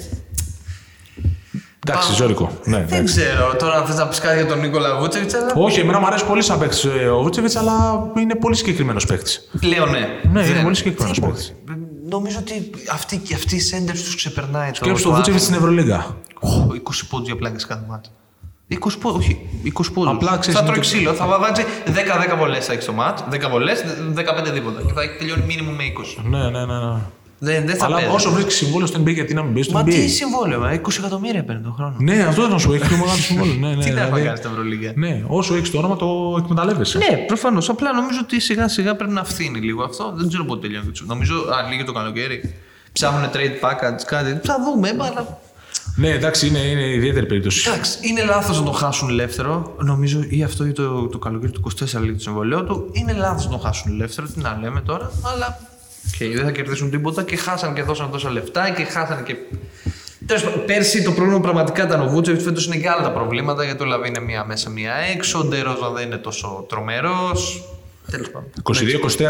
Εντάξει, 1.86 2.06
Πάμε. 2.06 2.16
ζώρικο. 2.18 2.50
Ναι, 2.64 2.76
Δεν 2.76 2.98
εντάξει. 2.98 3.20
ξέρω 3.20 3.54
τώρα 3.58 3.74
αν 3.74 3.86
θες 3.86 3.96
να 3.96 4.06
πεις 4.06 4.18
κάτι 4.18 4.36
για 4.36 4.46
τον 4.46 4.60
Νίκολα 4.60 4.98
Βούτσεβιτς, 4.98 5.34
αλλά. 5.34 5.52
Όχι, 5.54 5.80
εμένα 5.80 5.98
μου 6.00 6.06
αρέσει 6.06 6.24
πολύ 6.24 6.42
σαν 6.42 6.58
παίκτης 6.58 6.84
ο 7.12 7.22
Βούτσεβιτς, 7.22 7.56
αλλά 7.56 8.06
είναι 8.18 8.34
πολύ 8.34 8.56
συγκεκριμένος 8.56 9.06
παίκτης. 9.06 9.48
Πλέον 9.60 9.90
ναι. 9.90 9.98
Ναι, 10.32 10.40
είναι 10.40 10.52
Δεν- 10.52 10.62
πολύ 10.62 10.74
συγκεκριμένος 10.74 11.18
δεν- 11.18 11.28
παίκτης. 11.28 11.54
Νομίζω 12.08 12.38
ότι 12.40 12.70
αυτή, 12.92 13.16
και 13.16 13.34
αυτή 13.34 13.56
η 13.56 13.60
σέντερ 13.60 13.94
τους 13.94 14.14
ξεπερνάει 14.16 14.68
το. 14.68 14.74
Σκέψου 14.74 15.02
το 15.04 15.12
Βούτσεβιτς 15.12 15.42
στην 15.42 15.54
Ευρωλίγα. 15.54 16.16
Οχ, 16.40 16.66
20 16.74 17.06
πόντους 17.08 17.26
για 17.26 17.36
πλάκα 17.36 17.56
κάθε 17.68 17.84
μάτι. 17.88 18.08
20 18.68 18.98
πόντου, 18.98 19.16
όχι, 19.18 19.40
20 19.64 19.92
πόντους. 19.92 20.12
Απλά, 20.14 20.36
ξέρεις, 20.38 20.58
θα 20.58 20.64
είναι 20.64 20.72
τρώει 20.74 20.74
και- 20.74 20.94
ξύλο, 20.94 21.12
θα 21.12 21.26
βάζει 21.26 21.64
10-10 21.86 22.36
βολές 22.36 22.66
θα 22.66 22.72
έχεις 22.72 22.84
το 22.84 22.92
μάτ, 22.92 23.18
10 23.30 23.48
βολές, 23.50 23.84
15 24.14 24.50
τίποτα. 24.50 24.80
Και 24.86 24.92
θα 24.92 25.02
έχει 25.02 25.16
τελειώνει 25.18 25.42
μήνυμο 25.46 25.70
με 25.70 25.82
20. 25.84 26.22
Ναι, 26.28 26.38
ναι, 26.38 26.64
ναι. 26.66 26.78
ναι. 26.86 27.00
Δεν, 27.44 27.66
δεν 27.66 27.76
θα 27.76 27.84
Αλλά 27.84 27.96
παίζει. 27.96 28.10
όσο 28.14 28.30
βρίσκει 28.30 28.50
συμβόλαιο 28.52 28.86
στο 28.86 29.00
NBA, 29.00 29.12
γιατί 29.14 29.34
να 29.34 29.42
μην 29.42 29.52
μπει 29.52 29.62
στο 29.62 29.72
Μα 29.72 29.82
τι 29.82 30.04
NBA. 30.04 30.08
συμβόλαιο, 30.10 30.60
μα, 30.60 30.74
20 30.74 30.98
εκατομμύρια 30.98 31.44
παίρνει 31.44 31.62
τον 31.62 31.72
χρόνο. 31.76 31.94
Ναι, 31.98 32.22
αυτό 32.22 32.48
να 32.48 32.58
σου 32.58 32.72
έχει 32.72 32.86
πιο 32.86 32.96
μεγάλο 32.96 33.18
συμβόλαιο. 33.28 33.54
Ναι, 33.54 33.68
ναι, 33.68 33.84
Τι 33.84 33.90
να 33.90 34.00
έχουμε 34.00 34.04
δηλαδή- 34.04 34.22
κάνει 34.24 34.36
στην 34.36 34.50
Ευρωλίγα. 34.50 34.92
Ναι, 34.94 35.24
όσο 35.26 35.54
έχεις 35.54 35.70
το 35.70 35.78
όνομα 35.78 35.96
το 35.96 36.36
εκμεταλλεύεσαι. 36.38 36.98
Ναι, 36.98 37.16
προφανώς. 37.16 37.68
Απλά 37.68 37.92
νομίζω 37.92 38.18
ότι 38.22 38.40
σιγά 38.40 38.68
σιγά 38.68 38.96
πρέπει 38.96 39.12
να 39.12 39.24
φθίνει 39.24 39.58
λίγο 39.60 39.82
αυτό. 39.82 40.12
Δεν 40.16 40.28
ξέρω 40.28 40.44
πότε 40.44 40.60
τελειώνει. 40.66 40.90
Νομίζω, 41.06 41.34
α, 41.34 41.68
λήγει 41.70 41.84
το 41.84 41.92
καλοκαίρι. 41.92 42.54
Ψάχνουν 42.92 43.30
trade 43.32 43.66
package, 43.68 44.02
κάτι. 44.06 44.40
Θα 44.46 44.56
δούμε, 44.64 44.88
αλλά. 44.88 45.38
Ναι, 45.96 46.08
εντάξει, 46.08 46.46
είναι, 46.46 46.58
είναι 46.58 46.86
ιδιαίτερη 46.94 47.26
περίπτωση. 47.26 47.70
Εντάξει, 47.70 47.98
είναι 48.02 48.24
λάθος 48.24 48.58
να 48.58 48.64
τον 48.64 48.74
χάσουν 48.74 49.08
ελεύθερο. 49.08 49.74
Νομίζω 49.78 50.20
ή 50.28 50.42
αυτό 50.42 50.66
ή 50.66 50.72
το, 50.72 51.06
το 51.08 51.18
καλοκαίρι 51.18 51.52
του 51.52 51.62
24 51.94 52.00
λήγει 52.00 52.14
το 52.14 52.20
συμβόλαιό 52.22 52.64
του. 52.64 52.88
Είναι 52.92 53.12
λάθος 53.12 53.44
να 53.44 53.50
τον 53.50 53.60
χάσουν 53.60 53.92
ελεύθερο. 53.92 54.26
Τι 54.26 54.40
να 54.40 54.58
λέμε 54.62 54.80
τώρα, 54.80 55.10
αλλά. 55.34 55.58
Και 56.18 56.28
δεν 56.28 56.44
θα 56.44 56.50
κερδίσουν 56.50 56.90
τίποτα 56.90 57.22
και 57.22 57.36
χάσαν 57.36 57.74
και 57.74 57.82
δώσαν 57.82 58.10
τόσα 58.10 58.30
λεφτά 58.30 58.70
και 58.70 58.84
χάσαν 58.84 59.22
και. 59.22 59.36
Τέλος 60.26 60.44
πάντων, 60.44 60.64
πέρσι 60.64 61.02
το 61.02 61.12
πρόβλημα 61.12 61.40
πραγματικά 61.40 61.84
ήταν 61.84 62.00
ο 62.00 62.08
Βούτσεβιτς. 62.08 62.44
Φέτος 62.44 62.66
είναι 62.66 62.76
και 62.76 62.88
άλλα 62.88 63.02
τα 63.02 63.12
προβλήματα 63.12 63.64
γιατί 63.64 63.82
ο 63.82 63.86
Λαβίν 63.86 64.08
είναι 64.08 64.20
μία 64.20 64.44
μέσα, 64.44 64.70
μία 64.70 64.94
έξω. 64.94 65.38
Ο 65.38 65.44
Ντερόζαν 65.44 65.90
δεν 65.90 66.06
είναι 66.06 66.16
τόσο 66.16 66.66
τρομερός. 66.68 67.68
Τέλος 68.10 68.30
πάντων. 68.30 68.50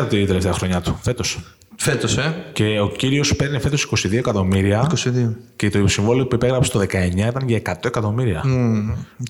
22-23 0.04 0.06
τη 0.08 0.26
τελευταία 0.26 0.52
χρονιά 0.52 0.80
του, 0.80 0.98
φέτος. 1.02 1.54
Φέτος, 1.82 2.16
ε. 2.18 2.34
Και 2.52 2.80
ο 2.80 2.88
κύριος 2.88 3.36
παίρνει 3.36 3.60
φέτος 3.60 3.88
22 4.06 4.12
εκατομμύρια. 4.16 4.86
22. 5.04 5.34
Και 5.56 5.70
το 5.70 5.86
συμβόλαιο 5.88 6.26
που 6.26 6.34
υπέγραψε 6.34 6.70
το 6.70 6.78
19 6.78 6.84
ήταν 7.16 7.48
για 7.48 7.60
100 7.64 7.72
εκατομμύρια. 7.84 8.42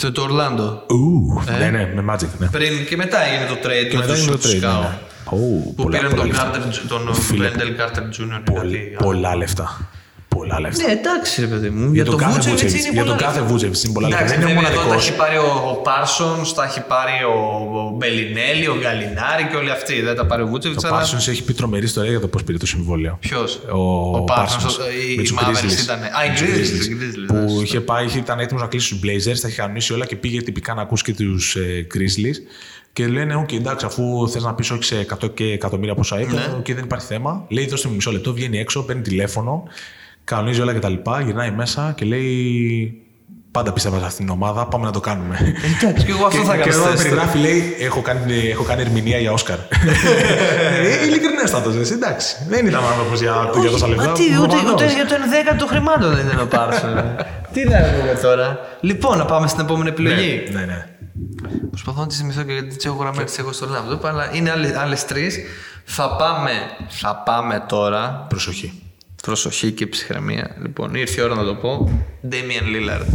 Το, 0.00 0.12
το 0.12 0.22
Ορλάντο. 0.22 0.82
Ου, 0.88 1.42
Ναι, 1.58 1.70
ναι, 1.70 1.92
με 2.02 2.14
Magic, 2.14 2.26
ναι. 2.38 2.46
Πριν 2.46 2.86
και 2.88 2.96
μετά 2.96 3.18
έγινε 3.24 3.46
το 3.46 3.54
trade 3.54 3.88
Και 3.90 3.96
με 3.96 4.02
μετά 4.02 4.12
τους 4.14 4.26
είναι 4.26 4.36
το 4.36 4.38
trade. 4.42 4.78
Chicago. 4.78 4.80
ναι. 4.80 4.98
Ου, 5.38 5.72
Που 5.76 5.82
πολλά, 5.82 5.96
πήραν 5.98 6.10
πολλά 6.10 6.22
τον, 6.22 6.30
λεφτά. 6.30 6.50
Carter, 6.54 7.04
τον 7.04 7.14
Φίλε, 7.14 7.50
Wendell 7.54 7.80
Carter 7.80 8.00
Jr. 8.02 8.40
ή 8.48 8.50
Πολύ- 8.52 8.78
κάτι. 8.92 9.04
Πολλά 9.04 9.36
λεφτά. 9.36 9.88
Πολλά 10.36 10.60
λεφτά. 10.60 10.86
Ναι, 10.86 10.92
εντάξει, 10.92 11.40
ρε 11.40 11.46
παιδί 11.46 11.70
μου. 11.70 11.92
Για 11.92 12.04
τον 12.04 12.16
κάθε 12.16 12.38
Vucevic 12.40 12.54
Vucevic. 12.54 12.60
είναι 12.62 12.78
Για 12.92 13.04
τον 13.04 13.04
πολλά 13.04 13.16
κάθε 13.16 13.40
λεφτά. 13.40 13.54
Vucevic 13.54 13.84
είναι 13.84 13.92
πολλά 13.92 14.08
λεφτά. 14.08 14.24
Εντάξει, 14.24 14.40
Δεν 14.40 14.48
είναι 14.48 14.60
βέβαια, 14.60 14.70
εδώ 14.72 14.80
τα 14.80 14.86
μοναδικό. 14.86 15.08
έχει 15.08 15.16
πάρει 15.16 15.36
ο 15.36 15.80
Πάρσον, 15.84 16.36
τα 16.54 16.64
έχει 16.64 16.80
πάρει 16.80 17.12
ο 17.34 17.36
ο 17.78 17.90
Μπελινέλη, 17.96 18.66
ο 18.68 18.76
Γκαλινάρη 18.80 19.44
και 19.50 19.56
όλοι 19.56 19.70
αυτοί. 19.70 20.00
Δεν 20.00 20.16
τα 20.16 20.26
πάρει 20.26 20.42
ο 20.42 20.46
Βούτσεβιτ. 20.46 20.84
Ο 20.84 20.88
Parsons 20.92 21.28
έχει 21.28 21.42
πει 21.44 21.52
τρομερή 21.52 21.84
ιστορία 21.84 22.10
για 22.10 22.20
το 22.20 22.28
πώς 22.28 22.44
πήρε 22.44 22.58
το 22.58 22.66
συμβόλαιο. 22.66 23.16
Ποιος; 23.20 23.54
Ο, 23.56 24.24
Parsons, 24.24 24.28
Parsons, 24.28 24.76
οι- 25.10 25.14
με 25.16 25.22
οι 25.22 25.24
τους 25.26 25.34
Mavericks 25.38 25.64
Grizzlies. 25.64 25.82
ήταν. 25.82 25.98
Α, 26.02 26.24
οι 26.24 26.28
Με 26.28 26.34
τους 26.34 26.40
Grizzlies, 26.42 26.82
Grizzlies. 26.82 26.88
οι 26.90 26.96
Grizzlies, 27.00 27.26
Που 27.26 27.34
ναι, 27.34 27.62
είχε 27.62 27.80
πάει, 27.80 28.04
είχε- 28.04 28.18
ήταν 28.18 28.38
έτοιμος 28.38 28.62
να 28.62 28.68
κλείσει 28.68 28.88
τους 28.90 29.00
Blazers, 29.04 29.38
τα 29.40 29.48
είχε 29.48 29.56
κανονίσει 29.60 29.92
όλα 29.92 30.06
και 30.06 30.16
πήγε 30.16 30.42
τυπικά 30.42 30.74
να 30.74 30.82
ακούσει 30.82 31.02
και 31.04 31.14
τους 31.14 31.56
ε, 31.56 31.86
Grizzlies. 31.94 32.36
Και 32.92 33.06
λένε, 33.06 33.44
OK, 33.46 33.52
εντάξει, 33.54 33.86
αφού 33.86 34.28
θες 34.28 34.42
να 34.42 34.54
πεις 34.54 34.70
όχι 34.70 34.84
σε 34.84 34.98
100 34.98 35.28
και 35.34 35.44
εκατομμύρια 35.44 35.94
πόσα 35.94 36.16
Ναι. 36.16 36.22
είπε, 36.22 36.60
και 36.62 36.74
δεν 36.74 36.84
υπάρχει 36.84 37.06
θέμα. 37.06 37.44
Λέει, 37.48 37.66
δώστε 37.66 37.88
μου 37.88 37.94
μισό 37.94 38.12
λεπτό, 38.12 38.32
βγαίνει 38.34 38.58
έξω, 38.58 38.82
παίρνει 38.82 39.02
τηλέφωνο, 39.02 39.62
κανονίζει 40.24 40.60
όλα 40.60 40.72
κτλ. 40.72 40.94
Γυρνάει 41.24 41.50
μέσα 41.50 41.92
και 41.96 42.04
λέει, 42.04 43.02
Πάντα 43.52 43.72
πίστευα 43.72 43.98
σε 43.98 44.04
αυτήν 44.04 44.24
την 44.24 44.34
ομάδα, 44.34 44.66
πάμε 44.66 44.84
να 44.84 44.90
το 44.92 45.00
κάνουμε. 45.00 45.54
Εντάξει, 45.82 46.04
και 46.06 46.12
εγώ 46.12 46.26
αυτό 46.26 46.42
θα 46.44 46.56
και 46.56 46.60
έκανα. 46.60 46.74
εδώ 46.74 46.82
στο 46.82 46.90
τεστ. 46.90 47.02
περιγράφει, 47.02 47.38
λέει, 47.38 47.76
έχω 47.78 48.00
κάνει, 48.00 48.48
έχω 48.50 48.62
κάνει 48.62 48.80
ερμηνεία 48.80 49.18
για 49.18 49.32
Όσκαρ. 49.32 49.58
Ε, 50.82 51.04
Ειλικρινέστατο, 51.06 51.70
εσύ, 51.70 51.92
εντάξει. 51.92 52.36
Δεν 52.48 52.66
ήταν 52.66 52.84
άνθρωπο 52.84 53.14
για, 53.14 53.50
για 53.60 53.70
τόσα 53.70 53.88
λεφτά. 53.88 54.06
Μα 54.06 54.12
τι, 54.12 54.22
ούτε, 54.22 54.46
προφανώς. 54.46 54.72
ούτε 54.72 54.92
για 54.94 55.06
το 55.06 55.14
11 55.54 55.56
των 55.58 55.68
χρημάτων 55.68 56.14
δεν 56.14 56.26
ήταν 56.26 56.40
ο 56.40 56.46
Πάρσον. 56.46 57.16
τι 57.52 57.68
να 57.68 57.78
πούμε 57.78 58.18
τώρα. 58.22 58.58
Λοιπόν, 58.80 59.18
να 59.18 59.24
πάμε 59.24 59.48
στην 59.48 59.60
επόμενη 59.60 59.88
επιλογή. 59.88 60.42
Ναι, 60.52 60.60
ναι, 60.60 60.66
ναι. 60.66 60.86
Προσπαθώ 61.70 62.00
να 62.00 62.06
τη 62.06 62.14
θυμηθώ 62.14 62.42
και 62.42 62.52
γιατί 62.52 62.76
τι 62.76 62.88
έχω 62.88 62.96
γραμμένε 62.96 63.28
εγώ 63.38 63.52
στο 63.52 63.66
laptop, 63.66 64.08
αλλά 64.08 64.30
είναι 64.32 64.52
άλλες 64.78 65.04
τρεις. 65.04 65.38
Θα 65.84 66.16
πάμε, 66.16 66.50
θα 66.88 67.16
πάμε 67.16 67.64
τώρα. 67.68 68.26
Προσοχή. 68.28 68.81
Προσοχή 69.22 69.72
και 69.72 69.86
ψυχραιμία. 69.86 70.56
Λοιπόν, 70.62 70.94
ήρθε 70.94 71.20
η 71.20 71.24
ώρα 71.24 71.34
να 71.34 71.44
το 71.44 71.54
πω. 71.54 72.00
Damian 72.30 72.66
Lillard. 72.76 73.06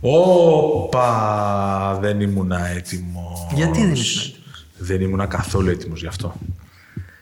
Όπα, 0.00 1.98
δεν 2.00 2.20
ήμουνα 2.20 2.66
έτοιμος. 2.68 3.46
Γιατί 3.54 3.80
δεν 3.80 3.92
ήσουν 3.92 4.20
έτοιμος; 4.20 4.34
Δεν 4.78 5.00
ήμουνα 5.00 5.26
καθόλου 5.26 5.70
έτοιμος 5.70 6.00
γι' 6.00 6.06
αυτό. 6.06 6.34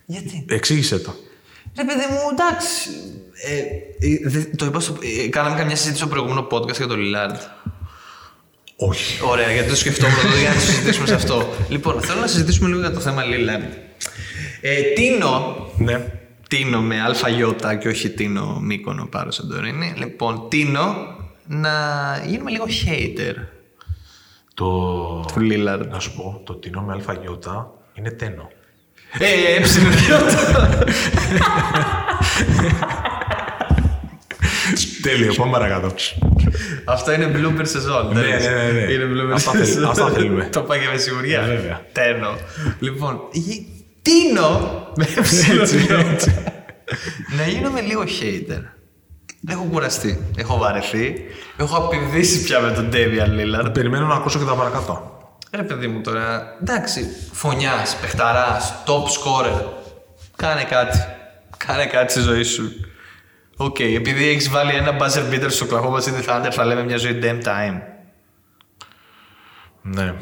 Γιατί; 0.07 0.45
Εξήγησε 0.49 0.99
το. 0.99 1.15
Ρε 1.77 1.85
παιδί 1.85 2.07
μου, 2.11 2.19
εντάξει. 2.33 2.89
Ε, 3.43 3.57
ε, 4.07 4.29
δε- 4.29 4.57
το 4.57 4.65
είπα 4.65 4.81
στο, 4.81 4.97
ε, 5.25 5.29
κάναμε 5.29 5.57
καμιά 5.57 5.77
συζήτηση 5.77 6.01
στο 6.03 6.09
προηγούμενο 6.11 6.47
podcast 6.51 6.77
για 6.77 6.87
το 6.87 6.95
Lillard. 6.99 7.37
Όχι. 8.77 9.23
Ωραία, 9.31 9.53
γιατί 9.53 9.69
το 9.69 9.77
σκεφτόμουν 9.77 10.17
εδώ 10.27 10.39
για 10.39 10.49
να 10.49 10.55
το 10.55 10.61
συζητήσουμε 10.61 11.07
σε 11.07 11.15
αυτό. 11.15 11.49
Λοιπόν, 11.69 12.01
θέλω 12.03 12.21
να 12.21 12.27
συζητήσουμε 12.27 12.69
λίγο 12.69 12.81
για 12.81 12.93
το 12.93 13.01
θέμα 13.01 13.23
Lillard. 13.23 13.73
Ε, 14.61 14.81
Τίνο, 14.83 15.57
Ναι. 15.79 16.05
Τίνο 16.51 16.81
με 16.81 17.01
αλφαγιώτα 17.03 17.75
και 17.75 17.89
όχι 17.89 18.11
Τίνο 18.11 18.61
Μύκονο 18.61 19.07
Πάρο 19.07 19.31
Σαντορίνη. 19.31 19.93
Λοιπόν, 19.97 20.49
Τίνο 20.49 20.95
να 21.47 21.71
γίνουμε 22.27 22.51
λίγο 22.51 22.65
hater 22.87 23.35
Το... 24.55 24.67
του 25.33 25.41
Lillard. 25.41 25.87
Να 25.91 25.99
σου 25.99 26.15
πω, 26.17 26.43
το 26.45 26.55
τεινό 26.55 26.81
με 26.83 26.93
αλφαγιώτα 26.93 27.71
είναι 27.95 28.11
τένο. 28.11 28.51
Ε, 29.19 29.57
έψινο 29.57 29.89
γιώτα. 29.91 30.85
Τέλειο, 35.03 35.35
πάμε 35.35 35.53
παρακάτω. 35.53 35.95
Αυτό 36.85 37.13
είναι 37.13 37.31
blooper 37.35 37.61
σεζόν. 37.63 38.07
Ναι, 38.13 38.21
ναι, 38.21 38.29
ναι, 38.29 38.71
ναι. 38.73 38.93
Είναι 38.93 39.05
blooper 39.05 39.33
Αυτά 39.35 39.51
θέλ- 39.53 39.65
σεζόν. 39.67 39.85
αυτά 39.91 40.09
θέλουμε. 40.11 40.45
Το 40.53 40.61
πάει 40.61 40.81
και 40.81 40.87
με 40.93 40.99
σιγουριά. 40.99 41.41
Ε, 41.41 41.47
βέβαια. 41.47 41.87
Τείνω. 41.93 42.29
Λοιπόν, 42.81 43.21
γι- 44.13 44.29
Τείνω 44.29 44.89
με 44.97 45.07
έψιλον 45.17 45.65
γιώτα. 45.65 46.43
Να 47.37 47.47
γίνομαι 47.47 47.81
λίγο 47.81 48.03
hater. 48.03 48.63
Έχω 49.49 49.67
κουραστεί. 49.71 50.23
Έχω 50.37 50.57
βαρεθεί. 50.59 51.15
Έχω 51.57 51.77
απαυδήσει 51.77 52.43
πια 52.43 52.61
με 52.61 52.73
τον 52.73 52.91
Damian 52.93 53.29
Lillard. 53.41 53.73
Περιμένω 53.73 54.07
να 54.07 54.15
ακούσω 54.15 54.39
και 54.39 54.45
τα 54.45 54.55
παρακάτω. 54.55 55.19
Ρε 55.53 55.63
παιδί 55.63 55.87
μου 55.87 56.01
τώρα, 56.01 56.57
εντάξει, 56.63 57.07
φονιάς, 57.33 57.97
παιχταράς, 58.01 58.75
top 58.87 59.03
scorer. 59.05 59.65
Κάνε 60.37 60.63
κάτι. 60.65 60.99
Κάνε 61.57 61.87
κάτι 61.87 62.13
στη 62.13 62.21
ζωή 62.21 62.43
σου. 62.43 62.71
Οκ, 63.57 63.81
επειδή 63.81 64.29
έχεις 64.29 64.49
βάλει 64.51 64.75
ένα 64.75 64.97
buzzer 65.01 65.33
beater 65.35 65.47
στο 65.49 65.67
Oklahoma 65.71 66.01
City 66.03 66.29
Thunder 66.29 66.49
θα 66.51 66.65
λέμε 66.65 66.85
μια 66.85 66.97
ζωή 66.97 67.19
damn 67.23 67.43
time. 67.47 67.81
Ναι. 69.83 70.15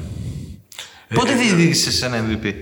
Πότε 1.15 1.35
διεκδίκησες 1.35 2.03
ένα 2.03 2.25
MVP. 2.25 2.53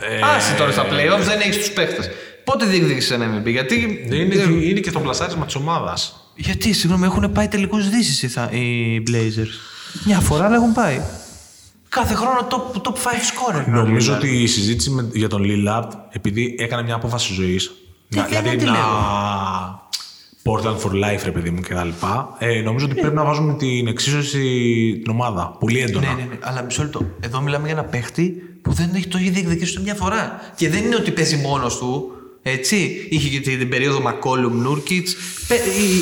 Ε, 0.00 0.20
Άσε 0.36 0.54
τώρα 0.54 0.72
στα 0.72 0.82
playoffs, 0.84 1.24
δεν 1.24 1.40
έχεις 1.40 1.56
τους 1.58 1.70
παίχτες. 1.70 2.10
Πότε 2.44 2.66
διεκδίκησες 2.66 3.10
ένα 3.10 3.42
MVP, 3.42 3.46
γιατί... 3.50 4.06
Είναι, 4.10 4.34
και- 4.34 4.66
είναι 4.68 4.80
και 4.80 4.90
το 4.90 5.00
πλασάρισμα 5.00 5.44
της 5.44 5.54
ομάδας. 5.54 6.28
Γιατί, 6.36 6.72
συγγνώμη, 6.72 7.04
έχουν 7.06 7.32
πάει 7.32 7.48
τελικούς 7.48 7.88
δύσεις 7.90 8.22
οι, 8.22 8.28
θα- 8.28 8.50
οι 8.52 9.02
Blazers; 9.10 9.50
Μια 10.04 10.20
φορά 10.20 10.44
αλλά 10.44 10.54
έχουν 10.56 10.72
πάει. 10.72 11.00
Κάθε 11.88 12.14
χρόνο 12.14 12.46
top, 12.50 12.80
top 12.82 12.92
5 12.92 12.96
scorer. 12.96 13.64
Νομίζω 13.66 14.14
ότι 14.14 14.42
η 14.42 14.46
συζήτηση 14.46 14.90
με- 14.90 15.08
για 15.12 15.28
τον 15.28 15.42
Lillard, 15.44 15.88
επειδή 16.10 16.54
έκανε 16.58 16.82
μια 16.82 16.94
απόφαση 16.94 17.32
ζωής. 17.34 17.70
δεν 18.08 18.24
Δηλαδή 18.28 18.56
τη 18.56 18.64
να. 18.64 18.70
λέω. 18.72 18.80
Portland 20.46 20.76
for 20.86 20.90
life, 20.90 21.20
ρε 21.24 21.30
παιδί 21.30 21.50
μου 21.50 21.60
κτλ. 21.60 21.88
Ε, 22.38 22.60
νομίζω 22.60 22.86
ότι 22.86 22.94
πρέπει 22.94 23.14
να 23.14 23.24
βάζουμε 23.24 23.54
την 23.54 23.86
εξίσωση 23.86 24.40
την 25.02 25.10
ομάδα. 25.12 25.56
Πολύ 25.60 25.80
έντονα. 25.80 26.06
Ναι, 26.06 26.12
ναι, 26.22 26.28
ναι. 26.28 26.36
Αλλά 26.40 26.62
μισό 26.62 26.82
λεπτό. 26.82 27.06
Εδώ 27.20 27.40
μιλάμε 27.40 27.66
για 27.68 27.76
ένα 27.78 27.84
παίχτη 27.84 28.42
που 28.64 28.72
δεν 28.72 28.90
έχει 28.94 29.08
το 29.08 29.18
έχει 29.18 29.30
διεκδικήσει 29.30 29.72
ούτε 29.72 29.82
μια 29.82 29.94
φορά. 29.94 30.52
Και 30.56 30.68
δεν 30.68 30.84
είναι 30.84 30.96
ότι 30.96 31.10
παίζει 31.10 31.36
μόνος 31.36 31.78
του. 31.78 32.12
Έτσι. 32.42 33.06
Είχε 33.10 33.28
και 33.28 33.56
την 33.56 33.68
περίοδο 33.68 34.00
Μακόλουμ, 34.00 34.60
Νούρκιτ. 34.62 35.08
Οι, 35.08 35.14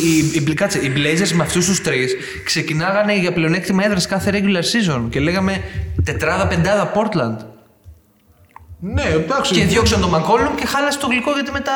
οι, 0.08 0.42
οι, 0.50 0.54
κάτσε, 0.54 0.78
οι 0.78 0.92
Blazers 0.96 1.30
με 1.30 1.42
αυτούς 1.42 1.66
τους 1.66 1.80
τρεις 1.80 2.16
ξεκινάγανε 2.44 3.18
για 3.18 3.32
πλεονέκτημα 3.32 3.84
έδρας 3.84 4.06
κάθε 4.06 4.30
regular 4.34 4.62
season 4.62 5.02
και 5.10 5.20
λέγαμε 5.20 5.62
τετράδα-πεντάδα 6.04 6.92
Portland. 6.94 7.51
Ναι, 8.84 9.02
εντάξει. 9.02 9.52
Και 9.54 9.64
διώξαν 9.64 10.00
τον 10.00 10.10
Μακόλουμ 10.10 10.54
και 10.54 10.66
χάλασε 10.66 10.98
το 10.98 11.06
γλυκό 11.06 11.32
γιατί 11.32 11.50
μετά. 11.50 11.72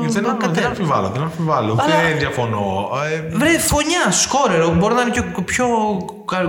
Δεν, 0.00 0.12
τον 0.12 0.22
δεν, 0.22 0.36
κατέβασε. 0.38 0.66
αμφιβάλλω, 0.66 1.08
δεν 1.08 1.22
αμφιβάλλω. 1.22 1.76
Αλλά- 1.80 1.94
Δεν 2.08 2.18
διαφωνώ. 2.18 2.90
Ε, 3.12 3.36
Βρε, 3.36 3.58
φωνιά, 3.58 4.10
σκόρερ. 4.10 4.68
Μπορεί 4.76 4.94
να 4.94 5.00
είναι 5.02 5.10
και 5.10 5.22
ο 5.36 5.42
πιο 5.42 5.66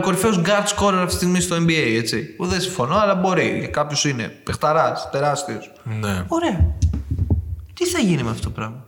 κορυφαίος 0.01 0.41
guard 0.45 0.65
scorer 0.75 0.93
αυτή 0.93 1.05
τη 1.07 1.13
στιγμή 1.13 1.39
στο 1.39 1.55
NBA, 1.55 1.95
έτσι. 1.97 2.17
Που 2.23 2.45
δεν 2.45 2.61
συμφωνώ, 2.61 2.95
αλλά 2.95 3.15
μπορεί. 3.15 3.55
Για 3.59 3.67
κάποιου 3.67 4.09
είναι. 4.09 4.23
Πεχταράς, 4.43 5.09
τεράστιος. 5.11 5.71
ναι. 5.83 6.23
Ωραία. 6.27 6.75
Τι 7.73 7.85
θα 7.85 7.99
γίνει 7.99 8.23
με 8.23 8.29
αυτό 8.29 8.43
το 8.43 8.49
πράγμα; 8.49 8.85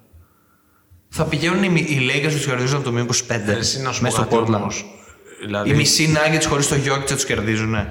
Θα 1.10 1.24
πηγαίνουν 1.24 1.64
οι, 1.64 1.86
οι 1.88 1.98
Lakers 2.12 2.32
τους 2.32 2.46
κερδίζουν 2.46 2.76
από 2.76 2.86
το 2.86 2.92
μείον 2.92 3.08
25 3.08 3.58
Εσύ 3.58 3.82
να 3.82 3.92
σου 3.92 4.02
μέσα 4.02 4.18
πω 4.24 4.24
στο 4.30 4.36
κάτι 4.40 4.52
Portland. 4.52 4.56
όμως. 4.62 4.86
Δηλαδή, 5.46 5.70
Οι 5.70 5.74
μισοί 5.74 6.14
Nuggets 6.16 6.46
χωρίς 6.50 6.68
το 6.68 6.76
Jokic 6.76 7.06
θα 7.06 7.16
τους 7.16 7.26
κερδίζουν. 7.26 7.70
Ναι. 7.70 7.88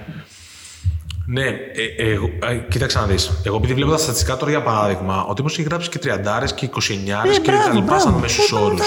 Ναι, 1.31 1.43
ε, 1.43 1.53
ε, 1.97 2.13
εγώ- 2.13 2.31
ε, 2.51 2.55
κοίταξε 2.69 2.99
να 2.99 3.07
δεις. 3.07 3.31
Εγώ 3.43 3.57
επειδή 3.57 3.75
βλέπω 3.75 3.91
τα 3.91 3.97
στατιστικά 3.99 4.37
τώρα 4.37 4.51
για 4.51 4.63
παράδειγμα, 4.63 5.25
ο 5.25 5.35
τύπος 5.35 5.53
έχει 5.53 5.63
γράψει 5.63 5.89
και 5.89 5.99
30 5.99 6.53
και 6.55 6.65
29 6.65 7.23
και 7.43 7.51
τα 7.51 7.73
λοιπά 7.75 7.99
σαν 7.99 8.13
μέσους 8.13 8.53
όρους. 8.53 8.81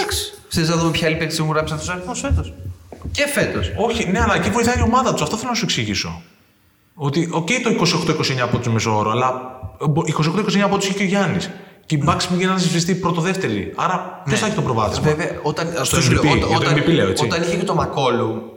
Θε 0.50 0.62
να 0.66 0.76
δούμε 0.78 0.92
ποια 0.92 1.08
άλλη 1.08 1.16
παίκτης 1.16 1.40
έχουν 1.40 1.52
γράψει 1.52 1.74
αυτού 1.74 1.86
του 1.86 1.92
αριθμού 1.92 2.16
φέτος; 2.16 2.54
Και 3.12 3.26
φέτος. 3.28 3.72
Όχι, 3.78 4.10
ναι, 4.12 4.20
αλλά 4.20 4.36
εκεί 4.36 4.50
βοηθάει 4.50 4.76
η 4.80 4.82
ομάδα 4.82 5.12
τους. 5.14 5.22
Αυτό 5.22 5.36
θέλω 5.38 5.50
να 5.50 5.56
σου 5.56 5.64
εξηγήσω. 5.64 6.22
Ότι, 6.96 7.30
οκ, 7.32 7.48
το 7.64 7.70
28-29 7.70 8.42
από 8.42 8.58
τους 8.58 8.74
μεσόωρο, 8.74 9.10
αλλά 9.12 9.42
28-29 10.06 10.60
από 10.64 10.78
τους 10.78 10.86
είχε 10.88 10.98
και 10.98 11.04
ο 11.04 11.06
Γιάννης. 11.06 11.50
Και 11.86 11.96
οι 11.96 12.04
Bucks 12.08 12.26
πήγαιναν 12.30 12.54
να 12.54 12.60
συσφιστεί 12.60 12.96
πρώτο-δεύτερη. 12.96 13.74
Άρα, 13.76 14.22
ποιος 14.26 14.40
θα 14.40 14.46
έχει 14.46 14.56
το 14.56 14.62
προβάδισμα. 14.62 15.04
Βέβαια, 15.04 15.28
όταν, 15.42 15.68
Στο 15.72 15.82
αυτό 15.82 16.02
σου 16.02 16.12
λέω, 16.12 16.22
MVP, 16.22 16.26
όταν, 16.26 16.38
για 16.38 16.58
το 16.60 16.66
όταν, 16.66 16.78
MVP 16.80 16.88
λέω, 16.94 17.10
έτσι. 17.10 17.24
όταν 17.24 17.42
είχε 17.42 17.56
και 17.56 17.64
το 17.66 17.76
Μακόλου, 17.76 18.51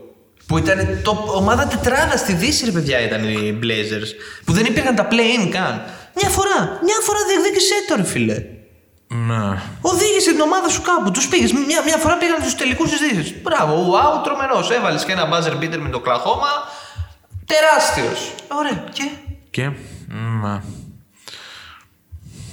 που 0.47 0.57
ήταν 0.57 0.99
το, 1.03 1.25
ομάδα 1.35 1.67
τετράδα 1.67 2.17
στη 2.17 2.33
Δύση, 2.33 2.65
ρε 2.65 2.71
παιδιά, 2.71 2.99
ήταν 2.99 3.23
οι 3.23 3.59
Blazers, 3.63 4.09
που 4.45 4.53
δεν 4.53 4.65
υπήρχαν 4.65 4.95
τα 4.95 5.07
play-in 5.11 5.49
καν. 5.51 5.83
Μια 6.15 6.29
φορά, 6.29 6.79
μια 6.83 6.99
φορά 7.01 7.19
διεκδίκησέ 7.27 7.73
το, 7.87 7.95
ρε 7.95 8.03
φίλε. 8.03 8.43
Ναι. 9.07 9.61
Οδήγησε 9.81 10.31
την 10.31 10.41
ομάδα 10.41 10.69
σου 10.69 10.81
κάπου. 10.81 11.11
Τους 11.11 11.27
πήγες. 11.27 11.51
Μια, 11.51 11.81
μια 11.85 11.97
φορά 11.97 12.17
πήγαν 12.17 12.41
στους 12.41 12.55
τελικούς 12.55 12.89
τη 12.89 12.97
Δύση. 13.15 13.35
Μπράβο, 13.41 13.93
wow, 13.93 14.23
τρομερός. 14.23 14.71
Έβαλες 14.71 15.05
και 15.05 15.11
ένα 15.11 15.29
buzzer 15.31 15.53
beater 15.63 15.77
με 15.77 15.89
το 15.89 15.99
κλαχώμα. 15.99 16.47
Τεράστιος. 17.45 18.33
Ωραία. 18.47 18.83
Και, 18.93 19.09
Και. 19.49 19.69
μ, 20.07 20.45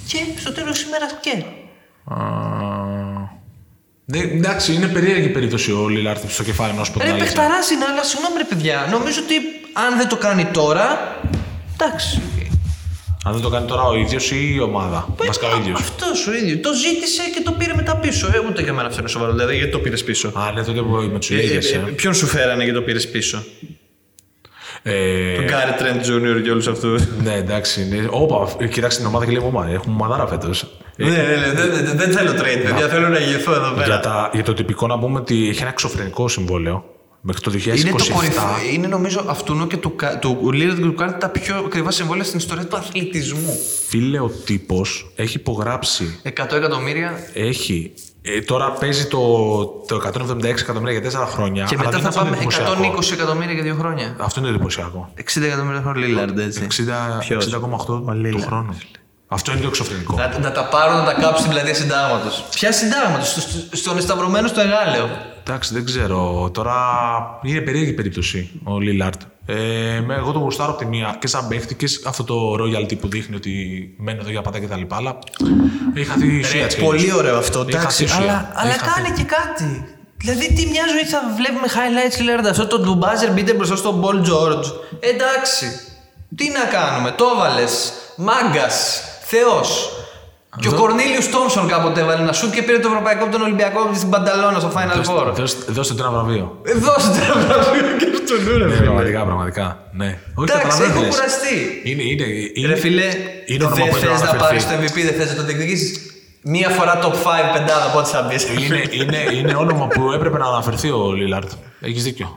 και 0.07 0.17
στο 0.39 0.51
τέλος 0.51 0.77
της 0.77 0.87
ημέρας 0.87 1.17
και; 1.21 1.43
α, 2.13 2.17
ναι, 4.05 4.17
εντάξει, 4.19 4.73
είναι 4.73 4.87
περίεργη 4.87 5.25
η 5.25 5.29
περίπτωση 5.29 5.71
ο 5.71 5.87
Λίλαρτ 5.87 6.29
στο 6.29 6.43
κεφάλι 6.43 6.73
να 6.77 6.83
σου 6.83 6.91
πω 6.91 6.99
την 6.99 7.07
Ρε 7.07 7.13
αλήθεια. 7.13 7.31
παιχταρά 7.33 7.59
είναι, 7.73 7.85
αλλά 7.91 8.03
συγγνώμη 8.03 8.37
ρε 8.37 8.43
παιδιά. 8.43 8.87
Νομίζω 8.91 9.19
ότι 9.23 9.35
αν 9.73 9.97
δεν 9.97 10.07
το 10.07 10.15
κάνει 10.17 10.45
τώρα. 10.45 11.17
Εντάξει. 11.73 12.21
Αν 13.25 13.33
δεν 13.33 13.41
το 13.41 13.49
κάνει 13.49 13.65
τώρα 13.65 13.83
ο 13.83 13.95
ίδιος 13.95 14.31
ή 14.31 14.53
η 14.55 14.59
ομάδα. 14.59 15.07
Βασικά 15.17 15.47
ο 15.47 15.57
ίδιος. 15.57 15.79
Αυτός 15.79 16.27
ο 16.27 16.33
ίδιος. 16.33 16.59
Το 16.61 16.73
ζήτησε 16.73 17.21
και 17.35 17.41
το 17.43 17.51
πήρε 17.51 17.73
μετά 17.75 17.95
πίσω. 17.97 18.27
Ε, 18.33 18.39
ούτε 18.49 18.61
για 18.61 18.73
μένα 18.73 18.87
αυτό 18.87 18.99
είναι 18.99 19.09
σοβαρό. 19.09 19.31
Δηλαδή, 19.31 19.55
γιατί 19.55 19.71
το 19.71 19.79
πήρες 19.79 20.03
πίσω; 20.03 20.27
Α, 20.33 20.51
ναι, 20.51 20.63
τότε 20.63 20.81
που 20.81 20.89
με 20.89 21.19
τους 21.19 21.29
Ε, 21.31 21.35
ε, 21.35 21.43
ίδιε. 21.43 21.59
ε, 21.75 21.77
ποιον 21.77 22.13
σου 22.13 22.25
φέρανε 22.27 22.65
και 22.65 22.71
το 22.71 22.81
πήρες 22.81 23.09
πίσω; 23.09 23.43
Ε, 24.85 25.35
Τον 25.35 25.45
Γκάρι 25.45 25.71
Τρέντ 25.77 26.01
Τζούνιορ 26.01 26.41
και 26.41 26.51
όλους 26.51 26.67
αυτούς. 26.67 27.01
ναι, 27.23 27.33
εντάξει. 27.33 27.87
Ναι. 27.87 28.07
Όπα, 28.09 28.55
ε, 28.57 28.67
κοιτάξτε 28.67 28.99
την 28.99 29.09
ομάδα 29.09 29.25
και 29.25 29.31
λέμε 29.31 29.45
ομάδα. 29.45 29.71
Έχουμε 29.71 29.95
ομαδάρα 29.95 30.27
φέτος. 30.27 30.77
Ναι, 30.95 31.09
ναι, 31.09 31.15
ναι, 31.15 31.51
δεν, 31.55 31.85
δεν, 31.85 31.97
δεν 31.97 32.11
θέλω 32.11 32.31
trade, 32.31 32.61
παιδιά. 32.63 32.87
Θέλω 32.87 33.07
να 33.09 33.19
ηγηθώ 33.19 33.53
εδώ 33.53 33.71
πέρα. 33.71 33.85
Για, 33.85 33.99
τα, 33.99 34.29
για 34.33 34.43
το 34.43 34.53
τυπικό 34.53 34.87
να 34.87 34.99
πούμε 34.99 35.19
ότι 35.19 35.49
έχει 35.49 35.59
ένα 35.61 35.69
εξωφρενικό 35.69 36.27
συμβόλαιο 36.27 36.85
μέχρι 37.21 37.41
το 37.41 37.51
2027. 37.51 37.77
Είναι 37.77 37.89
το 37.97 38.05
κορυφαίο. 38.13 38.43
Είναι 38.73 38.87
νομίζω 38.87 39.23
αυτού 39.27 39.67
και 39.67 39.77
του, 39.77 39.95
Κα- 39.95 40.19
του 40.19 40.51
Λίλαρντ 40.51 40.75
και 40.75 40.81
του 40.81 40.93
Κάρι 40.93 41.19
τα 41.21 41.29
πιο 41.29 41.55
ακριβά 41.65 41.91
συμβόλαια 41.91 42.23
στην 42.23 42.37
ιστορία 42.39 42.65
του 42.65 42.75
αθλητισμού. 42.75 43.59
Φίλε, 43.87 44.19
ο 44.19 44.31
τύπος 44.45 45.11
έχει 45.15 45.37
υπογράψει. 45.37 46.19
100 46.23 46.29
εκατομμύρια 46.55 47.13
Έχει. 47.33 47.93
Ε, 48.25 48.41
τώρα 48.41 48.71
παίζει 48.71 49.05
το, 49.07 49.19
το 49.87 50.01
176 50.29 50.43
εκατομμύρια 50.43 50.99
για 50.99 51.21
4 51.21 51.27
χρόνια. 51.27 51.63
και 51.63 51.75
αλλά 51.79 51.85
μετά 51.85 51.99
δεν 51.99 52.11
θα 52.11 52.21
είναι 52.21 52.29
πάμε 52.35 52.45
αυτό 52.47 52.63
το 52.63 52.71
εντυπωσιακό. 52.71 52.99
120 52.99 53.11
εκατομμύρια 53.11 53.53
για 53.53 53.63
δύο 53.63 53.75
χρόνια. 53.79 54.15
Αυτό 54.19 54.39
είναι 54.39 54.49
το 54.49 54.55
εντυπωσιακό. 54.55 55.13
60 55.17 55.41
εκατομμύρια 55.41 55.81
χρόνο 55.81 55.99
Λίλαρντ, 55.99 56.39
έτσι. 56.39 56.67
60 56.69 57.19
Ποιος; 57.19 57.45
60,8 57.45 57.85
του 57.85 58.05
Lillard. 58.09 58.43
χρόνου. 58.45 58.77
Αυτό 59.27 59.51
είναι 59.51 59.61
το 59.61 59.67
εξωφρενικό. 59.67 60.15
Να, 60.15 60.39
να 60.39 60.51
τα 60.51 60.65
πάρω 60.65 60.93
να 60.93 61.03
τα 61.03 61.13
κάψω 61.13 61.37
στην 61.37 61.51
πλατεία 61.51 61.73
συντάγματος. 61.73 62.45
Ποια 62.51 62.71
συντάγματος, 62.71 63.29
στο, 63.29 63.39
στο, 63.41 63.75
στον 63.77 63.97
εσταυρωμένο 63.97 64.47
στο 64.47 64.61
Αιγάλεω. 64.61 65.09
Εντάξει, 65.47 65.73
δεν 65.73 65.85
ξέρω. 65.85 66.49
Τώρα 66.53 66.75
είναι 67.41 67.61
περίεργη 67.61 67.93
περίπτωση 67.93 68.49
ο 68.63 68.79
Λίλαρτ. 68.79 69.21
Ε, 69.45 69.53
με- 70.05 70.15
εγώ 70.15 70.31
το 70.31 70.39
γουστάρω 70.39 70.69
από 70.71 70.79
τη 70.79 70.85
μία 70.85 71.15
και 71.19 71.27
σαν 71.27 71.47
παίχτη 71.47 71.75
και 71.75 71.85
αυτό 72.07 72.23
το 72.23 72.53
royalty 72.59 72.97
που 72.99 73.07
δείχνει 73.07 73.35
ότι 73.35 73.53
μένει 73.97 74.19
εδώ 74.21 74.29
για 74.29 74.41
πάντα 74.41 74.59
και 74.59 74.67
τα 74.67 74.75
λοιπά. 74.77 74.95
Αλλά 74.95 75.19
έχει 75.95 76.05
χαθεί 76.05 76.35
η 76.35 76.39
ουσία 76.39 76.65
της 76.65 76.75
πολύ 76.75 76.97
κιόλας. 77.03 77.17
ωραίο 77.17 77.37
αυτό, 77.37 77.59
Έχει 77.59 77.69
εντάξει. 77.69 77.85
χαθεί 77.87 78.03
η 78.03 78.05
ουσία. 78.05 78.17
Αλλά, 78.21 78.51
αλλά 78.55 78.69
Έχει 78.69 78.79
χαθεί. 78.79 79.01
κάνε 79.01 79.15
και 79.15 79.23
κάτι. 79.23 79.85
Δηλαδή, 80.17 80.53
τι 80.53 80.65
μια 80.69 80.83
ζωή 80.93 81.05
θα 81.05 81.19
βλέπουμε 81.37 81.67
highlights 81.75 82.17
Lillard, 82.21 82.49
αυτό 82.49 82.67
το 82.67 82.79
του 82.79 82.99
buzzer 83.01 83.37
beater 83.39 83.53
μπροστά 83.55 83.75
στον 83.75 84.01
Paul 84.03 84.15
George. 84.29 84.65
Εντάξει. 84.99 85.65
Τι 86.35 86.49
να 86.49 86.63
κάνουμε, 86.79 87.11
το 87.11 87.25
έβαλες. 87.35 87.93
Μάγκας. 88.17 89.01
Θεός. 89.21 89.89
Και 90.59 90.67
ο 90.67 90.73
Κορνίλιος 90.73 91.29
Τόμσον 91.29 91.67
κάποτε 91.67 91.99
έβαλε 92.01 92.21
ένα 92.21 92.33
σουτ 92.33 92.53
και 92.55 92.61
πήρε 92.63 92.79
το 92.79 92.87
ευρωπαϊκό 92.87 93.23
από 93.23 93.31
τον 93.31 93.41
Ολυμπιακό 93.41 93.79
στην 93.95 94.09
Πανταλώνα 94.09 94.59
στο 94.59 94.71
Final 94.75 94.99
Four. 95.09 95.33
Δώστε- 95.35 95.69
Δώστε 95.77 95.93
του 95.93 96.01
ένα 96.03 96.11
βραβείο. 96.11 96.45
Ε, 96.65 96.73
Δώστε 96.73 97.17
ένα 97.25 97.35
βραβείο 97.45 97.81
και 97.99 98.07
αυτόν, 98.13 98.57
ρε 98.57 98.65
Ναι, 98.65 98.71
φίλε. 98.73 98.83
πραγματικά, 98.85 99.19
πραγματικά. 99.29 99.65
Ναι. 99.91 100.09
Όχι, 100.35 100.51
Εντάξει, 100.51 100.61
καταλαβαίνω 100.61 100.91
τι 100.93 100.97
έχω 100.97 101.01
λες. 101.05 101.13
κουραστεί. 101.15 101.55
Είναι, 101.89 102.03
είναι, 102.11 102.25
είναι, 102.53 102.67
Ρε 102.73 102.75
φίλε, 102.83 103.07
είναι 103.51 103.63
όνομα 103.63 103.75
δεν 103.75 103.89
που 103.89 103.95
έπρεπε 103.95 104.05
θε 104.05 104.11
να 104.11 104.29
αναφερθεί. 104.29 104.43
πάρεις 104.45 104.63
το 104.69 104.73
MVP, 104.79 104.97
δεν 105.09 105.15
θες 105.19 105.29
να 105.31 105.35
το 105.39 105.43
διεκδικήσεις. 105.49 105.89
Μία 106.53 106.69
φορά 106.77 106.93
top 107.05 107.15
5 107.25 107.47
πεντάδα, 107.55 107.85
πότε 107.93 108.07
θα 108.15 108.21
μπεις. 108.27 108.43
είναι, 108.43 108.79
είναι, 108.99 109.19
είναι 109.37 109.53
όνομα 109.63 109.85
που 109.93 110.01
έπρεπε 110.17 110.37
να 110.43 110.47
αναφερθεί 110.53 110.89
ο 110.99 111.11
Λίλαρτ. 111.19 111.49
Έχεις 111.89 112.03
δίκιο. 112.03 112.27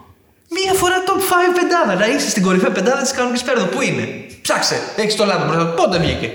Μία 0.56 0.72
φορά 0.80 0.96
top 1.08 1.20
5 1.30 1.50
πεντάδα. 1.58 1.92
Να 2.00 2.06
είσαι 2.14 2.28
στην 2.34 2.42
κορυφαία 2.46 2.72
πεντάδα 2.78 3.02
της 3.06 3.12
κανονικής 3.16 3.42
πέρδο. 3.48 3.64
Πού 3.74 3.80
είναι; 3.88 4.04
Ψάξε. 4.44 4.76
Έχεις 4.96 5.16
το 5.16 5.24
λάθο 5.30 5.44
μπροστά. 5.46 5.64
Πότε 5.80 5.98
βγήκε; 5.98 6.28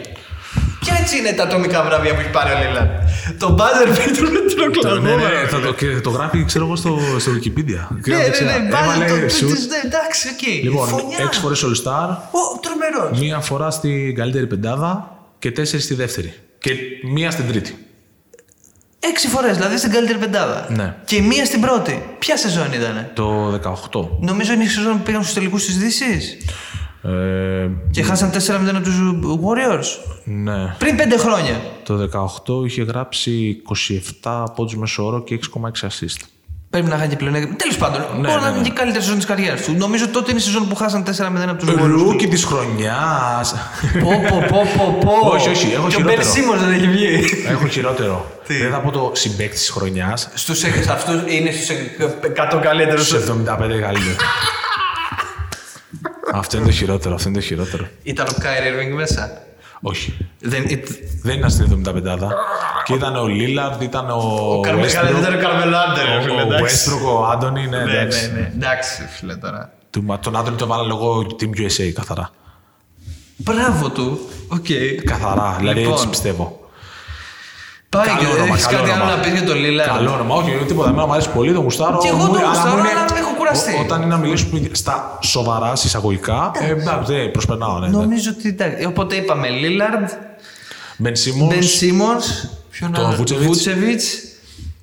Ποια 0.85 0.95
έτσι 1.01 1.17
είναι 1.17 1.31
τα 1.31 1.43
ατομικά 1.43 1.83
βραβεία 1.83 2.13
που 2.13 2.19
έχει 2.19 2.29
πάρει 2.29 2.49
ο 2.53 2.57
Λίλαρντ. 2.67 2.89
Το 3.39 3.55
buzzer 3.59 3.87
beater 3.97 4.27
με 4.35 4.39
την 4.47 4.57
Ναι, 4.57 4.65
Οκλαχόμα. 4.67 5.15
ναι, 5.15 5.47
θα 5.49 5.59
το, 5.59 5.73
και 5.73 5.87
το 6.03 6.09
γράφει, 6.09 6.45
ξέρω 6.45 6.65
εγώ, 6.65 6.75
στο, 6.75 6.99
στο 7.19 7.31
Wikipedia. 7.31 7.81
Ναι, 8.05 8.15
ναι, 8.15 8.57
ναι. 8.57 8.69
Βάλε 8.69 9.05
το. 9.05 9.13
Έβαλε 9.13 9.25
το- 9.25 9.33
shoot. 9.35 9.39
το- 9.39 9.47
ναι, 9.47 9.81
Εντάξει, 9.85 10.27
οκ. 10.33 10.47
Λοιπόν, 10.63 10.87
Φονιά. 10.87 11.17
έξι 11.25 11.39
φορές 11.39 11.63
All 11.65 11.75
Star, 11.83 12.09
Ω, 12.09 12.59
τρομερός. 12.61 13.19
μία 13.19 13.39
φορά 13.39 13.71
στην 13.71 14.15
καλύτερη 14.15 14.47
πεντάδα 14.47 15.17
και 15.39 15.51
τέσσερις 15.51 15.85
στη 15.85 15.93
δεύτερη. 15.93 16.33
Και 16.59 16.71
μία 17.13 17.31
στην 17.31 17.47
τρίτη. 17.47 17.85
Έξι 18.99 19.27
φορές, 19.27 19.55
δηλαδή 19.55 19.77
στην 19.77 19.91
καλύτερη 19.91 20.17
πεντάδα. 20.17 20.67
Ναι. 20.69 20.95
Και 21.05 21.21
μία 21.21 21.45
στην 21.45 21.61
πρώτη. 21.61 22.03
Ποια 22.19 22.37
σεζόν 22.37 22.73
ήταν. 22.73 23.11
Το 23.13 23.51
18. 23.91 24.07
Νομίζω 24.19 24.53
είναι 24.53 24.63
η 24.63 24.67
σεζόν 24.67 24.97
που 24.97 25.03
πήγαν 25.03 25.21
στους 25.21 25.33
τελικούς 25.33 25.65
της 25.65 25.77
Δύσης. 25.77 26.37
Ε, 27.03 27.69
Και 27.91 28.03
χάσαν 28.03 28.31
4-0 28.31 28.35
από 28.75 28.83
τους 28.83 28.95
Warriors. 29.43 30.13
ναι. 30.23 30.75
Πριν 30.77 30.95
5 30.97 31.17
χρόνια. 31.17 31.61
Το 31.83 31.97
18 31.97 32.65
είχε 32.65 32.83
γράψει 32.83 33.61
27 34.21 34.43
πόντους 34.55 34.75
μέσω 34.75 35.05
όρο 35.05 35.23
και 35.23 35.39
6,6 35.53 35.87
assist. 35.87 36.25
Πρέπει 36.69 36.87
να 36.87 36.95
είχαν 36.95 37.09
και 37.09 37.15
πλεονέκτημα. 37.15 37.55
Τέλος 37.55 37.77
πάντων, 37.77 38.01
μπορεί 38.15 38.21
ναι, 38.21 38.33
να 38.35 38.47
είναι 38.47 38.57
ναι. 38.57 38.63
και 38.63 38.69
η 38.69 38.73
καλύτερη 38.73 39.03
σεζόν 39.03 39.17
της 39.17 39.27
καριέρας 39.27 39.61
του. 39.61 39.73
Νομίζω 39.77 40.07
τότε 40.07 40.31
είναι 40.31 40.39
η 40.39 40.43
σεζόν 40.43 40.67
που 40.67 40.75
χάσαν 40.75 41.03
4-0 41.03 41.09
από 41.49 41.57
τους 41.57 41.69
Warriors. 41.69 41.87
Ρούκι 41.87 42.27
της 42.27 42.43
χρονιάς. 42.43 43.55
Πω, 44.01 44.09
πω, 44.29 44.45
πω, 44.49 44.61
πω, 44.77 44.97
πω. 45.01 45.29
Όχι, 45.35 45.49
όχι, 45.49 45.71
έχω 45.73 45.87
Και 45.87 45.95
ο 45.95 45.99
χειρότερο. 45.99 46.21
Μπεν 46.21 46.31
Σίμονς 46.31 46.61
δεν 46.61 46.71
έχει 46.71 46.87
βγει. 46.87 47.23
Έχω 47.47 47.67
χειρότερο. 47.67 48.25
Τι; 48.47 48.57
Δεν 48.57 48.71
θα 48.71 48.79
πω 48.79 48.91
το 48.91 49.11
συμπέκτη 49.13 49.55
της 49.55 49.69
χρονιάς. 49.69 50.29
Στους 50.33 50.63
αυτού 50.89 51.11
είναι 51.27 51.51
στους 51.51 51.77
100 52.55 52.59
καλύτερους. 52.61 53.07
Στους 53.07 53.23
75 53.23 53.25
καλύτερος. 53.57 54.15
αυτό 56.33 56.57
είναι 56.57 56.65
το 56.65 56.71
χειρότερο, 56.71 57.15
αυτό 57.15 57.29
είναι 57.29 57.37
το 57.39 57.43
χειρότερο. 57.45 57.87
Ήταν 58.03 58.27
ο 58.29 58.33
Kyrie 58.41 58.63
Irving 58.73 58.95
μέσα; 58.95 59.41
Όχι. 59.81 60.17
Δεν, 60.39 60.63
it- 60.67 60.87
Δεν 61.23 61.37
ήταν 61.37 61.49
στην 61.49 61.83
75 61.85 62.17
Και 62.83 62.93
ήταν 62.93 63.15
ο 63.15 63.27
Λίλαρντ, 63.27 63.81
ήταν 63.81 64.09
ο, 64.09 64.15
ο 64.55 64.59
Καρμε- 64.59 64.91
καλά, 64.93 65.09
δεν 65.11 65.19
ήταν 65.21 65.33
ο 65.33 65.37
Carmelo 65.37 65.75
Anthony, 65.75 66.23
φίλε, 66.23 66.41
ο 66.41 66.45
εντάξει. 66.45 66.89
Westbrook, 66.89 67.13
ο 67.19 67.25
Άντονι, 67.25 67.67
ναι, 67.67 67.83
Ναι, 67.83 67.91
εντάξει. 67.91 68.31
ναι, 68.31 68.39
ναι. 68.39 68.51
Εντάξει, 68.55 69.07
φίλε 69.17 69.35
τώρα. 69.35 69.69
Του- 69.89 70.03
μα 70.03 70.19
Τον 70.19 70.35
Άντονι 70.35 70.55
το 70.55 70.67
βάλα 70.67 70.83
λόγω 70.83 71.25
Team 71.39 71.59
USA, 71.61 71.91
καθαρά. 71.93 72.29
Μπράβο 73.35 73.89
του. 73.89 74.19
Οκ. 74.47 74.65
Καθαρά, 75.05 75.55
δηλαδή 75.59 75.79
Λοιπόν. 75.79 75.93
έτσι 75.93 76.07
πιστεύω. 76.09 76.59
Πάει 77.89 78.05
Καλό 78.07 78.19
και 78.19 78.25
όνομα, 78.25 78.53
έχεις 78.53 78.65
καλό 78.65 78.77
κάτι 78.77 78.91
άλλο 78.91 79.01
όνομα. 79.03 79.15
να 79.15 79.21
πεις 79.23 79.31
για 79.31 79.43
τον 79.49 79.57
Λίλαρντ. 79.63 79.89
Καλό 79.89 80.11
όνομα, 80.13 80.35
όχι, 80.35 80.51
τίποτα. 80.67 80.89
Εμένα 80.89 81.05
μου 81.07 81.13
αρέσει 81.13 81.29
πολύ, 81.29 81.53
το 81.53 81.59
γουστάρω. 81.59 81.97
Κι 81.97 82.07
εγώ 82.07 82.17
Μου- 82.17 82.27
το 82.33 82.37
αλλά 82.39 82.47
γουστάρω, 82.47 82.71
μου 82.71 82.77
είναι- 82.79 82.89
αλλά 82.89 83.17
έχω 83.21 83.30
κουραστεί. 83.41 83.73
Ό- 83.73 83.81
Όταν 83.83 84.01
είναι 84.01 84.09
να 84.15 84.17
μιλήσουμε 84.17 84.61
στα 84.71 85.17
σοβαρά 85.21 85.71
εισαγωγικά, 85.85 86.51
ε, 86.59 86.69
εντάξει, 86.71 87.13
δεν 87.13 87.31
προσπερνάω, 87.31 87.79
ναι. 87.79 87.87
Νομίζω 87.87 88.31
ότι 88.37 88.47
εντάξει. 88.49 88.85
Οπότε 88.85 89.15
είπαμε 89.15 89.49
Λίλαρντ, 89.49 90.09
Μπεν 90.97 91.15
Σίμονς, 91.15 91.53
Μπεν 91.53 91.63
Σίμονς, 91.63 92.25
ποιον 92.71 92.91
Τον 92.91 93.05
άλλο, 93.05 93.15
Βούτσεβιτς. 93.15 93.45
Βούτσεβιτς. 93.47 94.17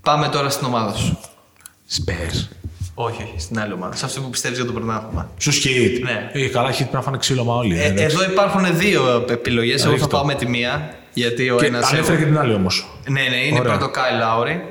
Πάμε 0.02 0.28
τώρα 0.28 0.50
στην 0.50 0.66
ομάδα 0.66 0.94
σου. 0.96 1.18
Σπέρ. 1.86 2.16
Όχι, 2.94 3.22
όχι, 3.22 3.34
στην 3.36 3.58
άλλη 3.60 3.72
ομάδα. 3.72 3.96
Σε 3.96 4.04
αυτή 4.04 4.20
που 4.20 4.30
πιστεύεις 4.30 4.58
για 4.58 4.66
το 4.66 4.72
πρωτάθλημα. 4.72 5.30
Στου 5.36 5.50
Χιτ. 5.50 6.04
Ναι. 6.04 6.30
Ε, 6.32 6.46
καλά, 6.48 6.70
Χιτ 6.70 6.78
πρέπει 6.80 6.94
να 6.96 7.02
φάνε 7.02 7.16
ξύλωμα 7.16 7.54
όλοι. 7.54 7.78
Ε, 7.80 7.84
εντάξει. 7.86 8.16
εδώ 8.16 8.24
υπάρχουν 8.30 8.78
δύο 8.78 9.24
επιλογές. 9.30 9.80
Εγώ 9.80 9.90
θα 9.90 9.96
Ρίχτω. 9.96 10.08
πάω 10.08 10.24
με 10.24 10.34
τη 10.34 10.46
μία. 10.48 10.94
Γιατί 11.12 11.50
ο 11.50 11.56
Και 11.56 11.66
ένας. 11.66 11.92
ανέφερε 11.92 12.16
και 12.18 12.24
την 12.24 12.38
άλλη 12.38 12.54
όμως. 12.54 12.88
Ναι, 13.08 13.20
ναι, 13.20 13.36
είναι 13.36 13.58
Ωραία. 13.58 13.76
πρώτο 13.76 13.90
Κάι 13.92 14.18
Λάουρι. 14.18 14.62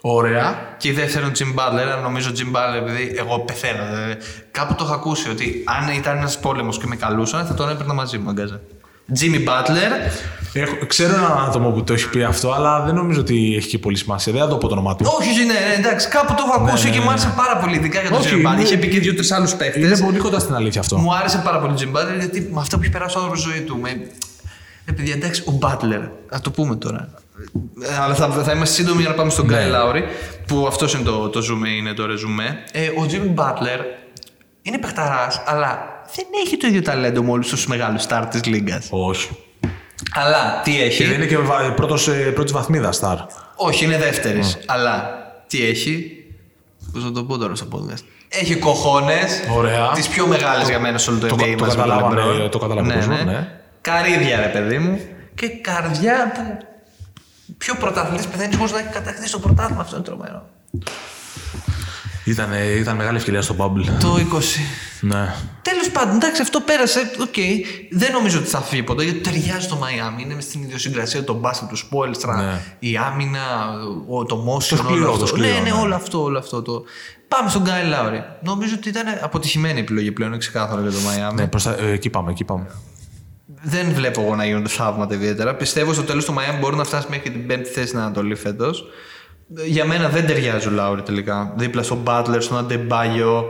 Ωραία. 0.00 0.74
Και 0.78 0.88
η 0.88 0.92
δεύτερον 0.92 1.32
Jim 1.38 1.42
Butler. 1.60 1.80
αλλά 1.82 1.96
Νομίζω 1.96 2.30
Jim 2.36 2.56
Butler, 2.56 2.88
επειδή 2.88 3.14
εγώ 3.18 3.38
πεθαίνω. 3.38 3.84
δηλαδή, 3.90 4.16
κάπου 4.50 4.74
το 4.74 4.84
έχω 4.84 4.94
ακούσει 4.94 5.30
ότι 5.30 5.64
αν 5.64 5.94
ήταν 5.94 6.16
ένας 6.16 6.38
πόλεμος 6.38 6.78
και 6.78 6.86
με 6.86 6.96
καλούσαν, 6.96 7.46
θα 7.46 7.54
τον 7.54 7.68
έπαιρνα 7.70 7.94
μαζί 7.94 8.18
μου, 8.18 8.28
αγκάζα. 8.28 8.60
Jimmy 9.20 9.48
Butler. 9.48 9.90
Έχω, 10.52 10.86
ξέρω 10.86 11.14
έναν 11.14 11.44
άτομο 11.48 11.70
που 11.70 11.84
το 11.84 11.92
έχει 11.92 12.08
πει 12.08 12.22
αυτό, 12.22 12.52
αλλά 12.52 12.80
δεν 12.84 12.94
νομίζω 12.94 13.20
ότι 13.20 13.54
έχει 13.56 13.68
και 13.68 13.78
πολύ 13.78 13.96
σημασία. 13.96 14.32
Δεν 14.32 14.42
θα 14.42 14.48
το 14.48 14.56
πω 14.56 14.66
το 14.68 14.72
όνομά 14.74 14.96
του. 14.96 15.04
Όχι, 15.18 15.30
όχι, 15.30 15.44
ναι, 15.44 15.52
ναι, 15.52 15.74
εντάξει, 15.78 16.08
κάπου 16.08 16.34
το 16.34 16.44
έχω 16.46 16.62
ακούσει 16.64 16.84
ναι, 16.86 16.90
και 16.92 16.98
ναι, 16.98 17.04
μου 17.04 17.10
άρεσε 17.10 17.26
ναι. 17.26 17.32
πάρα 17.36 17.56
πολύ, 17.56 17.76
ειδικά 17.76 18.00
για 18.00 18.10
τον 18.10 18.18
Όχι, 18.18 18.28
Jimmy 18.34 18.46
Butler. 18.46 18.52
είναι- 18.52 18.62
Είχε 18.62 18.76
πει 18.76 18.88
και 18.88 19.00
δύο-τρεις 19.00 19.30
άλλους 19.32 19.54
παίχτε. 19.54 19.78
Είναι 19.78 19.98
πολύ 19.98 20.18
κοντά 20.18 20.38
στην 20.38 20.54
αλήθεια 20.54 20.80
αυτό. 20.80 20.96
Μου 20.98 21.14
άρεσε 21.14 21.40
πάρα 21.44 21.58
πολύ 21.58 21.72
ο 21.72 21.76
Jimmy 21.80 21.96
Butler 21.96 22.18
γιατί 22.18 22.48
με 22.52 22.60
αυτά 22.60 22.76
που 22.76 22.82
έχει 22.82 22.92
περάσει 22.92 23.18
όλη 23.18 23.30
η 23.38 23.40
ζωή 23.40 23.60
του. 23.60 23.78
Με... 23.80 23.88
Ε, 24.84 24.92
παιδιά, 24.92 25.14
εντάξει, 25.14 25.42
ο 25.48 25.58
Butler, 25.62 26.08
θα 26.30 26.40
το 26.40 26.50
πούμε 26.50 26.76
τώρα. 26.76 27.08
Ε, 27.82 27.96
αλλά 28.00 28.14
θα, 28.14 28.28
θα 28.30 28.52
είμαστε 28.52 28.74
σύντομοι 28.74 29.00
για 29.00 29.08
να 29.10 29.14
πάμε 29.14 29.30
στον 29.30 29.46
Ναι. 29.46 29.56
Kyle 29.70 29.74
Lowry, 29.74 30.02
που 30.46 30.66
αυτός 30.66 30.94
είναι 30.94 31.02
το, 31.02 31.28
το 31.28 31.40
zoom, 31.40 31.68
είναι 31.78 31.92
το 31.92 32.06
ρεζουμέ. 32.06 32.58
Ε, 32.72 32.86
ο 32.88 33.06
Jimmy 33.10 33.40
Butler 33.40 33.80
είναι 34.62 34.78
παιχταράς, 34.78 35.42
αλλά 35.46 35.78
δεν 36.16 36.24
έχει 36.44 36.56
το 36.56 36.66
ίδιο 36.66 36.82
ταλέντο 36.82 37.22
με 37.22 37.30
όλους 37.30 37.48
τους 37.48 37.66
μεγάλους 37.66 38.02
στάρ 38.02 38.26
της 38.26 38.44
λίγα. 38.44 38.82
Όχι. 38.90 39.36
Αλλά 40.14 40.60
τι 40.64 40.80
έχει; 40.82 40.96
Και 41.02 41.08
δεν 41.08 41.14
είναι 41.14 41.26
και 41.26 41.38
βα- 41.38 41.72
πρώτος, 41.74 42.08
ε, 42.08 42.12
πρώτης 42.12 42.52
βαθμίδας 42.52 42.96
στάρ. 42.96 43.16
Όχι, 43.56 43.84
είναι 43.84 43.98
δεύτερης. 43.98 44.58
Αλλά 44.66 45.10
τι 45.46 45.66
έχει; 45.66 46.10
Πώς 46.92 47.04
να 47.04 47.12
το 47.12 47.24
πω 47.24 47.38
τώρα 47.38 47.54
στο 47.54 47.66
podcast; 47.72 48.02
Έχει 48.28 48.56
κοχώνες. 48.56 49.40
Ωραία. 49.56 49.90
Τις 49.94 50.08
πιο 50.08 50.26
μεγάλες 50.26 50.68
για 50.68 50.78
μένα 50.80 50.98
σε 50.98 51.10
όλο 51.10 51.18
το 51.18 51.26
το- 51.26 51.34
NBA. 51.34 51.54
το 51.58 51.64
μαζί 51.64 51.76
με 51.76 51.82
τον 51.82 51.92
καταλάβανε, 51.92 52.44
LeBron. 52.44 52.50
το 52.50 52.58
καταλάβει 52.58 52.90
ο 52.90 52.94
κόσμος, 52.94 53.24
ναι. 53.24 53.48
Καρύδια, 53.80 54.40
ρε 54.40 54.46
παιδί 54.48 54.78
μου. 54.78 55.00
Και 55.34 55.48
καρδιά 55.48 56.32
που. 56.34 56.58
Πιο 57.58 57.74
πρωταθλητή 57.74 58.26
πεθαίνει 58.28 58.54
χωρίς 58.56 58.72
να 58.72 58.78
έχει 58.78 58.88
κατακτήσει 58.88 59.32
το 59.32 59.38
πρωτάθλημα. 59.38 59.80
Αυτό 59.80 59.96
είναι 59.96 60.04
τρομερό. 60.04 60.46
Ήταν, 62.24 62.52
ε, 62.52 62.64
ήταν 62.64 62.96
μεγάλη 62.96 63.16
ευκαιρία 63.16 63.42
στο 63.42 63.54
Bubble. 63.58 63.86
Το 64.00 64.16
20. 64.16 64.60
Ναι. 65.00 65.34
Τέλος 65.62 65.90
πάντων, 65.92 66.14
εντάξει, 66.16 66.42
αυτό 66.42 66.60
πέρασε. 66.60 67.10
Οκ. 67.20 67.34
Δεν 67.90 68.12
νομίζω 68.12 68.38
ότι 68.38 68.48
θα 68.48 68.60
φύγει 68.60 68.82
ποτέ 68.82 69.04
γιατί 69.04 69.18
ταιριάζει 69.20 69.60
στο 69.66 69.76
Μαϊάμι. 69.76 70.22
Είναι 70.22 70.40
στην 70.40 70.62
ιδιοσυγκρασία 70.62 71.24
το 71.24 71.34
μπάσκετ 71.34 71.68
του 71.68 71.76
Σπόλστρα, 71.76 72.36
Ναι. 72.36 72.60
η 72.78 72.96
άμυνα, 72.96 73.40
ο, 74.08 74.24
το 74.24 74.36
motion, 74.48 74.64
Το 74.68 74.76
σκληρό, 74.76 74.94
όλο 74.94 75.06
το 75.06 75.12
αυτό. 75.12 75.26
σκληρό, 75.26 75.54
ναι, 75.54 75.60
ναι, 75.60 75.70
ναι. 75.70 75.80
όλο 75.80 75.94
αυτό, 75.94 76.22
όλο 76.22 76.38
αυτό. 76.38 76.62
Το... 76.62 76.82
Πάμε 77.28 77.50
στον 77.50 77.62
Κάιλ 77.62 77.84
Λάουρι. 77.84 78.24
Νομίζω 78.42 78.74
ότι 78.78 78.88
ήταν 78.88 79.04
αποτυχημένη 79.22 79.80
επιλογή 79.80 80.12
πλέον, 80.12 80.30
είναι 80.30 80.38
ξεκάθαρο 80.38 80.80
για 80.80 80.90
το 80.90 80.98
Μαϊάμι. 81.00 81.40
ναι 81.40 81.46
προς 81.46 81.62
τα- 81.62 81.76
ε, 81.80 81.90
εκεί 81.90 82.10
πάμε, 82.10 82.30
εκεί 82.30 82.44
πάμε. 82.44 82.66
Δεν 83.68 83.92
βλέπω 83.92 84.20
εγώ 84.22 84.34
να 84.36 84.44
γίνονται 84.44 84.68
θαύματα 84.68 85.14
ιδιαίτερα. 85.14 85.54
Πιστεύω 85.54 85.92
στο 85.92 86.02
τέλος 86.02 86.24
το 86.24 86.32
Μαϊάμι 86.32 86.58
μπορεί 86.58 86.76
να 86.76 86.84
φτάσει 86.84 87.06
μέχρι 87.10 87.30
την 87.30 87.46
πέμπτη 87.46 87.68
θέση 87.68 87.86
στην 87.86 87.98
Ανατολή 87.98 88.34
φέτος. 88.34 88.84
Για 89.66 89.84
μένα 89.84 90.08
δεν 90.08 90.26
ταιριάζει 90.26 90.68
ο 90.68 90.70
Λάουρι 90.70 91.02
τελικά. 91.02 91.52
Δίπλα 91.56 91.82
στον 91.82 91.96
Μπάτλερ, 91.98 92.42
στον 92.42 92.58
Αντεμπάγιο. 92.58 93.44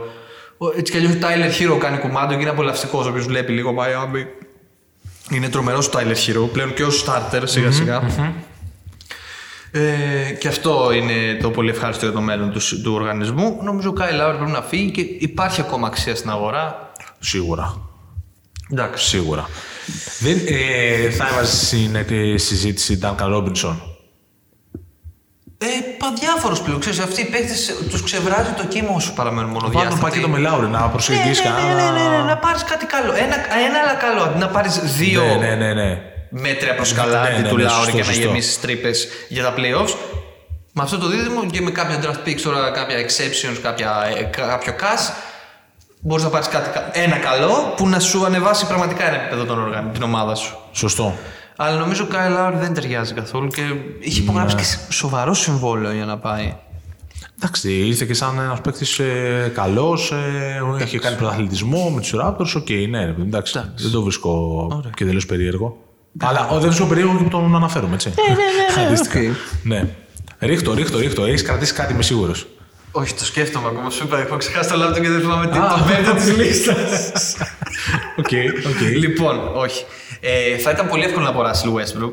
Ο- 0.57 0.69
Έτσι 0.77 0.91
κι 0.91 0.97
αλλιώς 0.97 1.13
ο 1.13 1.17
Τάιλερ 1.17 1.51
Χίρο 1.51 1.77
κάνει 1.77 1.97
κουμάντο 1.97 2.33
και 2.35 2.41
είναι 2.41 2.49
απολαυστικός. 2.49 3.05
Όποιο 3.07 3.23
βλέπει 3.23 3.51
λίγο 3.51 3.71
Μαϊάμι. 3.73 4.25
Είναι 5.31 5.49
τρομερός 5.49 5.87
ο 5.87 5.89
Τάιλερ 5.89 6.15
Χίρο 6.15 6.45
πλέον 6.45 6.73
και 6.73 6.83
ω 6.83 6.89
starter 7.05 7.41
σιγα 7.43 7.71
σιγά. 7.71 8.01
Ε, 9.71 10.31
και 10.39 10.47
αυτό 10.47 10.91
είναι 10.91 11.37
το 11.41 11.49
πολύ 11.51 11.69
ευχάριστο 11.69 12.05
για 12.05 12.13
το 12.13 12.21
μέλλον 12.21 12.51
του, 12.51 12.59
του 12.83 12.93
οργανισμού. 12.93 13.59
Νομίζω 13.63 13.89
ο 13.89 13.93
Κάι 13.93 14.13
Λάουρι 14.13 14.37
πρέπει 14.37 14.51
να 14.51 14.61
φύγει 14.61 14.91
και 14.91 15.01
υπάρχει 15.01 15.61
ακόμα 15.61 15.87
αξία 15.87 16.15
στην 16.15 16.29
αγορά. 16.29 16.91
Σίγουρα. 17.19 17.77
Εντάξει. 18.71 19.07
Σίγουρα. 19.07 19.49
Δεν, 20.19 20.41
ε, 20.47 21.09
θα 21.09 21.27
έβαζες 21.31 21.65
στην 21.67 21.95
ε, 21.95 22.37
συζήτηση 22.37 22.99
Duncan 23.03 23.33
Robinson; 23.35 23.75
Ε, 25.57 25.65
διάφορος 26.19 26.61
πλέον. 26.61 26.79
Ξέρεις, 26.79 26.99
αυτοί 26.99 27.21
οι 27.21 27.25
παίκτες 27.25 27.73
τους 27.89 28.03
ξεβράζει 28.03 28.51
το 28.57 28.65
κύμα 28.65 28.89
όσο 28.95 29.13
παραμένουν 29.13 29.49
μόνο 29.51 29.69
Βάλει 29.71 29.89
το 29.89 29.95
πακέτο 30.01 30.27
με 30.27 30.37
Λάουρι 30.37 30.67
να 30.67 30.81
προσεγγίσει 30.89 31.43
ναι, 31.43 31.49
ναι, 31.49 31.55
ναι, 31.55 31.81
κανένα. 31.81 31.91
ναι, 31.91 32.17
ναι, 32.17 32.23
να 32.23 32.37
πάρεις 32.37 32.63
κάτι 32.63 32.85
καλό. 32.85 33.13
Ένα, 33.13 33.35
ένα 33.67 33.79
αλλά 33.83 33.93
καλό. 33.93 34.21
Αντί 34.21 34.39
να 34.39 34.47
πάρεις 34.47 34.79
δύο 34.79 35.23
Ναι, 35.23 35.35
ναι, 35.35 35.55
ναι, 35.55 35.73
ναι. 35.73 36.01
μέτρια 36.29 36.75
προς 36.75 36.93
καλάτι 36.93 37.31
Ναι, 37.33 37.39
ναι, 37.39 37.47
του 37.49 37.55
ναι, 37.57 37.63
Λάουρη 37.63 37.75
σωστό, 37.79 37.91
και 37.91 37.97
να 37.97 38.03
σωστό. 38.03 38.21
γεμίσεις 38.21 38.59
τρύπες 38.59 39.07
για 39.27 39.43
τα 39.43 39.53
playoffs. 39.57 39.93
Με 40.73 40.83
αυτό 40.83 40.97
το 40.97 41.07
δίδυμο 41.07 41.45
και 41.45 41.61
με 41.61 41.71
κάποια 41.71 41.99
draft 42.03 42.27
picks 42.27 42.41
τώρα, 42.43 42.71
κάποια 42.71 42.95
exceptions, 43.05 43.57
κάποια, 43.61 43.91
ε, 44.17 44.23
κάποιο 44.23 44.73
cash, 44.81 45.05
μπορείς 45.99 46.23
να 46.23 46.29
πάρεις 46.29 46.47
ένα 46.91 47.17
καλό 47.17 47.73
που 47.77 47.87
να 47.87 47.99
σου 47.99 48.25
ανεβάσει 48.25 48.67
πραγματικά 48.67 49.07
ένα 49.07 49.15
επίπεδο 49.21 49.43
τον 49.45 49.59
όργανο, 49.59 49.89
την 49.93 50.03
ομάδα 50.03 50.35
σου. 50.35 50.57
Σωστό. 50.71 51.15
Αλλά 51.55 51.77
νομίζω 51.77 52.03
ο 52.03 52.07
Κάιλ 52.07 52.29
Λάουρι 52.29 52.57
δεν 52.57 52.73
ταιριάζει 52.73 53.13
καθόλου 53.13 53.47
και 53.47 53.61
είχε 53.99 54.21
υπογράψει 54.21 54.55
Ναι. 54.55 54.61
και 54.61 54.67
σοβαρό 54.93 55.33
συμβόλαιο 55.33 55.91
για 55.93 56.05
να 56.05 56.17
πάει. 56.17 56.55
Εντάξει, 57.37 57.73
ήρθε 57.73 58.05
και 58.05 58.13
σαν 58.13 58.39
ένας 58.39 58.61
παίκτης 58.61 58.99
ε, 58.99 59.51
καλός. 59.55 60.11
Ε, 60.11 60.61
έχει 60.83 60.99
κάνει 60.99 61.15
πρωταθλητισμό 61.15 61.89
με 61.89 62.01
τους 62.01 62.13
Raptors. 62.21 62.53
Οκ, 62.55 62.69
ναι, 62.89 63.05
ρε 63.05 63.11
παιδί, 63.11 63.27
εντάξει. 63.27 63.61
Δεν 63.75 63.91
το 63.91 64.01
βρίσκω 64.01 64.67
και 64.95 65.05
τελείως 65.05 65.25
περίεργο. 65.25 65.77
Αλλά 66.19 66.47
ο, 66.47 66.53
δεν 66.59 66.67
βρίσκω 66.69 66.85
περίεργο 66.85 67.17
και 67.17 67.23
που 67.23 67.29
τον 67.29 67.55
αναφέρουμε, 67.55 67.93
έτσι. 67.93 68.13
Ναι, 68.27 68.35
ναι, 68.35 68.81
ναι. 68.81 68.87
Αντίστοιχα. 68.87 69.19
Ναι. 69.63 69.87
Ρίχ' 70.39 70.60
το, 70.60 70.73
ρίχ' 70.73 70.88
το, 70.88 70.97
ρίχ' 70.97 71.14
το. 71.14 71.25
Έχεις 71.25 71.41
κρατήσει 71.43 71.73
κάτι, 71.73 71.93
είμαι 71.93 72.03
σίγουρος. 72.03 72.47
Όχι, 72.91 73.13
το 73.13 73.25
σκέφτομαι 73.25 73.67
ακόμα. 73.67 73.89
Σου 73.89 74.03
είπα, 74.03 74.19
έχω 74.19 74.37
ξεχάσει 74.37 74.69
το 74.69 74.77
λάπτο 74.77 74.99
και 74.99 75.09
δεν 75.09 75.19
θυμάμαι 75.19 75.47
τι 75.47 75.57
το 75.57 75.85
πέντε 75.87 76.13
της 76.13 76.37
λίστας. 76.37 77.11
Οκ, 78.17 78.25
οκ. 78.67 78.79
λοιπόν, 78.81 79.51
όχι. 79.55 79.85
Ε, 80.19 80.57
θα 80.57 80.71
ήταν 80.71 80.87
πολύ 80.87 81.03
εύκολο 81.03 81.23
να 81.23 81.29
πω 81.29 81.71
Russell 81.73 81.77
Westbrook. 81.79 82.11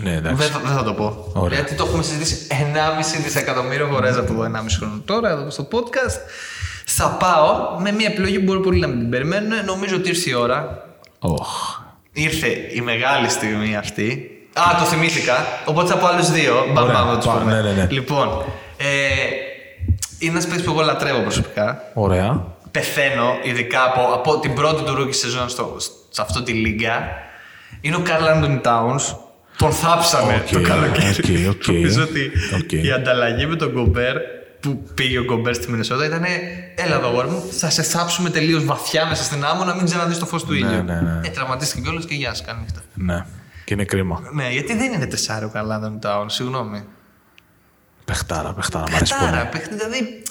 Ναι, 0.00 0.10
Δεν 0.10 0.16
εντάξει. 0.16 0.48
θα, 0.48 0.58
δεν 0.64 0.76
θα 0.76 0.82
το 0.84 0.92
πω. 0.92 1.30
Ωραία. 1.34 1.58
Γιατί 1.58 1.74
το 1.74 1.84
έχουμε 1.86 2.02
συζητήσει 2.02 2.46
1,5 2.50 2.54
δισεκατομμύριο 3.22 3.88
φορές 3.92 4.16
από 4.16 4.32
εδώ 4.32 4.42
1,5 4.42 4.48
χρόνο 4.78 5.00
τώρα 5.04 5.30
εδώ 5.30 5.50
στο 5.50 5.68
podcast. 5.72 6.18
Θα 6.86 7.08
πάω 7.08 7.78
με 7.80 7.92
μια 7.92 8.06
επιλογή 8.06 8.38
που 8.38 8.44
μπορεί 8.44 8.60
πολύ 8.60 8.80
να 8.80 8.86
μην 8.86 8.98
την 8.98 9.10
περιμένουν. 9.10 9.64
Νομίζω 9.64 9.96
ότι 9.96 10.08
ήρθε 10.08 10.30
η 10.30 10.34
ώρα. 10.34 10.84
Οχ. 11.18 11.80
Ήρθε 12.12 12.46
η 12.72 12.80
μεγάλη 12.80 13.28
στιγμή 13.28 13.76
αυτή. 13.76 14.30
Α, 14.52 14.62
το 14.78 14.84
θυμήθηκα. 14.84 15.34
Οπότε 15.64 15.88
θα 15.92 15.96
πω 15.98 16.06
άλλους 16.06 16.30
δύο. 16.30 16.54
Μπαμ, 16.72 16.84
Ωραία, 16.84 16.96
μπαμ, 16.96 17.08
να 17.08 17.16
τους 17.16 17.26
πάμε, 17.26 17.40
πούμε. 17.40 17.52
ναι, 17.54 17.60
ναι, 17.60 17.72
ναι. 17.72 17.86
Λοιπόν, 17.90 18.44
ε, 18.76 18.86
είναι 20.18 20.30
ένας 20.32 20.46
παίκτης 20.46 20.64
που 20.64 20.70
εγώ 20.70 20.82
λατρεύω 20.82 21.20
προσωπικά. 21.20 21.82
Ωραία. 21.94 22.44
Πεθαίνω, 22.70 23.38
ειδικά 23.42 23.84
από, 23.84 24.12
από 24.14 24.40
την 24.40 24.54
πρώτη 24.54 24.82
του 24.82 24.96
rookie 24.98 25.14
σεζόν 25.14 25.48
στο, 25.48 25.76
σε 26.10 26.22
αυτή 26.22 26.42
τη 26.42 26.52
λίγκα. 26.52 26.92
Είναι 27.80 27.96
ο 27.96 28.02
Carl 28.06 28.34
Anthony 28.34 28.60
Towns. 28.62 29.16
Τον 29.56 29.72
θάψαμε 29.72 30.34
Οκ, 30.34 30.50
το 30.52 30.60
καλοκαίρι. 30.60 31.46
οκ, 31.46 31.54
οκ. 31.54 31.66
Νομίζω 31.74 32.02
ότι 32.02 32.30
Οκ. 32.62 32.72
η 32.72 32.92
ανταλλαγή 32.92 33.46
με 33.46 33.56
τον 33.56 33.70
Γκομπέρ 33.72 34.16
που 34.60 34.82
πήγε 34.94 35.18
ο 35.18 35.24
Γκομπέρ 35.24 35.54
στη 35.54 35.70
Μινεσότα 35.70 36.04
ήταν 36.04 36.24
Έλα 36.74 36.94
εδώ, 36.96 37.08
αγόρι 37.08 37.28
μου, 37.28 37.42
θα 37.50 37.70
σε 37.70 37.82
θάψουμε 37.82 38.30
τελείως 38.30 38.64
βαθιά 38.64 39.06
μέσα 39.06 39.22
στην 39.22 39.44
άμμο 39.44 39.64
να 39.64 39.74
μην 39.74 39.84
ξαναδείς 39.84 40.18
το 40.18 40.26
φως 40.26 40.44
του 40.44 40.54
ήλιου. 40.54 40.82
ναι, 40.82 41.00
ναι. 41.00 41.20
Ε, 41.24 41.28
τραυματίστηκε 41.28 41.80
κιόλας 41.82 42.04
και 42.04 42.14
γεια 42.14 42.34
σα, 42.34 42.44
καλή 42.44 42.58
νύχτα. 42.60 42.80
Ναι. 42.94 43.24
Και 43.64 43.74
είναι 43.74 43.84
κρίμα. 43.84 44.20
Ναι, 44.32 44.48
γιατί 44.50 44.76
δεν 44.76 44.92
είναι 44.92 45.06
τεσσάρι 45.06 45.44
ο 45.44 45.52
Carl 45.54 45.58
Anthony 45.58 46.06
Towns, 46.08 46.26
συγγνώμη. 46.26 46.84
Πεχτάρα, 48.12 48.52
πεχτάρα. 48.52 48.84
Μ' 48.90 48.94
αρέσει 48.94 49.14
Πετάρα, 49.18 49.36
πολύ. 49.36 49.48
παίχτη, 49.52 49.74
δηλαδή. 49.74 50.22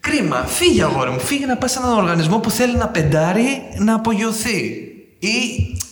Κρίμα. 0.00 0.44
Φύγε, 0.44 0.82
αγόρι 0.82 1.10
μου. 1.10 1.20
Φύγε 1.20 1.46
να 1.46 1.56
πας 1.56 1.70
σε 1.72 1.78
έναν 1.78 1.92
οργανισμό 1.98 2.38
που 2.38 2.50
θέλει 2.50 2.76
να 2.76 2.88
πεντάρει 2.88 3.62
να 3.78 3.94
απογειωθεί. 3.94 4.58
Ή. 5.18 5.28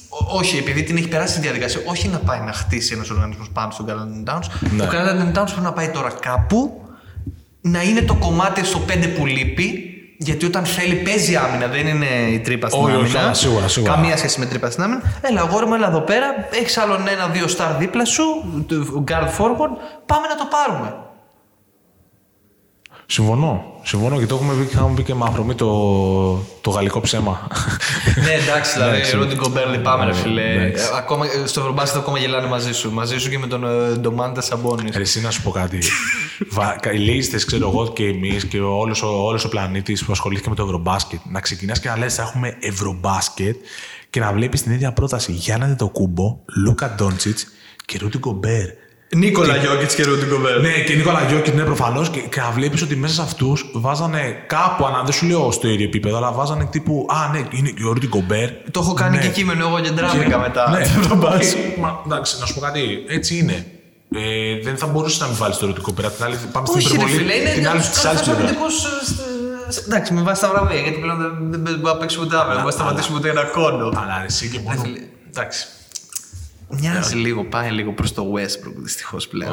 ό- 0.08 0.36
Όχι, 0.36 0.56
επειδή 0.56 0.82
την 0.82 0.96
έχει 0.96 1.08
περάσει 1.08 1.34
τη 1.34 1.40
διαδικασία, 1.40 1.80
όχι 1.84 2.08
να 2.08 2.18
πάει 2.18 2.40
να 2.40 2.52
χτίσει 2.52 2.94
ένας 2.94 3.10
οργανισμός 3.10 3.48
πάνω 3.52 3.70
στον 3.70 3.86
Carlton 3.88 4.30
Downs. 4.34 4.44
Ναι. 4.70 4.82
Ο 4.82 4.86
Carlton 4.92 5.38
Downs 5.38 5.44
πρέπει 5.44 5.60
να 5.60 5.72
πάει 5.72 5.88
τώρα 5.88 6.10
κάπου 6.20 6.82
να 7.60 7.82
είναι 7.82 8.02
το 8.02 8.14
κομμάτι 8.14 8.64
στο 8.64 8.78
5 8.88 9.08
που 9.08 9.26
λείπει. 9.26 9.89
Γιατί 10.22 10.46
όταν 10.46 10.64
θέλει 10.64 10.94
παίζει 10.94 11.36
άμυνα, 11.36 11.66
δεν 11.66 11.86
είναι 11.86 12.06
η 12.06 12.40
τρύπα 12.40 12.68
στην 12.68 12.82
Όχι, 12.82 12.90
όχι, 12.92 13.00
άμυνα. 13.04 13.18
καλά, 13.20 13.34
σίγουρα, 13.34 13.68
σίγουρα. 13.68 13.92
Καμία 13.94 14.16
σχέση 14.16 14.38
με 14.40 14.46
τρύπα 14.46 14.70
στην 14.70 14.82
άμυνα. 14.82 15.02
Έλα, 15.20 15.40
αγόρι 15.40 15.66
μου, 15.66 15.74
έλα 15.74 15.86
εδώ 15.86 16.00
πέρα. 16.00 16.26
Έχεις 16.52 16.76
άλλον 16.78 17.08
ένα-δύο 17.08 17.46
star 17.56 17.76
δίπλα 17.78 18.04
σου, 18.04 18.24
το 18.66 19.04
guard 19.08 19.28
forward. 19.38 19.72
Πάμε 20.06 20.26
να 20.26 20.36
το 20.36 20.48
πάρουμε. 20.50 20.96
Συμφωνώ. 23.06 23.69
Συμφωνώ 23.82 24.18
και 24.18 24.26
το 24.26 24.34
έχουμε 24.34 24.54
πει, 24.54 24.62
είχαμε 24.72 24.94
πει 24.94 25.02
και 25.02 25.14
με 25.14 25.24
αφορμή 25.28 25.54
το, 25.54 25.66
το 26.60 26.70
γαλλικό 26.70 27.00
ψέμα. 27.00 27.46
ναι, 28.24 28.32
εντάξει, 28.32 28.72
δηλαδή, 28.72 28.94
Εντάξει. 28.96 29.16
Ρούντι 29.16 29.34
Γκομπέρ, 29.34 29.68
λυπάμαι, 29.70 30.04
ρε 30.04 30.10
Ναι, 30.10 30.16
φίλε. 30.16 30.42
εντάξει. 30.52 30.84
Ε, 30.92 30.96
Ακόμα, 30.96 31.24
ε, 31.26 31.46
στο 31.46 31.60
Ευρωμπάσκετ 31.60 32.00
ακόμα 32.00 32.18
γελάνε 32.18 32.48
μαζί 32.48 32.72
σου. 32.72 32.92
Μαζί 32.92 33.18
σου 33.18 33.30
και 33.30 33.38
με 33.38 33.46
τον 33.46 33.64
ε, 33.64 33.94
Ντομάντα 33.96 34.40
Σαμπόνι. 34.40 34.90
Ρε, 34.94 35.00
εσύ 35.00 35.20
να 35.20 35.30
σου 35.30 35.42
πω 35.42 35.50
κάτι. 35.50 35.78
Βα- 36.54 36.92
Οι 36.92 36.96
λίστες, 36.98 37.44
ξέρω 37.44 37.68
εγώ 37.68 37.92
και 37.92 38.04
εμείς 38.04 38.44
και 38.46 38.60
όλος 38.60 39.02
ο, 39.02 39.08
όλος 39.08 39.44
ο 39.44 39.48
πλανήτης 39.48 40.04
που 40.04 40.12
ασχολήθηκε 40.12 40.48
με 40.48 40.54
το 40.54 40.62
Ευρωμπάσκετ, 40.62 41.20
να 41.30 41.40
ξεκινάς 41.40 41.80
και 41.80 41.88
να 41.88 41.98
λες: 41.98 42.14
Θα 42.14 42.22
έχουμε 42.22 42.56
Ευρωμπάσκετ 42.60 43.56
και 44.10 44.20
να 44.20 44.32
βλέπεις 44.32 44.62
την 44.62 44.72
ίδια 44.72 44.92
πρόταση 44.92 45.32
Γιάννα 45.32 45.76
το 45.76 45.88
Κούμπο, 45.88 46.38
Λούκα 46.56 46.94
Ντόντσιτς 46.94 47.46
και 47.84 47.98
Ρούτι 48.00 48.18
Γκομπέρ. 48.18 48.66
Νίκολα 49.16 49.56
Γιώκητς 49.56 49.94
και 49.94 50.02
Ρούντι 50.04 50.26
Γκομπέρ. 50.26 50.60
Ναι, 50.60 50.68
και 50.86 50.94
Νίκολα 50.94 51.24
Γιώκητς, 51.28 51.56
ναι, 51.56 51.62
προφανώς. 51.62 52.10
Και, 52.10 52.20
και 52.20 52.40
να 52.40 52.50
βλέπεις 52.50 52.82
ότι 52.82 52.96
μέσα 52.96 53.14
σε 53.14 53.22
αυτούς 53.22 53.70
βάζανε 53.72 54.44
κάπου, 54.46 54.84
ανα, 54.86 55.02
δεν 55.02 55.12
σου 55.12 55.26
λέω 55.26 55.50
στο 55.52 55.68
ίδιο 55.68 55.84
επίπεδο, 55.84 56.16
αλλά 56.16 56.32
βάζανε 56.32 56.64
τύπου. 56.70 57.06
Α, 57.10 57.28
ναι, 57.32 57.38
είναι 57.50 57.68
και 57.70 57.84
ο 57.84 57.92
Ρούτι 57.92 58.06
Γκομπέρ. 58.06 58.48
Το 58.70 58.80
έχω 58.80 58.92
κάνει 58.94 59.16
Ναι. 59.16 59.22
και 59.22 59.28
κείμενο 59.28 59.66
εγώ 59.66 59.80
και 59.80 59.90
ντράμικα 59.90 60.38
μετά. 60.38 60.70
Ναι, 60.70 60.78
το 60.94 61.00
Ευρωμπάσκετ. 61.00 61.58
Ε, 61.76 61.80
Μα 61.80 62.02
εντάξει, 62.06 62.36
να 62.40 62.46
σου 62.46 62.54
πω 62.54 62.60
κάτι. 62.60 63.04
Έτσι 63.08 63.38
είναι. 63.38 63.66
Ε, 64.14 64.62
δεν 64.62 64.76
θα 64.76 64.86
μπορούσες 64.86 65.20
να 65.20 65.26
μην 65.26 65.36
βάλεις 65.36 65.56
το 65.56 65.64
ερωτικό 65.64 65.92
πέρα. 65.92 66.10
Την 66.10 66.24
άλλη, 66.24 66.36
πάμε 66.52 66.66
στην 66.66 66.78
Όχι, 66.78 66.88
ρε 66.88 66.94
υπερβολή. 66.94 67.18
φίλε, 67.18 67.34
είναι 67.34 67.50
την 67.54 67.68
άλλη 67.68 67.80
τους 67.80 67.88
τη 67.88 68.08
άλλη 68.08 68.16
καθώς 68.16 68.22
πλευρά. 68.34 68.44
αμυντικούς, 68.44 68.84
ε, 68.84 69.72
στε- 69.72 69.86
εντάξει, 69.86 70.12
με 70.12 70.22
βάση 70.22 70.40
τα 70.40 70.48
βραβεία, 70.48 70.80
γιατί 70.80 70.98
πλέον 71.00 71.18
δεν, 71.18 71.30
δεν, 71.50 71.50
δεν 71.50 71.74
μπορούμε 71.74 71.90
να 71.92 71.96
παίξουμε 71.96 72.24
ούτε 72.24 72.36
αύριο. 72.36 72.54
Δεν 72.54 72.62
μπορούμε 72.62 72.76
να 72.78 72.84
σταματήσουμε 72.84 73.18
ούτε 73.18 73.28
ένα 73.30 73.44
κόντο. 73.44 73.86
Αλλά 74.02 74.16
εσύ 74.26 74.48
και 74.48 74.60
μόνο. 74.64 74.80
φίλε. 74.80 75.00
Εντάξει. 75.32 75.60
Μοιάζει 76.70 77.14
λίγο, 77.16 77.44
πάει 77.44 77.70
λίγο 77.70 77.92
προς 77.92 78.12
το 78.14 78.32
Westbrook 78.34 78.74
δυστυχώς 78.76 79.28
πλέον. 79.28 79.52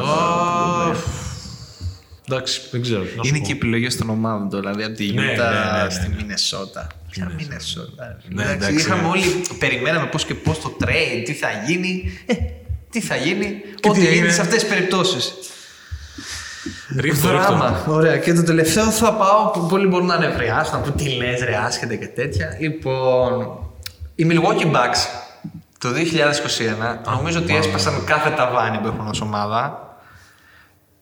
Εντάξει, 2.30 2.62
δεν 2.72 2.82
ξέρω. 2.82 3.00
να 3.02 3.24
σου 3.24 3.30
Είναι 3.30 3.38
πω. 3.40 3.46
και 3.46 3.52
επιλογές 3.52 3.96
των 3.98 4.10
ομάδων 4.10 4.50
τώρα, 4.50 4.72
δηλαδή 4.72 4.84
από 4.84 4.96
τη 4.98 5.14
Ναι, 5.14 5.24
Γιούτα 5.26 5.50
ναι, 5.50 5.78
ναι, 5.78 5.84
ναι. 5.84 5.90
στη 5.90 6.10
Μινεσότα. 6.18 6.88
Ποια 7.12 7.32
Μινεσότα. 7.38 8.18
Ναι, 8.30 8.42
Εντάξει, 8.44 8.56
εντάξει. 8.68 8.76
είχαμε 8.86 9.08
όλοι, 9.08 9.24
περιμέναμε 9.60 10.06
πώς 10.06 10.26
και 10.26 10.34
πώς 10.34 10.60
το 10.62 10.78
trade, 10.84 11.22
τι 11.26 11.34
θα 11.34 11.48
γίνει. 11.68 12.20
Ε, 12.26 12.34
τι 12.90 13.02
θα 13.02 13.16
γίνει, 13.16 13.62
Και 13.80 13.90
ό,τι 13.90 14.00
τι 14.00 14.06
έγινε 14.06 14.20
έγινε. 14.20 14.32
σε 14.32 14.42
αυτές 14.42 14.60
τις 14.64 14.70
περιπτώσεις. 14.70 15.34
Ρίχτω, 16.98 17.32
ρίχτω. 17.32 17.44
Δράμα. 17.48 17.84
Ωραία. 17.88 18.18
Και 18.18 18.34
το 18.34 18.44
τελευταίο 18.44 18.84
θα 18.92 19.14
πάω 19.14 19.50
που 19.52 19.66
πολλοί 19.66 19.88
μπορούν 19.88 20.08
να 20.08 20.20
νευριάσουν, 20.20 20.74
να 20.74 20.80
πούν 20.84 20.96
τι 20.96 21.10
λες, 21.10 21.42
ρε, 21.44 21.56
άσχετα 21.56 21.96
και 21.96 22.08
τέτοια. 22.08 22.58
Λοιπόν, 22.60 23.60
οι 24.16 24.28
Milwaukee 24.30 24.66
Bucks 24.72 25.02
το 25.80 25.90
2021 27.06 27.12
νομίζω 27.16 27.40
ότι 27.40 27.56
έσπασαν 27.56 28.04
κάθε 28.06 28.30
ταβάνι 28.30 28.78
που 28.78 28.88
έχουν 28.88 29.08
ως 29.08 29.22
ομάδα. 29.22 29.82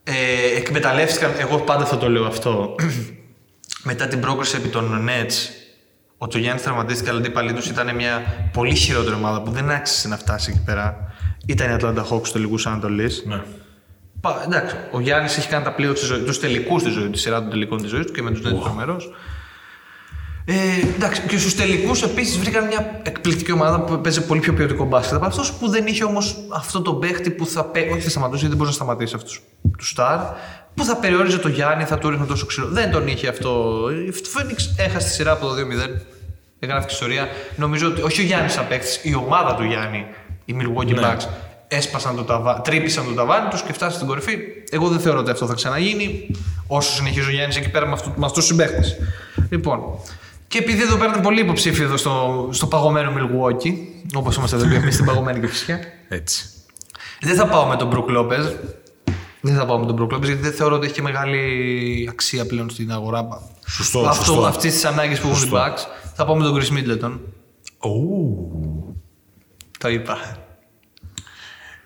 Ε, 0.04 0.58
εκμεταλλεύτηκαν, 0.58 1.32
εγώ 1.38 1.58
πάντα 1.58 1.86
θα 1.86 1.98
το 1.98 2.10
λέω 2.10 2.26
αυτό, 2.26 2.76
μετά 3.90 4.08
την 4.08 4.20
πρόκριση 4.20 4.56
επί 4.56 4.68
των 4.68 5.08
Nets, 5.10 5.34
ότι 6.18 6.38
ο 6.38 6.40
Γιάννη 6.40 6.62
τραυματίστηκε, 6.62 7.10
αλλά 7.10 7.20
αντίπαλοι 7.20 7.54
του 7.54 7.62
ήταν 7.68 7.96
μια 7.96 8.24
πολύ 8.54 8.76
χειρότερη 8.76 9.16
ομάδα 9.16 9.42
που 9.42 9.52
δεν 9.52 9.70
άξιζε 9.72 10.08
να 10.08 10.18
φτάσει 10.18 10.52
εκεί 10.52 10.62
πέρα. 10.66 11.14
Ήταν 11.46 11.70
η 11.70 11.78
Atlanta 11.82 12.04
Hawks 12.10 12.24
του 12.24 12.32
τελικού 12.32 12.56
Ανατολής. 12.66 13.24
Ναι. 13.26 13.42
Πα- 14.22 14.42
Εντάξει, 14.46 14.76
ο 14.92 15.00
Γιάννης 15.00 15.38
έχει 15.38 15.48
κάνει 15.48 15.64
τα 15.64 15.72
πλοία 15.74 15.94
τη 15.94 16.06
ζωή, 16.06 16.20
τους 16.20 16.40
τελικούς 16.40 16.84
τη 16.84 16.90
ζωή, 16.90 17.10
τη 17.10 17.18
σειρά 17.20 17.40
των 17.40 17.50
τελικών 17.50 17.82
της 17.82 17.90
ζωής 17.90 18.06
του 18.06 18.12
και 18.12 18.22
με 18.22 18.32
τους 18.32 18.42
Nets 18.42 18.62
τρομερός. 18.64 19.10
Ε, 20.48 20.54
εντάξει, 20.96 21.22
και 21.22 21.38
στους 21.38 21.56
τελικούς 21.56 22.02
επίσης 22.04 22.38
βρήκαν 22.38 22.66
μια 22.68 23.00
εκπληκτική 23.04 23.52
ομάδα 23.52 23.80
που 23.82 24.02
παίζει 24.02 24.26
πολύ 24.26 24.40
πιο 24.40 24.54
ποιοτικό 24.54 24.86
μπάσκετ 24.86 25.16
από 25.16 25.26
αυτούς 25.26 25.52
που 25.52 25.70
δεν 25.70 25.88
είχε 25.88 26.04
όμως 26.04 26.38
αυτό 26.54 26.82
το 26.82 26.94
παίχτη 26.94 27.30
που 27.30 27.46
θα. 27.46 27.64
πέ- 27.66 27.92
Όχι 27.92 28.02
θα 28.02 28.10
σταματούσε, 28.10 28.40
γιατί 28.40 28.48
δεν 28.56 28.58
μπορεί 28.58 28.70
να 28.70 28.76
σταματήσει 28.76 29.16
αυτούς 29.16 29.42
τους 29.78 29.90
Σταρ. 29.90 30.20
Που 30.76 30.84
θα 30.84 30.96
περιόριζε 30.98 31.38
το 31.38 31.48
Γιάννη, 31.48 31.84
θα 31.84 31.98
του 31.98 32.10
ρίχνει 32.10 32.26
τόσο 32.26 32.46
ξύλο. 32.46 32.68
Δεν 32.68 32.92
τον 32.92 33.08
είχε 33.08 33.28
αυτό. 33.28 33.82
Η 34.08 34.12
Φένιξ 34.28 34.74
έχασε 34.78 35.08
τη 35.08 35.14
σειρά 35.14 35.32
από 35.32 35.46
το 35.48 35.54
2-0. 35.56 36.02
Εγγράφηκε 36.60 36.94
ιστορία. 36.94 37.28
Νομίζω 37.56 37.88
ότι 37.88 38.02
όχι 38.02 38.22
ο 38.22 38.24
Γιάννης 38.24 38.54
σαν 38.54 38.68
παίκτης, 38.68 39.00
η 39.04 39.16
ομάδα 39.16 39.56
του 39.56 39.64
Γιάννη, 39.64 40.06
οι 40.46 40.56
Milwaukee 40.60 41.00
Bucks, 41.00 41.28
έσπασαν 41.68 42.16
το 42.16 42.24
ταβάνι, 42.24 42.60
τρύπησαν 42.64 43.06
το 43.06 43.12
ταβάνι 43.12 43.50
τους 43.50 43.62
και 43.62 43.74
φτάσαν 43.74 43.94
στην 43.96 44.08
κορυφή. 44.08 44.38
Εγώ 44.72 44.88
δεν 44.88 45.00
θεωρώ 45.00 45.20
ότι 45.20 45.32
αυτό 45.32 45.46
θα 45.46 45.54
ξαναγίνει 45.54 46.30
όσο 46.68 46.92
συνεχίζει 46.94 47.28
ο 47.28 47.32
Γιάννης 47.32 47.58
εκεί 47.58 47.70
πέρα 47.70 47.86
με, 47.86 47.92
αυτού, 47.92 48.10
με 48.16 48.26
αυτούς 48.26 48.38
τους 48.38 48.46
συμπαίχτε. 48.46 48.84
Λοιπόν, 49.50 49.80
και 50.56 50.62
επειδή 50.62 50.82
εδώ 50.82 50.96
παίρνουν 50.98 51.22
πολύ 51.22 51.42
υποψήφοι 51.42 51.82
εδώ 51.82 51.98
στο, 51.98 52.48
στο 52.52 52.68
παγωμένο 52.68 53.12
Milwaukee, 53.18 53.74
όπως 54.14 54.36
είμαστε 54.36 54.56
εδώ 54.56 54.68
και 54.68 54.76
εμείς 54.76 54.94
στην 54.94 55.06
παγωμένη 55.06 55.40
και 55.40 55.48
φυσικά, 55.48 55.80
Έτσι. 56.08 56.50
δεν 57.22 57.36
θα 57.36 57.48
πάω 57.48 57.66
με 57.66 57.76
τον 57.76 57.90
Brook 57.94 58.18
Lopez. 58.18 58.54
Δεν 59.42 59.56
θα 59.56 59.66
πάω 59.66 59.78
με 59.80 59.86
τον 59.86 59.96
Brook 60.00 60.16
Lopez 60.16 60.24
γιατί 60.24 60.42
δεν 60.42 60.52
θεωρώ 60.52 60.76
ότι 60.76 60.86
έχει 60.86 60.94
και 60.94 61.02
μεγάλη 61.02 62.08
αξία 62.12 62.46
πλέον 62.46 62.70
στην 62.70 62.92
αγορά. 62.92 63.28
Σωστό, 63.68 64.00
Αυτό, 64.00 64.26
σωστό. 64.26 64.46
Αυτή 64.46 64.70
τη 64.70 64.88
ανάγκη 64.88 65.14
που 65.14 65.28
έχουν 65.28 65.32
οι 65.32 65.36
Σωστό. 65.40 65.58
Bucks. 65.58 65.80
Θα 66.16 66.26
πάω 66.26 66.36
με 66.36 66.44
τον 66.44 66.60
Chris 66.60 66.78
Middleton. 66.78 67.20
Ου. 67.80 68.96
Το 69.80 69.90
είπα. 69.90 70.18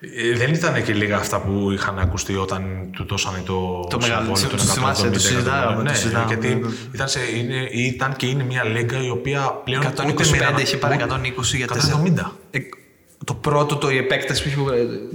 Ε, 0.01 0.37
δεν 0.37 0.53
ήταν 0.53 0.83
και 0.83 0.93
λίγα 0.93 1.15
αυτά 1.17 1.39
που 1.41 1.71
είχαν 1.71 1.99
ακουστεί 1.99 2.35
όταν 2.35 2.63
του 2.91 3.05
δώσανε 3.09 3.41
το, 3.45 3.85
Το 3.89 3.97
μεγάλο- 4.01 4.35
συμβόλαιο 4.35 4.49
το 4.49 4.55
των 4.57 4.65
θυμάσαι, 4.65 5.07
170 5.07 5.13
το 5.13 5.19
συζητάγαμε, 5.19 5.51
εκατομμυρίων. 5.59 5.75
το 5.85 5.91
Ναι, 5.91 5.97
συζητάγαμε, 5.97 6.33
γιατί 6.33 6.47
ναι, 6.47 6.53
ναι. 6.67 6.73
ήταν, 6.93 7.07
σε, 7.07 7.19
είναι, 7.37 7.55
ήταν 7.71 8.15
και 8.15 8.25
είναι 8.25 8.43
μια 8.43 8.65
λέγκα 8.65 9.03
η 9.03 9.09
οποία 9.09 9.61
πλέον 9.63 9.83
125 9.83 10.59
έχει 10.59 10.77
πάρει 10.77 10.97
120 11.09 11.55
για 11.55 11.67
170. 11.67 12.31
Ε, 12.51 12.59
το 13.25 13.33
πρώτο, 13.33 13.75
το, 13.75 13.89
η 13.89 13.97
επέκταση 13.97 14.43
που 14.43 14.49
είχε. 14.49 14.59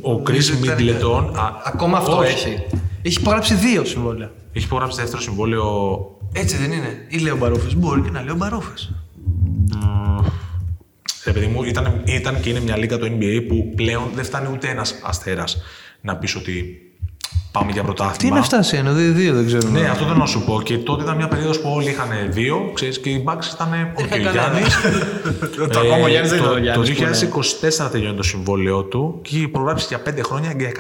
Ο 0.08 0.22
Chris 0.26 0.62
ήταν- 0.62 0.78
Middleton, 0.78 1.30
α, 1.36 1.50
Ακόμα 1.64 1.98
αυτό 1.98 2.16
όχι. 2.16 2.32
έχει. 2.32 2.62
Έχει 3.02 3.18
υπογράψει 3.20 3.54
δύο 3.54 3.84
συμβόλαια. 3.84 4.30
Έχει 4.52 4.64
υπογράψει 4.64 5.00
δεύτερο 5.00 5.22
συμβόλαιο. 5.22 5.64
Έτσι 6.32 6.56
δεν 6.56 6.72
είναι. 6.72 7.06
Ή 7.08 7.18
λέει 7.18 7.32
ο 7.32 7.36
Μπαρούφε. 7.36 7.68
Μπορεί 7.76 8.00
και 8.00 8.10
να 8.10 8.20
λέει 8.20 8.30
ο 8.32 8.36
Μπαρούφε. 8.36 8.72
Ρε 11.24 11.32
παιδί 11.32 11.46
μου, 11.46 11.62
ήταν, 11.64 12.00
ήταν 12.04 12.40
και 12.40 12.50
είναι 12.50 12.60
μια 12.60 12.76
λίγα 12.76 12.98
το 12.98 13.06
NBA 13.06 13.44
που 13.48 13.72
πλέον 13.76 14.10
δεν 14.14 14.24
φτάνει 14.24 14.48
ούτε 14.52 14.68
ένας 14.68 14.94
αστέρας 15.02 15.62
να 16.00 16.16
πεις 16.16 16.36
ότι 16.36 16.78
πάμε 17.52 17.72
για 17.72 17.82
πρωτάθλημα. 17.82 18.16
Τι 18.18 18.26
είναι 18.26 18.38
αυτά 18.38 18.62
σε 18.62 18.76
ένα, 18.76 18.92
δύο, 18.92 19.12
δύο 19.12 19.34
δεν 19.34 19.46
ξέρω. 19.46 19.68
Ναι, 19.68 19.88
αυτό 19.88 20.04
θέλω 20.04 20.16
να 20.16 20.26
σου 20.26 20.44
πω. 20.44 20.62
Και 20.62 20.78
τότε 20.78 21.02
ήταν 21.02 21.16
μια 21.16 21.28
περίοδος 21.28 21.60
που 21.60 21.70
όλοι 21.74 21.88
είχαν 21.90 22.08
δύο, 22.28 22.70
ξέρεις, 22.74 23.00
και 23.00 23.10
οι 23.10 23.24
Bucks 23.26 23.44
ήταν. 23.54 23.70
Δεν 23.70 23.92
Okay, 23.96 24.04
είχαν 24.04 24.26
ο 24.26 24.30
Γιάννη. 24.30 24.60
Το 25.72 25.80
ακόμα 25.80 26.04
ο 26.04 26.08
Γιάννης 26.08 26.30
δεν 26.30 26.38
ήταν 26.38 26.50
ο 26.50 26.54
το, 26.54 26.58
Γιάννης 26.90 27.26
που 27.28 27.40
το 27.40 27.86
2024 27.86 27.90
τελειώνει 27.90 28.16
το 28.16 28.22
συμβόλαιό 28.22 28.82
του 28.82 29.18
και 29.22 29.36
είχε 29.36 29.48
προγράψει 29.48 29.86
για 29.88 30.02
5 30.06 30.20
χρόνια 30.24 30.54
για 30.58 30.72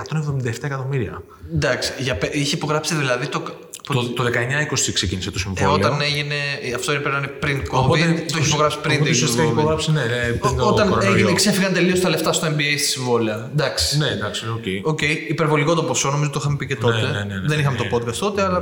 177 0.44 0.62
εκατομμύρια. 0.62 1.22
Εντάξει, 1.54 1.92
για, 1.98 2.16
πε- 2.16 2.34
είχε 2.34 2.56
υπογράψει 2.56 2.94
δηλαδή 2.94 3.26
το. 3.26 3.42
Το, 3.86 4.08
το 4.08 4.24
19-20 4.24 4.90
ξεκίνησε 4.92 5.30
το 5.30 5.36
Ε, 5.38 5.40
συμβόλαιο. 5.40 5.74
όταν 5.74 6.00
έγινε. 6.00 6.34
Αυτό 6.74 6.92
πρέπει 6.92 7.08
να 7.08 7.18
είναι 7.18 7.26
πριν 7.26 7.62
COVID. 7.70 7.78
Οπότε, 7.84 8.24
το 8.32 8.36
έχεις 8.38 8.48
υπογράψει 8.48 8.78
πριν 8.78 8.94
οπότε 8.94 9.04
την 9.04 9.12
ουσιαστικά 9.12 9.42
έχει 9.42 9.50
COVID. 9.52 9.58
υπογράψει, 9.58 9.90
ναι, 9.92 10.00
ναι, 10.04 10.32
πριν 10.32 10.56
το 10.56 10.64
Όταν 10.68 10.88
κορονοϊό. 10.88 11.12
έγινε, 11.14 11.32
ξέφυγαν 11.32 11.72
τελείως 11.72 12.00
τα 12.00 12.08
λεφτά 12.08 12.32
στο 12.32 12.46
NBA 12.46 12.60
στη 12.78 12.78
συμβόλαια. 12.78 13.48
Εντάξει. 13.52 13.98
Ναι, 13.98 14.06
εντάξει, 14.08 14.44
OK. 14.48 14.86
OK, 14.92 15.00
υπερβολικό 15.28 15.74
το 15.74 15.82
ποσό, 15.82 16.10
νομίζω 16.10 16.30
το 16.30 16.38
είχαμε 16.42 16.56
πει 16.56 16.66
και 16.66 16.76
τότε. 16.76 17.00
ναι, 17.00 17.08
ναι, 17.10 17.24
ναι, 17.34 17.46
Δεν 17.46 17.58
είχαμε 17.58 17.76
ναι. 17.78 17.88
το 17.88 17.96
podcast 17.96 18.14
τότε, 18.16 18.42
αλλά 18.42 18.60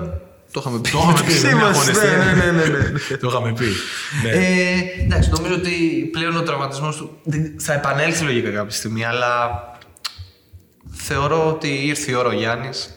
το 0.52 0.60
είχαμε 0.60 0.80
πει. 0.80 0.90
Το 0.90 0.98
είχαμε 1.02 1.22
πει, 1.26 1.32
δεν 1.46 1.50
Είμαστε, 1.50 1.80
αγωνιστεί. 1.80 2.06
ναι, 2.06 2.44
ναι, 2.44 2.50
ναι, 2.62 2.78
ναι. 2.78 3.16
Το 3.22 3.28
είχαμε 3.28 3.52
πει. 3.52 3.66
Ναι. 4.22 4.30
Ε, 4.30 5.04
εντάξει, 5.04 5.30
νομίζω 5.30 5.54
ότι 5.54 5.70
πλέον 6.12 6.36
ο 6.36 6.42
τραυματισμός 6.42 6.96
του 6.96 7.10
δεν- 7.24 7.54
θα 7.60 7.72
επανέλθει 7.72 8.24
λογικά 8.24 8.50
κάποια 8.50 8.70
στιγμή, 8.76 9.04
αλλά 9.04 9.30
θεωρώ 10.92 11.46
ότι 11.48 11.68
ήρθε 11.86 12.10
η 12.10 12.14
ώρα 12.14 12.28
ο 12.28 12.32
Γιάννης. 12.32 12.90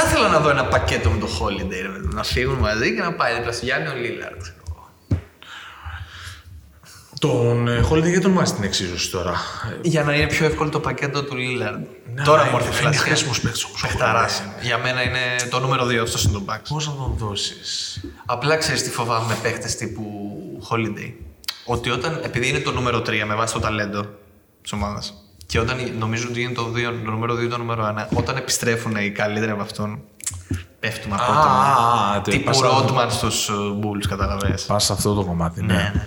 Θα 0.00 0.06
ήθελα 0.06 0.28
να 0.28 0.38
δω 0.40 0.50
ένα 0.50 0.64
πακέτο 0.64 1.10
με 1.10 1.18
το 1.18 1.26
Holiday, 1.26 1.82
ρε, 1.82 1.88
παιδί 1.88 2.06
μου, 2.06 2.14
να 2.14 2.22
φύγουν 2.22 2.58
μαζί 2.58 2.94
και 2.94 3.00
να 3.02 3.12
πάει 3.12 3.34
δίπλα 3.34 3.52
στο 3.52 3.64
Γιάννη 3.64 3.88
ο 3.88 3.94
Λίλαρντ. 3.94 4.40
Τον 7.18 7.68
ε, 7.68 7.84
Holiday 7.90 8.02
γιατί 8.02 8.20
τον 8.20 8.32
βάζει 8.34 8.52
την 8.54 8.64
εξίσωση 8.64 9.10
τώρα. 9.10 9.34
Για 9.82 10.02
να 10.02 10.14
είναι 10.14 10.26
πιο 10.26 10.46
εύκολο 10.46 10.70
το 10.70 10.80
πακέτο 10.80 11.24
του 11.24 11.36
Λίλαρντ. 11.36 11.86
Ναι, 12.14 12.22
Τώρα 12.22 12.40
αλλά 12.42 12.50
μου 12.50 12.56
ήρθε 12.56 12.68
είναι- 12.70 12.78
φλασιά. 12.80 13.00
είναι 13.00 13.08
χρήσιμος 13.10 13.40
παίκτης 13.40 13.64
όμως 13.64 13.82
ο 13.82 13.86
Παιχταράς. 13.86 14.42
Για 14.60 14.78
μένα 14.78 15.02
είναι 15.02 15.18
το 15.50 15.60
νούμερο 15.60 15.84
2 15.86 15.96
αυτό 16.02 16.18
είναι 16.28 16.32
το 16.32 16.44
back. 16.48 16.58
Πώς 16.68 16.84
θα 16.84 16.90
τον 16.90 17.14
δώσεις; 17.18 18.00
Απλά 18.26 18.56
ξέρεις 18.56 18.82
τι 18.82 18.90
φοβάμαι 18.90 19.26
με 19.28 19.36
παίχτε 19.42 19.68
τύπου 19.68 20.04
Holiday. 20.70 21.12
Ότι 21.64 21.90
όταν, 21.90 22.20
επειδή 22.24 22.48
είναι 22.48 22.58
το 22.58 22.72
νούμερο 22.72 22.98
3 23.02 23.24
με 23.26 23.34
βάση 23.34 23.52
το 23.54 23.60
ταλέντο 23.60 24.04
της 24.62 24.72
ομάδας, 24.72 25.14
και 25.50 25.58
όταν 25.60 25.76
νομίζουν 25.98 26.28
ότι 26.30 26.40
είναι 26.42 26.52
το, 26.52 26.72
2, 26.76 26.80
το 27.04 27.10
νούμερο 27.10 27.34
2 27.34 27.42
ή 27.42 27.46
το 27.48 27.58
νούμερο 27.58 27.94
1, 27.98 28.16
όταν 28.18 28.36
επιστρέφουν 28.36 28.96
οι 28.96 29.10
καλύτεροι 29.10 29.50
από 29.50 29.62
αυτόν, 29.62 30.00
πέφτουμε 30.80 31.14
Α, 31.14 31.18
απότομα. 31.22 31.44
α, 31.44 32.16
α, 32.16 32.20
το- 32.20 32.30
Τύπου 32.30 32.44
πας 32.44 32.56
σε- 32.56 32.62
Ρότμαν 32.66 33.10
στους 33.10 33.50
Bulls, 33.80 34.06
καταλαβες. 34.08 34.62
Πας 34.62 34.84
σε 34.84 34.92
αυτό 34.92 35.14
το 35.14 35.24
κομμάτι. 35.24 35.60
Ναι. 35.62 35.66
Ναι, 35.74 35.78
ναι, 35.80 35.92
ναι. 35.94 36.06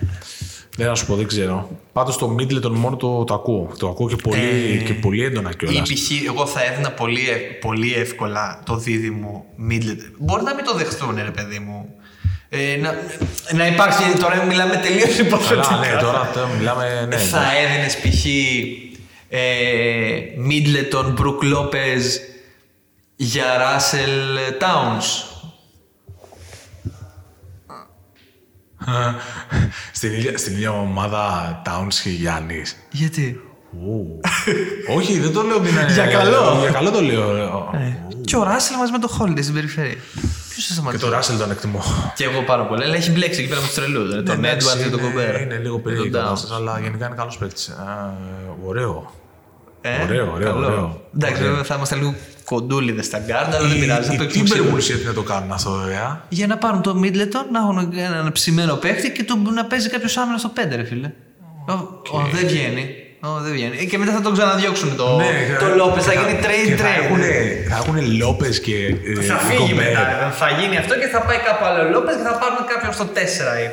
Δεν 0.78 0.88
να 0.88 0.96
σου 0.96 1.06
πω, 1.06 1.16
δεν 1.16 1.28
ξέρω. 1.28 1.70
Πάντως 1.94 2.18
το 2.18 2.36
Middleton 2.40 2.70
μόνο 2.72 2.96
το, 2.96 3.24
το 3.24 3.34
ακούω. 3.34 3.72
Το 3.80 3.88
ακούω 3.90 4.08
και 4.10 4.16
πολύ, 4.16 4.84
και 4.86 4.94
πολύ 4.94 5.24
έντονα 5.24 5.50
Ή 5.50 5.56
κιόλα. 5.56 5.82
π.χ. 5.82 6.24
εγώ 6.28 6.46
θα 6.46 6.64
έδινα 6.64 6.92
πολύ, 6.92 7.30
ε- 7.30 7.36
πολύ 7.62 7.94
εύκολα 7.94 8.62
το 8.66 8.76
δίδυμο 8.78 9.46
Middleton. 9.70 10.12
Μπορεί 10.18 10.44
να 10.44 10.54
μην 10.56 10.66
το 10.66 10.74
δεχτούν, 10.74 11.16
ρε 11.16 11.32
παιδί 11.32 11.60
μου. 11.60 11.90
Ε, 12.50 12.76
να, 12.82 12.94
να 13.58 13.68
υπάρξει, 13.68 14.18
τώρα 14.20 14.44
μιλάμε 14.44 14.76
τελείως 14.76 15.18
υποθετικά. 15.18 15.68
Καλά, 15.68 15.80
ναι, 15.80 16.02
τώρα 16.02 16.30
τώρα 16.34 16.48
μιλάμε. 16.58 17.06
Ναι, 17.10 17.18
θα 17.18 17.42
έδινες 17.58 17.98
π.χ. 17.98 18.26
Ε, 19.34 20.20
Middleton, 20.50 21.14
Brook 21.20 21.56
Lopez 21.56 22.02
για 23.16 23.46
Russell 23.60 24.62
Towns. 24.64 25.26
στην, 29.94 30.12
ίδια, 30.14 30.38
στην 30.38 30.54
ίδια 30.54 30.72
ομάδα 30.72 31.62
Towns 31.66 31.94
και 32.04 32.10
Γιάννης. 32.10 32.76
Γιατί; 32.92 33.40
Όχι, 34.96 35.20
δεν 35.20 35.34
το 35.34 35.42
λέω 35.42 35.56
ότι 35.58 35.70
είναι. 35.70 35.86
Για 35.94 36.06
καλό. 36.08 36.58
Για 36.60 36.72
καλό 36.72 36.92
το 36.92 37.02
λέω. 37.02 37.70
Και 38.26 38.36
ο 38.36 38.44
Russell 38.44 38.78
μαζί 38.80 38.92
με 38.92 39.00
το 39.00 39.18
Holiday 39.20 39.42
στην 39.42 39.54
περιφέρεια. 39.54 39.96
Ποιος 40.50 40.66
θα 40.66 40.74
Και 40.74 40.74
σταματήσει. 40.74 41.06
το 41.06 41.18
Russell 41.18 41.40
τον 41.40 41.52
εκτιμώ. 41.52 41.84
Και 42.16 42.24
εγώ 42.24 42.42
πάρα 42.42 42.66
πολύ. 42.66 42.84
Αλλά 42.84 42.96
έχει 42.96 43.12
μπλέξει 43.12 43.40
εκεί 43.40 43.50
πέρα 43.50 43.62
με 43.62 43.66
τους 43.68 43.76
τρελούς. 43.76 44.24
τον 44.24 44.40
Ναι, 44.40 44.48
εντάξει, 44.50 44.68
Edwards 44.72 44.84
και 44.84 44.90
τον 44.90 45.00
είναι- 45.00 45.08
Γκομπέρα. 45.10 45.40
Είναι 45.42 45.58
λίγο 45.58 45.80
περίεργη 45.80 46.08
η 46.08 46.12
κατάσταση, 46.12 46.54
αλλά 46.56 46.80
γενικά 46.80 47.06
είναι 47.06 47.16
καλός 47.16 47.38
παίκτης. 47.38 47.76
Ωραίο. 48.66 49.12
Ωραίο, 50.04 50.32
ωραίο, 50.34 50.56
ωραίο. 50.58 51.02
Εντάξει, 51.16 51.36
Ωραίο. 51.36 51.48
βέβαια 51.50 51.64
θα 51.64 51.76
είμαστε 51.76 51.96
λίγο 51.96 52.16
κοντούλιδες 52.46 53.06
στα 53.06 53.20
γκαρντ, 53.26 53.58
αλλά 53.58 53.68
δεν 53.68 53.80
πειράζει. 53.80 54.08
Θα 54.08 54.14
Οι 54.14 54.18
παίξουμε 54.18 54.48
σίγουρα. 54.48 54.72
Timberwolves 54.76 54.80
γιατί 54.80 55.06
να 55.06 55.14
το 55.14 55.22
κάνουν 55.22 55.52
αυτό, 55.52 55.72
βέβαια. 55.72 56.26
Για 56.30 56.48
να 56.48 56.58
πάρουν 56.58 56.82
το 56.82 57.00
Middleton, 57.04 57.46
να 57.52 57.60
έχουν 57.60 57.94
έναν 57.98 58.32
ψημένο 58.32 58.76
παίχτη 58.76 59.12
και 59.12 59.24
το, 59.24 59.36
να 59.54 59.66
παίζει 59.66 59.90
κάποιος 59.90 60.18
άμυνα 60.18 60.38
στο 60.38 60.52
5, 60.56 60.76
ρε 60.76 60.84
φίλε. 60.84 61.12
Ο, 61.68 61.74
ο, 62.18 62.30
δεν 62.34 62.48
βγαίνει. 62.48 62.86
Ω, 63.24 63.30
δεν 63.46 63.52
βγαίνει. 63.54 63.78
Ε, 63.80 63.84
Και 63.86 63.98
μετά 63.98 64.12
θα 64.12 64.22
τον 64.22 64.34
ξαναδιώξουν 64.34 64.96
το, 64.96 65.08
Ναι, 65.18 65.56
το 65.60 65.66
θα- 65.66 65.76
Λόπε. 65.76 66.00
Θα 66.08 66.12
και 66.14 66.20
γίνει 66.20 66.34
και 66.40 66.46
trade 66.46 66.78
θα 66.82 66.86
trade. 66.86 67.04
έχουνε- 67.04 67.68
Θα 67.70 67.76
έχουν 67.82 67.96
Λόπε 68.22 68.50
και. 68.66 68.76
ε, 69.20 69.22
Θα 69.32 69.38
φύγει 69.48 69.72
Gobert. 69.74 69.76
μετά. 69.84 70.04
Θα 70.42 70.48
γίνει 70.60 70.76
αυτό 70.84 70.94
και 71.02 71.08
θα 71.14 71.20
πάει 71.28 71.38
κάπου 71.48 71.64
άλλο 71.70 71.82
Λόπε 71.94 72.12
και 72.18 72.26
θα 72.30 72.34
πάρουν 72.42 72.60
κάποιον 72.72 72.94
στο 72.98 73.06
4. 73.06 73.64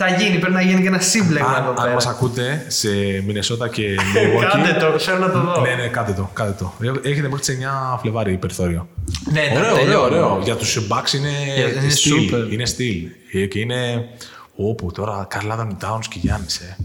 Θα 0.00 0.08
γίνει, 0.08 0.38
πρέπει 0.38 0.54
να 0.54 0.62
γίνει 0.62 0.80
και 0.80 0.86
ένα 0.86 0.98
σύμπλεγμα 1.00 1.50
εδώ 1.58 1.60
Αν, 1.60 1.66
αν 1.68 1.74
πέρα. 1.82 1.92
μας 1.92 2.06
ακούτε 2.06 2.64
σε 2.68 2.88
Μινεσότα 3.26 3.68
και 3.68 3.82
Milwaukee. 3.98 4.50
Κάντε 4.52 4.72
το, 4.92 4.98
θέλω 4.98 5.18
να 5.18 5.30
το 5.30 5.40
δω. 5.40 5.60
Ναι, 5.60 5.74
ναι, 5.82 5.86
κάντε 5.88 6.12
το. 6.12 6.30
Κάντε 6.32 6.54
το. 6.58 6.72
Έχετε 7.02 7.28
μέχρι 7.28 7.38
τις 7.38 7.58
9 7.94 7.98
Φλεβάρι 8.00 8.36
περιθώριο. 8.36 8.88
Ναι, 9.32 9.40
εντάξει, 9.40 9.58
ωραίο, 9.58 9.72
ωραίο, 9.72 9.84
τελειώνω. 9.84 10.04
ωραίο. 10.26 10.40
Για 10.44 10.56
τους 10.56 10.78
Bucks 10.90 11.12
είναι, 11.14 11.28
Για- 11.56 11.82
είναι 11.82 11.88
στυλ. 11.90 12.12
super. 12.32 12.52
Είναι 12.52 12.66
στυλ. 12.66 12.96
Ε, 13.32 13.46
Και 13.46 13.58
είναι. 13.58 14.08
Όπου 14.56 14.92
τώρα 14.92 15.26
Καρλ 15.30 15.48
Άντονι 15.48 15.76
Towns 15.80 16.04
και 16.08 16.18
Γιάννης. 16.20 16.56
Ε. 16.58 16.76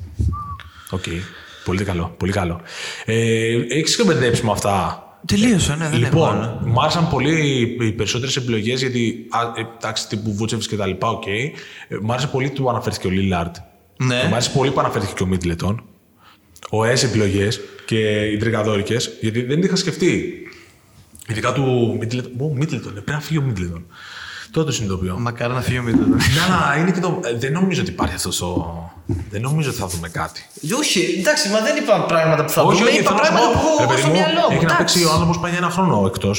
Οκ. 0.89 1.03
Πολύ 1.66 1.84
καλό. 1.84 2.16
Πολύ 2.18 2.32
καλό. 2.32 2.61
Ε, 3.05 3.16
Έχεις 3.70 3.95
και 3.95 4.03
μπερδέψει 4.03 4.45
με 4.45 4.51
αυτά. 4.51 5.03
Τελείωσε, 5.26 5.76
ναι, 5.76 5.89
δεν 5.89 5.99
Λοιπόν, 5.99 6.41
έχω. 6.43 6.59
μου 6.65 6.82
άρεσαν 6.82 7.09
πολύ 7.09 7.59
οι 7.80 7.91
περισσότερες 7.91 8.36
επιλογές 8.36 8.80
γιατί. 8.80 9.26
α, 9.30 9.39
ε, 9.59 9.65
Εντάξει, 9.78 10.07
τύπου 10.07 10.34
Βούτσεβιτς 10.34 10.68
και 10.67 10.76
τα 10.76 10.86
λοιπά, 10.86 11.09
οκ. 11.09 11.28
Ε, 11.28 11.51
Μ' 12.01 12.11
άρεσε 12.11 12.28
πολύ 12.28 12.49
που 12.49 12.69
αναφέρθηκε 12.69 13.07
ο 13.07 13.09
Λίλαρντ. 13.09 13.55
Ναι. 13.97 14.24
Μ' 14.30 14.34
άρεσε 14.34 14.49
πολύ 14.49 14.71
που 14.71 14.80
αναφέρθηκε 14.80 15.13
και 15.15 15.24
ο 15.24 15.26
Μίτλετον. 15.26 15.84
Ωραίες 16.69 17.03
επιλογές 17.03 17.59
και 17.86 18.21
οι 18.26 18.38
τρικαδόρικες, 18.38 19.11
γιατί 19.21 19.41
δεν 19.41 19.59
τι 19.59 19.65
είχα 19.65 19.76
σκεφτεί. 19.76 20.34
Ειδικά 21.28 21.53
του 21.53 21.95
Μίτλετον. 21.99 22.32
Ω, 22.39 22.53
Μίτλετον, 22.53 22.91
ε, 22.91 22.93
πρέπει 22.93 23.11
να 23.11 23.19
φύγει 23.19 23.38
ο 23.38 23.41
Μίτλετον. 23.41 23.86
Τότε 24.54 24.66
το 24.66 24.72
συνειδητοποιώ. 24.72 25.16
Μακάρι 25.20 25.54
να 25.54 25.62
φύγει 25.62 25.78
ο 25.78 25.82
Μίτλετον. 25.82 26.10
Ναι, 26.10 26.41
αλλά 26.47 26.78
είναι 26.80 26.91
και 26.91 26.99
το. 26.99 27.20
ε, 27.24 27.38
Δεν 27.38 27.51
νομίζω 27.51 27.82
ότι 27.82 27.89
υπάρχει 27.91 28.16
αυτός 28.16 28.38
το. 28.38 28.47
Δεν 29.30 29.41
νομίζω 29.41 29.70
ότι 29.70 29.78
θα 29.80 29.88
δούμε 29.88 30.10
κάτι. 30.10 30.41
Όχι, 30.80 31.16
εντάξει, 31.20 31.49
μα 31.49 31.60
δεν 31.62 31.76
είπα 31.78 32.06
πράγματα 32.06 32.43
που 32.45 32.51
θα 32.51 32.62
όχι, 32.62 32.78
δούμε. 32.78 32.89
όχι, 32.89 32.99
Είπα 32.99 33.10
θέλω 33.10 33.20
να 33.22 33.26
σου 33.26 33.32
πράγματα 33.32 33.60
πω, 33.60 33.62
που 33.62 33.78
ρε 33.78 33.84
έχω 33.84 33.89
παιδί 33.89 34.01
στο 34.01 34.08
μου, 34.10 34.14
μυαλό 34.18 34.39
μου. 34.49 34.56
Έχει 34.56 34.66
να 34.66 34.74
εντάξει. 34.74 34.78
παίξει 34.95 35.10
ο 35.10 35.12
άνθρωπος 35.16 35.38
πάει 35.39 35.51
για 35.51 35.60
ένα 35.64 35.70
χρόνο 35.70 35.95
εκτός. 36.12 36.38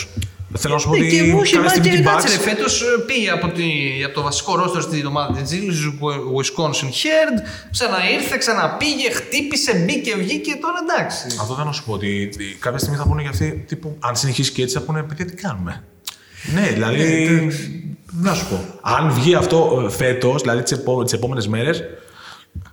Θέλω 0.62 0.74
να 0.74 0.80
σου 0.80 0.88
πω 0.88 0.94
Ναι, 0.96 1.06
ότι. 1.06 1.16
και 1.16 1.22
μου 1.22 1.42
είχε 1.42 1.54
κάποια 1.56 1.70
στιγμή 1.70 1.88
μάθει 1.90 1.96
την 2.00 2.06
εντάξει, 2.06 2.26
ρε, 2.28 2.36
Bucks- 2.42 2.46
φέτος 2.48 2.72
ε, 2.82 2.84
πήγε 3.08 3.30
από, 3.30 3.46
τη, 3.56 3.64
από 4.06 4.14
το 4.14 4.22
βασικό 4.22 4.56
ρόστο 4.60 4.80
στην 4.80 5.06
ομάδα 5.06 5.32
της 5.40 5.48
Ζήλου, 5.48 5.72
Wisconsin 6.38 6.88
Herd, 7.00 7.36
ξαναήρθε, 7.74 8.34
ξαναπήγε, 8.42 9.08
χτύπησε, 9.18 9.72
μπήκε, 9.84 10.12
βγήκε, 10.22 10.52
τώρα 10.64 10.78
εντάξει. 10.86 11.26
Αυτό 11.40 11.52
θέλω 11.54 11.66
να 11.66 11.72
σου 11.76 11.84
πω 11.86 11.92
ότι 11.92 12.10
κάποια 12.64 12.78
στιγμή 12.78 12.96
θα 13.00 13.06
πούνε 13.08 13.20
για 13.20 13.30
αυτή. 13.30 13.64
Τύπου, 13.68 13.96
αν 14.08 14.16
συνεχίσει 14.16 14.52
και 14.52 14.62
έτσι 14.62 14.74
θα 14.78 14.82
πούνε 14.86 15.02
παιδιά 15.02 15.24
τι 15.24 15.34
κάνουμε; 15.34 15.82
Ναι, 16.54 16.66
δηλαδή. 16.76 17.06
Να 18.20 18.34
σου 18.34 18.46
πω. 18.48 18.64
Αν 18.80 19.10
βγει 19.10 19.34
αυτό 19.34 19.86
φέτος, 19.96 20.42
δηλαδή 20.42 20.62
τις 21.02 21.12
επόμενες 21.12 21.48
μέρες, 21.48 21.82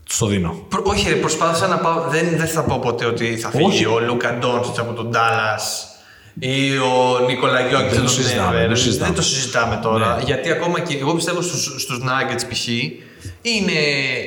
στο 0.09 0.25
δίνω. 0.25 0.65
Προ- 0.69 0.85
όχι, 0.87 1.09
ρε, 1.09 1.15
προσπάθησα 1.15 1.67
να 1.67 1.77
πάω. 1.77 2.03
Δεν, 2.09 2.25
δεν 2.37 2.47
θα 2.47 2.61
πω 2.63 2.79
ποτέ 2.79 3.05
ότι 3.05 3.37
θα 3.37 3.49
φύγει 3.49 3.65
Όχι. 3.65 3.85
ο 3.85 3.99
Λούκα 3.99 4.33
Ντόντσιτς 4.37 4.79
από 4.79 4.93
τον 4.93 5.09
Ντάλλα 5.09 5.59
ή 6.39 6.77
ο 6.77 7.19
Νίκολα 7.27 7.59
Γιώκη 7.59 7.83
Δεν 7.83 7.85
από 7.87 7.95
το 7.95 8.01
τον 8.01 8.09
συζητάμε, 8.09 8.55
Denver. 8.55 8.59
δεν 8.59 8.69
το 8.69 8.75
συζητάμε. 8.75 9.07
Δεν 9.07 9.15
το 9.15 9.21
συζητάμε 9.21 9.79
τώρα. 9.83 10.15
Ναι. 10.15 10.23
Γιατί 10.23 10.51
ακόμα 10.51 10.79
και 10.79 10.97
εγώ 10.97 11.13
πιστεύω 11.13 11.41
στους, 11.41 11.81
στους 11.81 11.99
Nuggets 12.03 12.43
π.χ. 12.49 12.67
είναι 13.41 13.79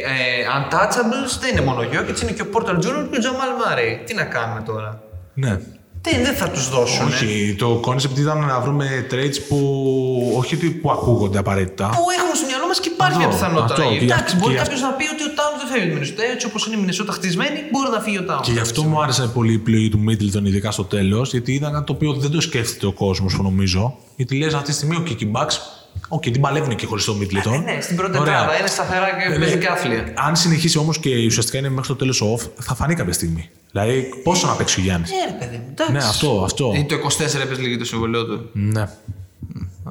ε, 0.04 0.44
untouchables, 0.58 1.38
δεν 1.40 1.50
είναι 1.50 1.60
μόνο 1.60 1.80
ο 1.80 1.84
Γιώκητς, 1.84 2.22
είναι 2.22 2.30
και 2.32 2.42
ο 2.42 2.46
Portal 2.52 2.74
Jr. 2.74 3.06
και 3.10 3.16
ο 3.18 3.22
Jamal 3.22 3.52
Murray. 3.60 3.98
Τι 4.06 4.14
να 4.14 4.24
κάνουμε 4.24 4.62
τώρα; 4.66 5.02
Ναι. 5.34 5.58
Δεν, 6.06 6.24
δεν 6.24 6.34
θα 6.34 6.48
τους 6.50 6.68
δώσουν. 6.68 7.06
Όχι, 7.06 7.54
το 7.58 7.80
concept 7.86 8.16
ήταν 8.18 8.38
να 8.38 8.60
βρούμε 8.60 9.06
trades 9.10 9.36
που 9.48 9.58
όχι 10.38 10.54
ότι 10.54 10.70
που 10.70 10.90
ακούγονται 10.90 11.38
απαραίτητα. 11.38 11.86
Που 11.88 12.04
έχουμε 12.18 12.34
στο 12.34 12.46
μυαλό 12.46 12.66
μας 12.66 12.80
και 12.80 12.88
υπάρχει 12.94 13.16
μια 13.18 13.26
Αυτό, 13.26 13.38
πιθανότητα. 13.38 13.74
αυτό. 13.74 13.82
να 13.82 13.86
γίνει. 13.88 13.98
Και 13.98 14.04
γι' 14.04 14.10
Εντάξει, 14.12 14.24
αυτό- 14.34 14.38
μπορεί 14.40 14.52
και 14.54 14.58
γι' 14.60 14.64
κάποιος 14.64 14.80
να 14.88 14.90
πει 14.98 15.04
ότι 15.14 15.22
ο 15.28 15.30
Towns 15.38 15.56
δεν 15.60 15.66
φεύγει 15.72 15.84
από 15.84 15.92
τη 15.92 16.00
Μινεσότα. 16.00 16.22
Έτσι 16.34 16.46
όπως 16.46 16.60
είναι 16.66 16.76
η 16.76 16.80
Μινεσότα 16.82 17.12
χτισμένη, 17.18 17.58
μπορεί 17.72 17.88
να 17.96 18.00
φύγει 18.04 18.18
ο 18.18 18.24
Towns. 18.30 18.42
Και 18.46 18.52
γι' 18.56 18.64
αυτό 18.68 18.80
μου 18.88 18.96
άρεσε 19.02 19.22
πολύ 19.36 19.52
η 19.52 19.58
επιλογή 19.62 19.88
του 19.94 20.00
Middleton, 20.08 20.44
ειδικά 20.50 20.70
στο 20.70 20.84
τέλος, 20.94 21.26
γιατί 21.34 21.50
ήταν 21.60 21.70
κάτι 21.72 21.86
το 21.88 21.92
οποίο 21.92 22.10
δεν 22.12 22.30
το 22.30 22.40
σκέφτεται 22.48 22.86
ο 22.86 22.92
κόσμος, 22.92 23.32
νομίζω. 23.48 23.82
Γιατί 24.16 24.32
λες 24.40 24.54
αυτή 24.54 24.68
τη 24.70 24.74
στιγμή 24.78 24.96
οι 24.96 25.02
Milwaukee 25.08 25.30
Bucks, 26.04 26.16
OK, 26.16 26.22
την 26.22 26.40
παλεύουν 26.40 26.74
και 26.74 26.86
χωρίς 26.86 27.02
το 27.02 27.16
Middleton. 27.20 27.62
Ναι, 27.64 27.80
στην 27.80 27.96
πρώτη 27.96 28.18
Ωραία. 28.18 28.32
τετράδα 28.34 28.58
είναι 28.58 28.66
σταθερά 28.66 29.06
και 29.22 29.28
Ναι, 29.28 29.38
παίζει 29.38 29.54
ναι. 29.54 29.60
και 29.60 29.68
άθλια. 29.68 30.04
Αν 30.14 30.36
συνεχίσει 30.36 30.78
όμως 30.78 30.98
και 30.98 31.24
ουσιαστικά 31.26 31.58
είναι 31.58 31.68
μέχρι 31.68 31.86
το 31.88 31.96
τέλος 31.96 32.22
off, 32.34 32.48
θα 32.58 32.74
φανεί 32.74 32.94
κάποια 32.94 33.12
στιγμή. 33.12 33.50
Δηλαδή, 33.72 34.08
πόσο 34.22 34.46
να 34.46 34.52
παίξει 34.52 34.80
ο 34.80 34.82
Γιάννης; 34.82 35.10
Ναι, 35.10 35.16
ρε 35.32 35.38
παιδί 35.44 35.56
μου, 35.56 35.68
εντάξει. 35.70 35.92
Ναι, 35.92 35.98
αυτό, 35.98 36.42
αυτό. 36.44 36.72
Ή 36.76 36.84
το 36.84 36.94
24 36.94 37.40
έπαιζε 37.42 37.60
λίγο 37.60 37.78
το 37.78 37.84
συμβολέο 37.84 38.24
του. 38.24 38.48
Ναι. 38.52 38.88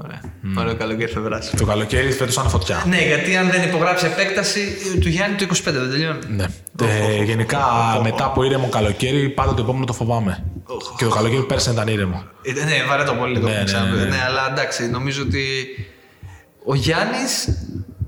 Ωραία. 0.03 0.22
Ωραίο 0.57 0.76
καλοκαίρι 0.76 1.11
θα 1.11 1.20
περάσει. 1.20 1.55
Το 1.57 1.66
καλοκαίρι 1.66 2.11
φέτος 2.11 2.34
ήταν 2.34 2.49
φωτιά. 2.49 2.84
Ναι, 2.88 2.97
γιατί 3.05 3.36
αν 3.36 3.49
δεν 3.49 3.64
υπογράψει 3.64 4.05
επέκταση 4.05 4.59
του 5.01 5.09
Γιάννη 5.09 5.36
το 5.36 5.45
25 5.49 5.53
δεν 5.64 5.89
τελειώνει. 5.89 6.20
Ναι. 6.36 6.45
Ε, 6.82 7.24
γενικά, 7.24 7.59
μετά 8.03 8.26
από 8.26 8.43
ήρεμο 8.43 8.70
καλοκαίρι, 8.70 9.30
πάντα 9.30 9.53
το 9.53 9.61
επόμενο 9.61 9.86
το 9.86 9.93
φοβάμαι. 9.93 10.43
Και 10.97 11.03
το 11.03 11.09
καλοκαίρι 11.09 11.43
πέρσι 11.43 11.72
ήταν 11.72 11.88
ήρεμο. 11.88 12.24
Ε, 12.41 12.51
Ναι, 12.51 12.84
βαρέτο 12.88 13.14
πολύ 13.14 13.39
το 13.39 13.47
Ναι, 13.47 13.51
έχουμε 13.51 13.57
ναι, 13.59 13.64
ξαναπεί. 13.64 13.91
ναι, 13.97 14.03
ναι. 14.03 14.09
Ναι, 14.09 14.22
αλλά 14.28 14.47
εντάξει, 14.51 14.89
νομίζω 14.89 15.22
ότι 15.22 15.43
ο 16.66 16.76
Γιάννης. 16.76 17.47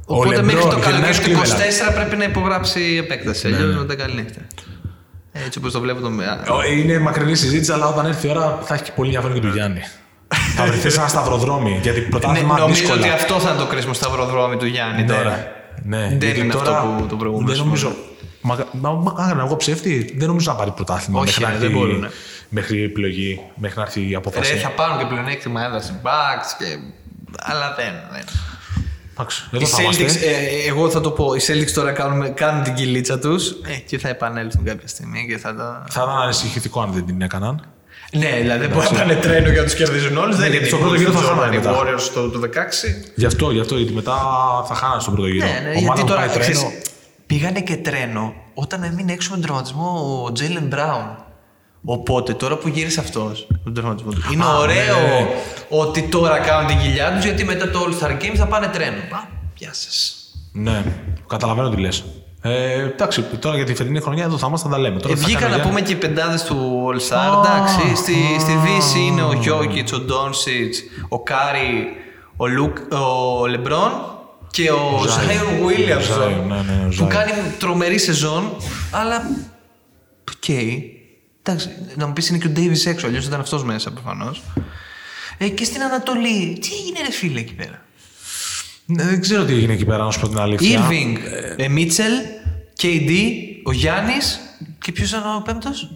Ο 0.08 0.16
Οπότε 0.16 0.36
Λεμπρόν, 0.36 0.46
μέχρι 0.46 0.62
το 0.62 0.76
γυρνάει 0.78 0.92
καλοκαίρι 1.02 1.14
στο 1.14 1.24
του 1.24 1.30
Cleveland. 1.40 1.90
24 1.90 1.94
πρέπει 1.96 2.16
να 2.16 2.24
υπογράψει 2.24 2.96
επέκταση. 3.04 3.50
Ναι, 3.50 3.56
Αλλιώς 3.58 3.76
μετά 3.76 3.96
καλή 3.96 4.14
νύχτα. 4.22 4.42
Έτσι 5.46 5.58
όπως 5.58 5.72
το 5.72 5.80
βλέπω 5.80 6.00
το. 6.02 6.12
Ε, 6.68 6.80
Είναι 6.80 7.00
μακρινή 7.00 7.36
συζήτηση, 7.36 7.72
αλλά 7.72 7.88
όταν 7.88 8.06
έρθει 8.06 8.28
η 8.28 8.30
ώρα 8.30 8.60
θα 8.64 8.74
έχει 8.74 8.84
και 8.84 8.92
πολύ 8.96 9.08
ενδιαφέρον 9.16 9.42
και 9.42 9.48
του 9.48 9.54
Γιάννη. 9.54 9.80
θα 10.56 10.66
βρεθεί 10.66 10.90
σε 10.90 11.00
ένα 11.00 11.08
σταυροδρόμι. 11.08 11.80
Γιατί 11.82 12.00
Ναι, 12.00 12.06
πρωτάθλημα 12.08 12.60
νομίζω 12.60 12.80
δύσκολα. 12.80 13.00
ότι 13.02 13.10
αυτό 13.10 13.40
θα 13.40 13.50
είναι 13.50 13.60
το 13.60 13.66
κρίσιμο 13.68 13.94
σταυροδρόμι 13.94 14.56
του 14.58 14.66
Γιάννη 14.66 15.02
Ναι, 15.04 15.14
τώρα. 15.14 15.52
Ναι, 15.84 15.98
Δεν 16.08 16.18
γιατί 16.18 16.40
είναι 16.40 16.54
τώρα 16.54 16.78
αυτό 16.78 16.96
που 17.00 17.06
το 17.08 17.16
προηγούμενο. 17.16 17.48
Δεν 17.56 17.58
νομίζω. 17.66 17.96
Μα, 18.42 18.58
μα, 18.72 18.92
μα 18.92 19.12
κάνω 19.12 19.44
εγώ 19.46 19.56
ψεύτη. 19.56 20.14
Δεν 20.18 20.28
νομίζω 20.28 20.52
να 20.52 20.58
πάρει 20.58 20.72
πρωτάθλημα 20.72 21.20
Όχι, 21.20 21.28
μέχρι, 21.28 21.44
να 21.44 21.50
ρε, 21.50 21.56
έρθει- 21.56 21.70
δεν 21.72 21.80
μπορούνε. 21.80 22.10
μέχρι 22.50 22.78
η 22.78 22.84
επιλογή, 22.84 23.42
μέχρι 23.56 23.78
να 23.78 23.84
έρθει 23.84 24.10
η 24.10 24.16
απόφαση. 24.16 24.54
Ρε, 24.54 24.60
θα 24.60 24.70
πάρουν 24.70 24.98
και 24.98 25.06
πλεονέκτημα 25.06 25.66
έδρα 25.66 25.80
στην 25.82 25.96
Bucks 26.04 26.50
και... 26.60 26.66
Αλλά 27.40 27.74
δεν. 27.76 27.94
δεν. 28.12 28.24
Εντάξει, 29.18 29.44
Οι 29.52 29.56
εδώ 29.56 29.66
θα 29.66 29.78
Celtics, 29.78 30.00
είμαστε. 30.00 30.26
ε, 30.26 30.68
εγώ 30.68 30.90
θα 30.90 31.02
το 31.02 31.12
πω, 31.12 31.34
οι 31.36 31.40
Celtics 31.48 31.72
τώρα 31.74 31.92
κάνουν, 31.92 32.34
κάνουν 32.34 32.64
την 32.64 32.74
κυλίτσα 32.74 33.20
τους 33.20 33.50
ε, 33.50 33.76
και 33.76 33.98
θα 34.00 34.10
επανέλθουν 34.10 34.64
κάποια 34.64 34.88
στιγμή 34.88 35.26
και 35.30 35.38
θα 35.38 35.56
τα. 35.56 35.84
Θα 35.90 36.02
ήταν 36.04 36.18
ανησυχητικό 36.18 36.82
αν 36.82 36.92
δεν 36.92 37.06
την 37.06 37.22
έκαναν. 37.22 37.66
Ναι, 38.12 38.38
δηλαδή 38.42 38.60
δεν 38.60 38.70
μπορεί 38.70 38.88
να 38.92 38.98
πάνε 39.00 39.16
τρένο 39.16 39.50
για 39.50 39.58
να 39.62 39.64
τους 39.68 39.74
κερδίζουν 39.76 40.18
όλους. 40.18 40.36
δεν 40.36 40.52
γιατί 40.52 40.58
είναι 40.58 40.68
στο 40.68 40.76
οι 40.78 40.80
πρώτο 40.80 40.94
Bulls, 40.96 40.98
γύρο 40.98 41.12
θα 41.12 41.20
το 41.22 41.28
χάνανε 41.28 41.48
Jordan, 41.48 41.54
οι 41.54 41.58
μετά. 41.58 41.76
Warriors 41.82 42.10
το, 42.14 42.30
το 42.30 42.40
16. 42.40 42.48
Γι' 43.16 43.26
αυτό, 43.26 43.52
γι' 43.52 43.60
αυτό, 43.60 43.76
γιατί 43.78 43.94
μετά 43.94 44.16
θα 44.68 44.76
χάνανε 44.76 45.02
στον 45.02 45.14
πρώτο 45.14 45.28
γύρο. 45.28 45.46
Ναι, 45.46 45.52
ναι, 45.64 45.70
Ο 45.70 45.72
γιατί 45.72 45.86
Μάλλον 45.86 46.06
τώρα 46.06 46.20
πάει 46.20 46.30
ξέρεις, 46.30 46.60
τρένο. 46.60 46.74
πήγανε 47.26 47.62
και 47.62 47.76
τρένο 47.76 48.34
όταν 48.54 48.84
έμεινε 48.84 49.12
έξω 49.14 49.30
με 49.30 49.36
τον 49.36 49.46
τραυματισμό 49.46 50.22
ο 50.26 50.32
Τζέιλεν 50.32 50.64
Μπράουν. 50.64 51.18
Οπότε 51.86 52.34
τώρα 52.34 52.56
που 52.58 52.68
γύρισε 52.68 53.00
αυτός 53.00 53.48
τον 53.64 53.74
τραυματισμό 53.74 54.12
του. 54.12 54.22
Είναι 54.34 54.44
Α, 54.44 54.58
ωραίο 54.58 55.00
ναι. 55.00 55.28
ότι 55.70 56.02
τώρα 56.02 56.38
κάνουν 56.40 56.68
την 56.68 56.78
κοιλιά 56.78 57.12
τους 57.16 57.24
γιατί 57.24 57.44
μετά 57.46 57.70
το 57.70 57.80
All 57.80 58.04
Star 58.04 58.12
Game 58.12 58.36
θα 58.36 58.46
πάνε 58.46 58.68
τρένο. 58.68 58.98
Α, 58.98 59.28
γεια 59.58 59.72
σας. 59.74 60.60
Ναι, 60.60 60.84
καταλαβαίνω 61.28 61.70
τι 61.70 61.78
λες. 61.82 62.04
Ε, 62.42 62.82
εντάξει, 62.82 63.22
τώρα 63.22 63.56
για 63.56 63.66
τη 63.66 63.74
φετινή 63.76 64.00
χρονιά 64.02 64.24
εδώ 64.24 64.38
θα 64.38 64.48
είμαστε, 64.48 64.68
θα 64.70 64.74
τα 64.76 64.80
λέμε. 64.82 65.00
Τώρα 65.00 65.14
Ε, 65.14 65.16
τι 65.16 65.22
θα 65.22 65.28
βγήκαν 65.28 65.44
κάνει 65.50 65.56
να 65.62 65.64
ο 65.64 65.68
πούμε 65.68 65.82
και 65.82 65.92
οι 65.94 65.96
πεντάδες 65.96 66.44
του 66.44 66.86
All 66.94 67.14
Star. 67.14 67.40
εντάξει, 67.44 67.96
στη, 67.96 68.14
στη 68.40 68.52
Δύση 68.66 69.00
είναι 69.00 69.24
ο 69.24 69.34
Γιόκιτς, 69.34 69.92
ο 69.94 70.00
Ντόνσιτς, 70.00 70.80
ο 71.10 71.24
Κάρι, 71.24 71.88
ο, 72.38 72.48
Λουκ, 72.48 72.78
ο 73.42 73.46
Λεμπρόν 73.48 73.92
και 74.52 74.72
ο 74.72 75.02
Zion. 75.04 75.08
Zion 75.08 75.64
Ο 75.64 75.68
Βίλιαμσον. 75.68 76.18
Zion, 76.18 76.48
ναι, 76.48 76.56
ναι, 76.56 76.86
ο 76.86 76.90
που 76.98 77.04
Zion. 77.06 77.08
κάνει 77.08 77.32
τρομερή 77.60 77.98
σεζόν, 77.98 78.44
αλλά. 78.92 79.16
Οκ. 80.36 80.56
Εντάξει, 81.48 81.70
να 81.96 82.08
μου 82.08 82.14
πεις 82.14 82.30
είναι 82.30 82.38
και 82.38 82.48
ο 82.48 82.50
Ντέιβις 82.50 82.86
έξω, 82.86 83.08
αλλιώς 83.08 83.26
ήταν 83.26 83.40
αυτός 83.40 83.64
μέσα 83.64 83.92
προφανώς. 83.92 84.44
Ε, 85.38 85.48
και 85.50 85.64
στην 85.64 85.82
Ανατολή, 85.84 86.58
τι 86.62 86.70
έγινε 86.82 87.00
ρε 87.06 87.12
φίλε 87.12 87.40
εκεί 87.40 87.54
πέρα; 87.54 87.82
Ναι, 88.86 89.04
δεν 89.04 89.22
ξέρω 89.22 89.46
τι 89.46 89.54
έγινε 89.54 89.74
εκεί 89.74 89.86
πέρα, 89.86 90.04
να 90.04 90.12
σου 90.12 90.20
πω 90.20 90.28
την 90.28 90.40
αλήθεια. 90.40 90.88
Irving, 90.90 91.18
ε, 91.58 91.68
Μίτσελ, 91.68 92.14
KD, 92.82 93.12
ο 93.64 93.72
Γιάννης 93.72 94.40
και 94.80 94.92
ποιος 94.92 95.10
ήταν 95.10 95.36
ο 95.36 95.42
πέμπτος; 95.46 95.90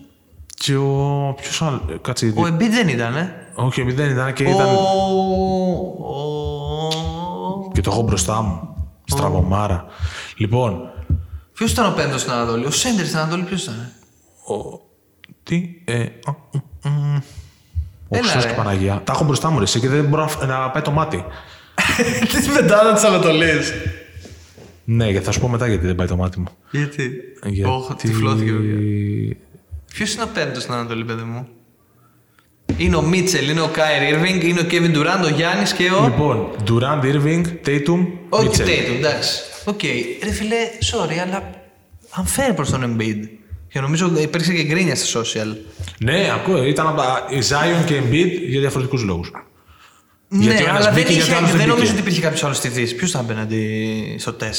Και 0.56 0.76
ο. 0.76 1.36
Ποιος 1.41 1.62
άλλο. 1.62 1.86
ε, 1.91 1.95
Κάτσε. 2.02 2.34
Ο 2.36 2.41
Embiid 2.45 2.70
δεν 2.70 2.88
ήταν, 2.88 3.16
ε. 3.16 3.34
Όχι, 3.56 3.84
μη 3.84 3.91
δεν 3.93 4.10
ήταν 4.10 4.34
και 4.34 4.43
Ο... 4.43 4.50
ήταν. 4.50 4.68
ο- 4.76 4.80
Και 7.74 7.82
το 7.82 7.91
έχω 7.91 8.02
μπροστά 8.02 8.41
μου. 8.41 8.76
Στραβωμάρα. 9.06 9.86
Λοιπόν. 10.38 10.82
Ποιος 11.54 11.72
ήταν 11.72 11.86
ο 11.86 11.93
πέμπτος 11.95 12.22
στην 12.22 12.34
Ανατολή, 12.34 12.66
ο 12.66 12.72
Σέντερ 12.72 13.06
στην 13.06 13.18
Ανατολή, 13.18 13.43
ποιος 13.43 13.64
ήταν. 13.64 13.76
ε; 13.76 13.91
Ο... 14.54 14.80
Τι. 15.50 15.70
Ε, 15.86 16.02
α, 16.02 16.32
μ, 16.52 16.89
μ, 16.89 17.16
ο 18.08 18.18
Έλα, 18.18 18.24
Χριστός 18.24 18.43
ρε. 18.43 18.50
και 18.50 18.56
Παναγία. 18.56 19.02
Τα 19.04 19.12
έχω 19.12 19.24
μπροστά 19.24 19.50
μου, 19.50 19.58
ρε, 19.58 19.64
εσύ, 19.64 19.80
και 19.80 19.88
δεν 19.89 20.06
μπορώ 20.06 20.30
να, 20.39 20.45
να 20.45 20.70
πάει 20.70 20.82
το 20.82 20.91
μάτι. 20.91 21.26
Τη 22.32 22.50
πεντάδα 22.54 22.93
τη 22.93 23.08
Ανατολή. 23.08 23.52
Ναι, 24.84 25.10
γιατί 25.10 25.26
θα 25.26 25.32
σου 25.32 25.39
πω 25.39 25.47
μετά 25.47 25.68
γιατί 25.68 25.86
δεν 25.86 25.95
πάει 25.95 26.08
το 26.08 26.16
μάτι 26.16 26.39
μου. 26.39 26.47
Γιατί; 26.72 27.12
Γιατί... 27.45 27.70
Όχι, 27.70 27.93
τυφλώθηκε 27.95 28.52
βέβαια. 28.52 29.36
Ποιος 29.93 30.14
είναι 30.14 30.24
ο 30.24 30.28
πέμπτος 30.34 30.62
στην 30.62 30.74
Ανατολή, 30.74 31.06
παιδί 31.06 31.24
μου; 31.24 31.47
Είναι 32.78 32.95
ο 32.95 33.02
Μίτσελ, 33.02 33.50
είναι 33.50 33.62
ο 33.62 33.68
Κάιρ 33.68 34.16
Irving, 34.16 34.43
είναι 34.43 34.60
ο 34.60 34.66
Kevin 34.72 34.95
Durant, 34.95 35.24
ο 35.24 35.30
Γιάννης 35.36 35.74
και 35.74 35.89
ο. 35.91 36.04
Λοιπόν, 36.04 36.50
Durant, 36.68 37.04
Irving, 37.04 37.45
Tatum, 37.66 38.08
Όχι, 38.30 38.47
Mitchell. 38.47 38.68
Tatum, 38.68 38.95
εντάξει. 38.97 39.39
Οκ. 39.66 39.82
Ρε 40.24 40.32
φίλε, 40.32 40.55
sorry, 40.91 41.18
αλλά 41.26 41.50
unfair 42.16 42.52
προς 42.56 42.70
τον 42.70 42.97
Embiid. 42.97 43.38
Και 43.72 43.80
νομίζω 43.80 44.11
υπήρξε 44.17 44.53
και 44.53 44.63
γκρίνια 44.63 44.95
στα 44.95 45.22
social. 45.22 45.55
Ναι, 45.99 46.32
ακούω. 46.36 46.63
Ήταν 46.63 46.88
από 46.88 46.97
τα 46.97 47.26
η 47.30 47.39
Zion 47.49 47.86
και 47.86 48.01
Embiid 48.01 48.32
για 48.49 48.59
διαφορετικούς 48.59 49.03
λόγους. 49.03 49.32
Γιατί 50.30 50.63
ο 50.63 50.65
ναι, 50.65 50.70
ένας 50.70 50.86
αλλά 50.86 50.86
δεν, 50.86 50.93
μπήκε, 50.93 51.13
γιατί 51.13 51.22
ο 51.22 51.34
είχε, 51.34 51.36
άλλος 51.36 51.49
δεν 51.49 51.57
δεν 51.59 51.67
νομίζω 51.67 51.86
μπήκε. 51.86 51.91
ότι 51.99 52.01
υπήρχε 52.01 52.22
κάποιος 52.22 52.43
άλλος 52.43 52.57
στη 52.57 52.67
Δύση. 52.67 52.95
Ποιος 52.95 53.11
θα 53.11 53.20
απέναντι 53.20 54.15
στο 54.20 54.32
4. 54.32 54.34
Μπορούσε 54.36 54.55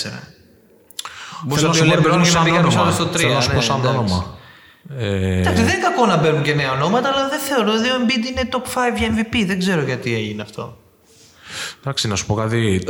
Θέλω 1.45 1.61
να 1.61 1.67
να 1.67 1.73
πει 1.73 1.77
σου 1.77 1.83
ο 1.83 1.87
πω, 1.87 1.95
Λεμπρόν 1.95 2.03
μπαίνουν 2.03 2.23
και 2.23 2.31
να 2.31 2.35
σαν 2.37 2.45
πει 2.45 2.51
κάποιο 2.51 2.69
άλλος 2.69 2.75
όνομα. 2.77 2.91
στο 2.93 3.05
3. 3.05 3.17
Θέλω 3.17 3.33
να 3.35 3.41
σου 3.41 3.49
πω 3.51 3.55
ναι, 3.55 3.61
σαν 3.63 3.79
εντάξει. 3.79 3.99
όνομα. 3.99 4.39
Ε, 4.99 5.39
Εντάξει, 5.39 5.63
δεν 5.63 5.73
είναι 5.75 5.83
κακό 5.83 6.07
να 6.07 6.17
μπαίνουν 6.17 6.43
και 6.43 6.55
νέα 6.55 6.73
ονόματα, 6.73 7.09
αλλά 7.09 7.29
δεν 7.29 7.39
θεωρώ 7.39 7.71
ότι 7.73 7.89
ο 7.89 7.97
Embiid 8.01 8.25
είναι 8.31 8.49
top 8.53 8.65
5 8.95 8.99
για 8.99 9.09
MVP. 9.17 9.45
Δεν 9.47 9.59
ξέρω 9.59 9.83
γιατί 9.83 10.15
έγινε 10.15 10.43
αυτό. 10.43 10.77
Εντάξει, 11.81 12.09
να 12.09 12.17
σου 12.17 12.27
πω 12.27 12.35
κάτι. 12.35 12.83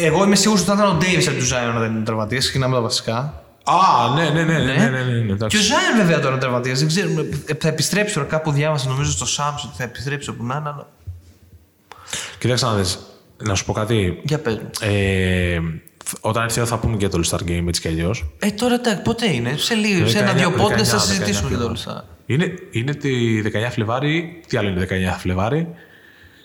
Ε, 0.00 0.06
εγώ 0.06 0.24
είμαι 0.24 0.36
σίγουρος 0.36 0.62
ότι 0.62 0.70
θα 0.70 0.76
ήταν 0.76 0.96
ο 0.96 0.98
Davis 1.00 1.24
από 1.28 1.38
τους 1.38 1.50
Zion 1.52 1.72
να 1.74 1.80
δεν 1.80 1.90
είναι 1.94 2.04
τραυματίας. 2.04 2.44
Ξεκινάμε 2.44 2.74
τα 2.74 2.80
βασικά. 2.80 3.45
Α, 3.68 4.14
ναι, 4.14 4.30
ναι, 4.30 4.42
ναι. 4.42 4.58
ναι, 4.58 4.74
ναι, 4.74 4.88
ναι, 4.88 5.02
ναι, 5.02 5.34
ναι 5.34 5.46
και 5.46 5.56
ο 5.56 5.60
Ζάιν 5.60 5.96
βέβαια 5.96 6.20
τώρα 6.20 6.38
τραυματία. 6.38 6.74
Δεν 6.74 6.86
ξέρουμε. 6.86 7.28
Θα 7.58 7.68
επιστρέψει 7.68 8.14
τώρα 8.14 8.26
κάπου 8.26 8.50
διάβασα 8.50 8.88
νομίζω 8.88 9.10
στο 9.10 9.26
Σάμψ 9.26 9.64
ότι 9.64 9.76
θα 9.76 9.82
επιστρέψει 9.82 10.30
όπου 10.30 10.44
να 10.44 10.56
είναι. 10.56 10.68
Αλλά... 10.68 10.88
Να 12.60 12.74
δεις. 12.74 12.98
Να 13.36 13.54
σου 13.54 13.64
πω 13.64 13.72
κάτι. 13.72 14.20
Για 14.22 14.38
πες. 14.38 14.58
Ε, 14.80 15.60
όταν 16.20 16.42
έρθει 16.42 16.60
εδώ 16.60 16.68
θα 16.68 16.78
πούμε 16.78 16.96
και 16.96 17.08
το 17.08 17.20
All 17.22 17.30
Star 17.30 17.40
Game 17.40 17.64
έτσι 17.66 17.80
κι 17.80 17.88
αλλιώς. 17.88 18.24
Ε, 18.38 18.50
τώρα 18.50 18.80
τα, 18.80 19.00
πότε 19.04 19.32
είναι. 19.32 19.56
Σε, 19.56 19.74
λίγο, 19.74 20.06
σε 20.06 20.18
ένα-δύο 20.18 20.50
πόντες 20.50 20.88
θα 20.88 20.98
συζητήσουμε 20.98 21.50
και 21.50 21.56
το 21.56 21.72
All 21.74 21.90
Star. 21.90 22.02
Είναι, 22.26 22.54
είναι 22.70 22.94
τη 22.94 23.42
19 23.42 23.48
Φλεβάρι. 23.70 24.40
Τι 24.46 24.56
άλλο 24.56 24.68
είναι 24.68 24.86
19 24.90 25.18
Φλεβάρι. 25.18 25.68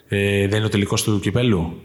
Ε, 0.08 0.48
δεν 0.48 0.58
είναι 0.58 0.66
ο 0.66 0.70
τελικός 0.70 1.04
του 1.04 1.20
κυπέλου. 1.20 1.84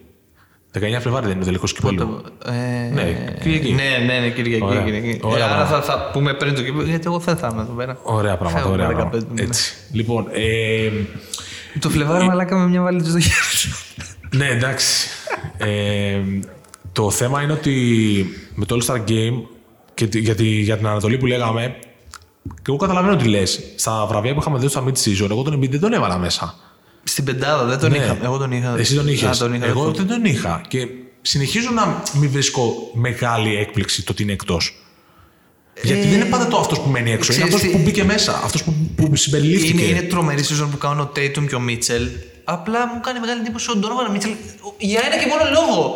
19 0.79 1.01
Φλεβάρι 1.01 1.27
δεν 1.27 1.35
είναι 1.35 1.43
ο 1.43 1.47
τελικό 1.47 1.67
του 1.67 1.75
κυπέλου. 1.75 2.23
Ε, 2.47 2.51
Ναι, 2.95 3.35
Κυριακή. 3.43 3.73
Ναι, 3.73 4.05
ναι, 4.07 4.19
ναι, 4.21 4.29
Κυριακή. 4.31 4.65
Ωραία. 4.65 4.83
Κυριακή. 4.83 5.21
Ωραία, 5.23 5.47
Ε, 5.47 5.49
άρα 5.53 5.55
μπράβο. 5.67 5.71
θα, 5.75 5.83
θα 5.83 6.11
πούμε 6.13 6.35
πριν 6.35 6.55
το 6.55 6.63
κύπελο, 6.63 6.83
γιατί 6.89 7.03
εγώ 7.07 7.19
δεν 7.19 7.37
θα 7.37 7.49
είμαι 7.53 7.63
εδώ 7.63 7.73
πέρα. 7.73 7.99
Ωραία 8.03 8.37
πράγματα. 8.37 8.63
Φεύγουμε 8.63 8.83
Ωραία 8.85 8.97
15 8.97 9.01
πράγματα. 9.01 9.27
μήνες. 9.35 9.47
Έτσι. 9.49 9.75
Λοιπόν, 9.93 10.27
ε, 10.33 10.91
Το 11.79 11.89
Φλεβάρι 11.91 12.25
μαλάκα 12.27 12.57
με 12.57 12.67
μια 12.69 12.83
βαλίτσα 12.83 13.11
στο 13.11 13.21
χέρι 13.21 13.57
σου. 13.57 13.71
ναι, 14.37 14.47
εντάξει. 14.49 15.09
ε, 15.57 16.19
το 16.93 17.11
θέμα 17.11 17.43
είναι 17.43 17.53
ότι 17.53 17.73
με 18.55 18.65
το 18.65 18.77
All 18.81 18.87
Star 18.95 18.99
Game 19.11 19.43
και 19.95 20.07
τη- 20.07 20.19
για, 20.21 20.35
τη- 20.35 20.45
για 20.61 20.77
την 20.77 20.87
Ανατολή 20.87 21.17
που 21.19 21.27
λέγαμε. 21.27 21.75
Και 22.43 22.63
εγώ 22.67 22.77
καταλαβαίνω 22.77 23.17
τι 23.17 23.29
λες. 23.29 23.61
Στα 23.77 24.07
βραβεία 24.09 24.35
που 24.35 24.41
είχαμε 24.41 24.59
δει 24.59 24.69
στο 24.69 24.85
mid-season, 24.87 25.31
εγώ 25.31 25.43
τον 25.43 25.59
Embiid 25.59 25.71
δεν 25.71 25.81
τον 25.81 25.93
έβαλα 25.93 26.19
μέσα. 26.19 26.55
Στην 27.09 27.25
πεντάδα 27.25 27.65
δεν 27.65 27.79
τον 27.79 27.91
Ναι. 27.91 27.97
είχα. 27.97 28.17
Εγώ 28.23 28.37
τον 28.39 28.53
είχα. 28.53 28.75
Εσύ 28.79 28.95
τον 28.95 29.09
είχες. 29.09 29.29
Α, 29.29 29.37
τον 29.37 29.55
είχα 29.55 29.67
Εγώ 29.67 29.85
δεχτώ. 29.85 29.99
δεν 30.05 30.07
τον 30.07 30.25
είχα. 30.25 30.61
Και 30.69 30.87
συνεχίζω 31.23 31.71
να 31.71 32.03
μην 32.15 32.31
βρίσκω 32.31 32.91
μεγάλη 32.95 33.57
έκπληξη 33.57 34.05
το 34.05 34.13
ότι 34.13 34.23
είναι 34.23 34.33
εκτός. 34.33 34.81
Γιατί 35.83 36.01
δεν 36.07 36.13
είναι 36.13 36.25
πάντα 36.25 36.49
το 36.49 36.57
αυτός 36.59 36.81
που 36.81 36.89
μένει 36.89 37.13
έξω. 37.13 37.33
Είναι 37.33 37.43
Ε, 37.43 37.47
ξέρεις 37.47 37.55
αυτός 37.55 37.71
τι- 37.71 37.77
που 37.79 37.83
μπήκε 37.85 38.05
μέσα. 38.05 38.41
Αυτός 38.45 38.63
που, 38.65 38.75
που 38.97 39.17
συμπεριλήφθηκε. 39.17 39.83
Είναι, 39.83 39.91
είναι 39.91 40.03
τρομερή 40.03 40.43
season 40.45 40.69
που 40.71 40.79
κάνουν 40.79 41.01
ο 41.01 41.11
Tatum 41.17 41.47
και 41.49 41.55
ο 41.55 41.61
Μίτσελ. 41.61 42.09
Απλά 42.45 42.87
μου 42.87 43.01
κάνει 43.01 43.19
μεγάλη 43.21 43.41
εντύπωση 43.41 43.71
ο 43.71 43.77
Ντόνοβαν 43.77 44.11
Μίτσελ 44.13 44.31
για 44.79 45.01
ένα 45.07 45.17
και 45.23 45.27
μόνο 45.27 45.43
λόγο. 45.53 45.95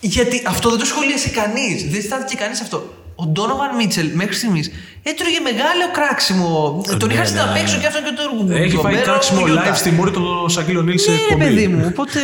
Γιατί 0.00 0.42
αυτό 0.46 0.70
δεν 0.70 0.78
το 0.78 0.84
σχολίασε 0.84 1.28
κανείς. 1.28 1.84
Δεν 1.90 2.02
στάθηκε 2.02 2.34
κανείς 2.34 2.60
αυτό. 2.60 2.94
Ο 3.18 3.26
Ντόνοβαν 3.26 3.76
Μίτσελ 3.76 4.10
μέχρι 4.14 4.34
στιγμής 4.34 4.70
έτρωγε 5.02 5.40
μεγάλο 5.42 5.84
κράξιμο. 5.92 6.82
Τον 6.98 7.08
Ναι, 7.08 7.14
είχα 7.14 7.22
ναι, 7.22 7.28
στην 7.28 7.40
ναι. 7.42 7.50
απέξω 7.50 7.78
και 7.80 7.86
αυτόν 7.86 8.02
και 8.04 8.10
τον 8.46 8.56
Έχει 8.62 8.76
φάει 8.76 8.94
κράξιμο 8.94 9.40
live 9.46 9.74
στη 9.74 9.90
μόρη 9.90 10.10
του 10.10 10.44
Σακύλο 10.48 10.82
Νίλς 10.82 11.02
σε 11.02 11.10
Ναι, 11.10 11.16
ρε 11.16 11.22
εκπομπή. 11.22 11.44
παιδί 11.44 11.68
μου. 11.68 11.84
Οπότε. 11.86 12.18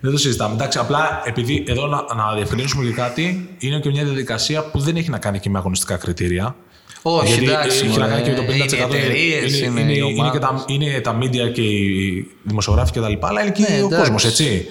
Δεν 0.00 0.10
το 0.12 0.18
συζητάμε. 0.18 0.54
Εντάξει, 0.54 0.78
απλά 0.78 1.22
επειδή 1.24 1.64
εδώ 1.68 1.86
να, 1.86 1.96
να 2.14 2.34
διευκρινίσουμε 2.34 2.84
και 2.84 2.92
κάτι, 2.92 3.48
είναι 3.58 3.78
και 3.80 3.88
μια 3.90 4.04
διαδικασία 4.04 4.62
που 4.62 4.78
δεν 4.78 4.96
έχει 4.96 5.10
να 5.10 5.18
κάνει 5.18 5.38
και 5.38 5.50
με 5.50 5.58
αγωνιστικά 5.58 5.96
κριτήρια. 5.96 6.56
Όχι, 7.02 7.26
Γιατί 7.34 7.44
εντάξει, 7.52 7.86
έχει 7.86 7.98
να 7.98 8.06
κάνει 8.08 8.22
και 8.22 8.30
με 8.30 8.36
το 8.36 8.42
50%. 8.42 8.46
είναι 8.48 8.64
οι 8.64 8.80
εταιρείες, 8.82 9.60
είναι, 9.60 9.80
είναι 9.80 9.80
είναι, 9.80 9.92
οι 9.92 10.14
είναι, 10.16 10.30
και 10.32 10.38
τα, 10.38 10.48
ομάδες. 10.48 10.64
είναι 10.68 11.00
τα 11.00 11.18
media 11.18 11.52
και 11.52 11.62
οι 11.62 12.30
δημοσιογράφοι 12.42 12.92
κτλ. 12.92 13.12
Αλλά 13.20 13.40
είναι 13.42 13.50
και 13.50 13.62
Ναι, 13.68 13.82
ο 13.82 13.86
εντάξει. 13.86 13.96
κόσμο, 14.10 14.16
έτσι. 14.30 14.66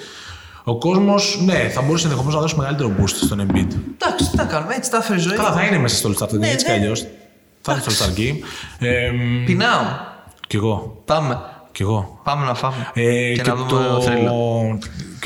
Ο 0.64 0.78
κόσμος, 0.78 1.39
ναι, 1.45 1.70
θα 1.70 1.82
μπορούσε 1.82 2.03
ενδεχομένως 2.03 2.36
να 2.36 2.41
δώσει 2.41 2.55
μεγαλύτερο 2.57 2.91
boost 2.99 3.07
στον 3.24 3.39
Embiid. 3.41 3.68
Εντάξει, 3.93 4.30
τι 4.30 4.36
να 4.38 4.43
κάνουμε, 4.45 4.76
έτσι 4.76 4.91
τα 4.91 4.97
έφερε 4.97 5.20
η 5.20 5.22
ζωή. 5.22 5.36
Καλά, 5.36 5.51
θα 5.51 5.64
είναι 5.64 5.78
μέσα 5.78 5.95
στο 5.95 6.09
All 6.09 6.24
Star 6.24 6.28
Game, 6.28 6.38
Ναι, 6.39 6.49
έτσι 6.49 6.66
κι 6.66 6.72
ναι. 6.72 6.78
αλλιώς. 6.78 7.05
Θα 7.61 7.72
είναι 7.72 7.82
στο 7.82 8.05
All 8.05 8.07
Star 8.07 8.20
Game. 8.20 8.36
Ε, 8.80 9.11
μ, 9.11 9.45
Πεινάω. 9.45 9.82
κι 10.47 10.55
εγώ. 10.55 11.01
Πάμε. 11.05 11.39
Κι 11.72 11.82
εγώ. 11.82 12.20
Πάμε 12.24 12.45
να 12.45 12.53
φάμε. 12.53 12.91
Ε, 12.93 13.34
και, 13.34 13.41
και, 13.41 13.49
να 13.49 13.55
δούμε 13.55 13.70
το... 13.70 14.80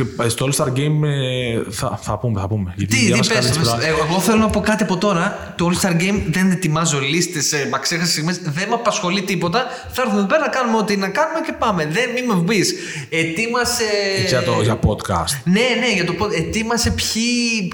το 0.04 0.10
θρύλο. 0.18 0.24
και 0.24 0.30
στο 0.30 0.48
All 0.50 0.56
Star 0.64 0.68
Game 0.80 1.04
ε, 1.04 1.62
θα, 1.70 2.00
θα 2.02 2.18
πούμε, 2.18 2.40
θα 2.42 2.48
πούμε. 2.48 2.74
Γιατί 2.76 2.94
Τι, 2.94 3.00
τι 3.00 3.06
διάβασα 3.06 3.34
κάτι 3.34 3.46
πες, 3.46 3.50
της 3.50 3.58
πες. 3.58 3.68
προάλλης. 3.68 3.88
Εγώ, 3.88 4.06
εγώ 4.10 4.20
θέλω 4.20 4.38
να 4.38 4.50
πω 4.50 4.60
κάτι 4.60 4.84
από 4.84 4.98
τώρα. 4.98 5.54
Το 5.58 5.70
All 5.72 5.86
Star 5.86 5.92
Game 5.92 6.22
δεν 6.30 6.52
ετοιμάζω 6.52 7.00
λίστες, 7.00 7.52
ε, 7.54 7.70
αξέχασε 7.74 8.12
στιγμές. 8.12 8.38
Δεν 8.44 8.68
με 8.68 8.74
απασχολεί 8.74 9.22
τίποτα. 9.22 9.66
Θα 9.92 10.02
έρθουμε 10.02 10.20
εδώ 10.20 10.28
πέρα 10.28 10.42
να 10.42 10.48
κάνουμε 10.48 10.78
ό,τι 10.78 10.98
να 10.98 11.08
κάνουμε 11.10 11.40
και 11.46 11.54
πάμε. 11.60 11.86
Δεν 11.92 12.10
μη 12.16 12.22
με 12.34 12.36
βγει. 12.48 12.64
Ετοίμασε. 13.10 13.84
Για, 14.28 14.44
το, 14.44 14.62
για 14.62 14.80
podcast. 14.88 15.34
Ναι, 15.44 15.68
ναι, 15.82 15.90
για 15.96 16.06
το 16.06 16.14
πω. 16.14 16.26
Ετοίμασε 16.38 16.90
ποιοι 17.00 17.24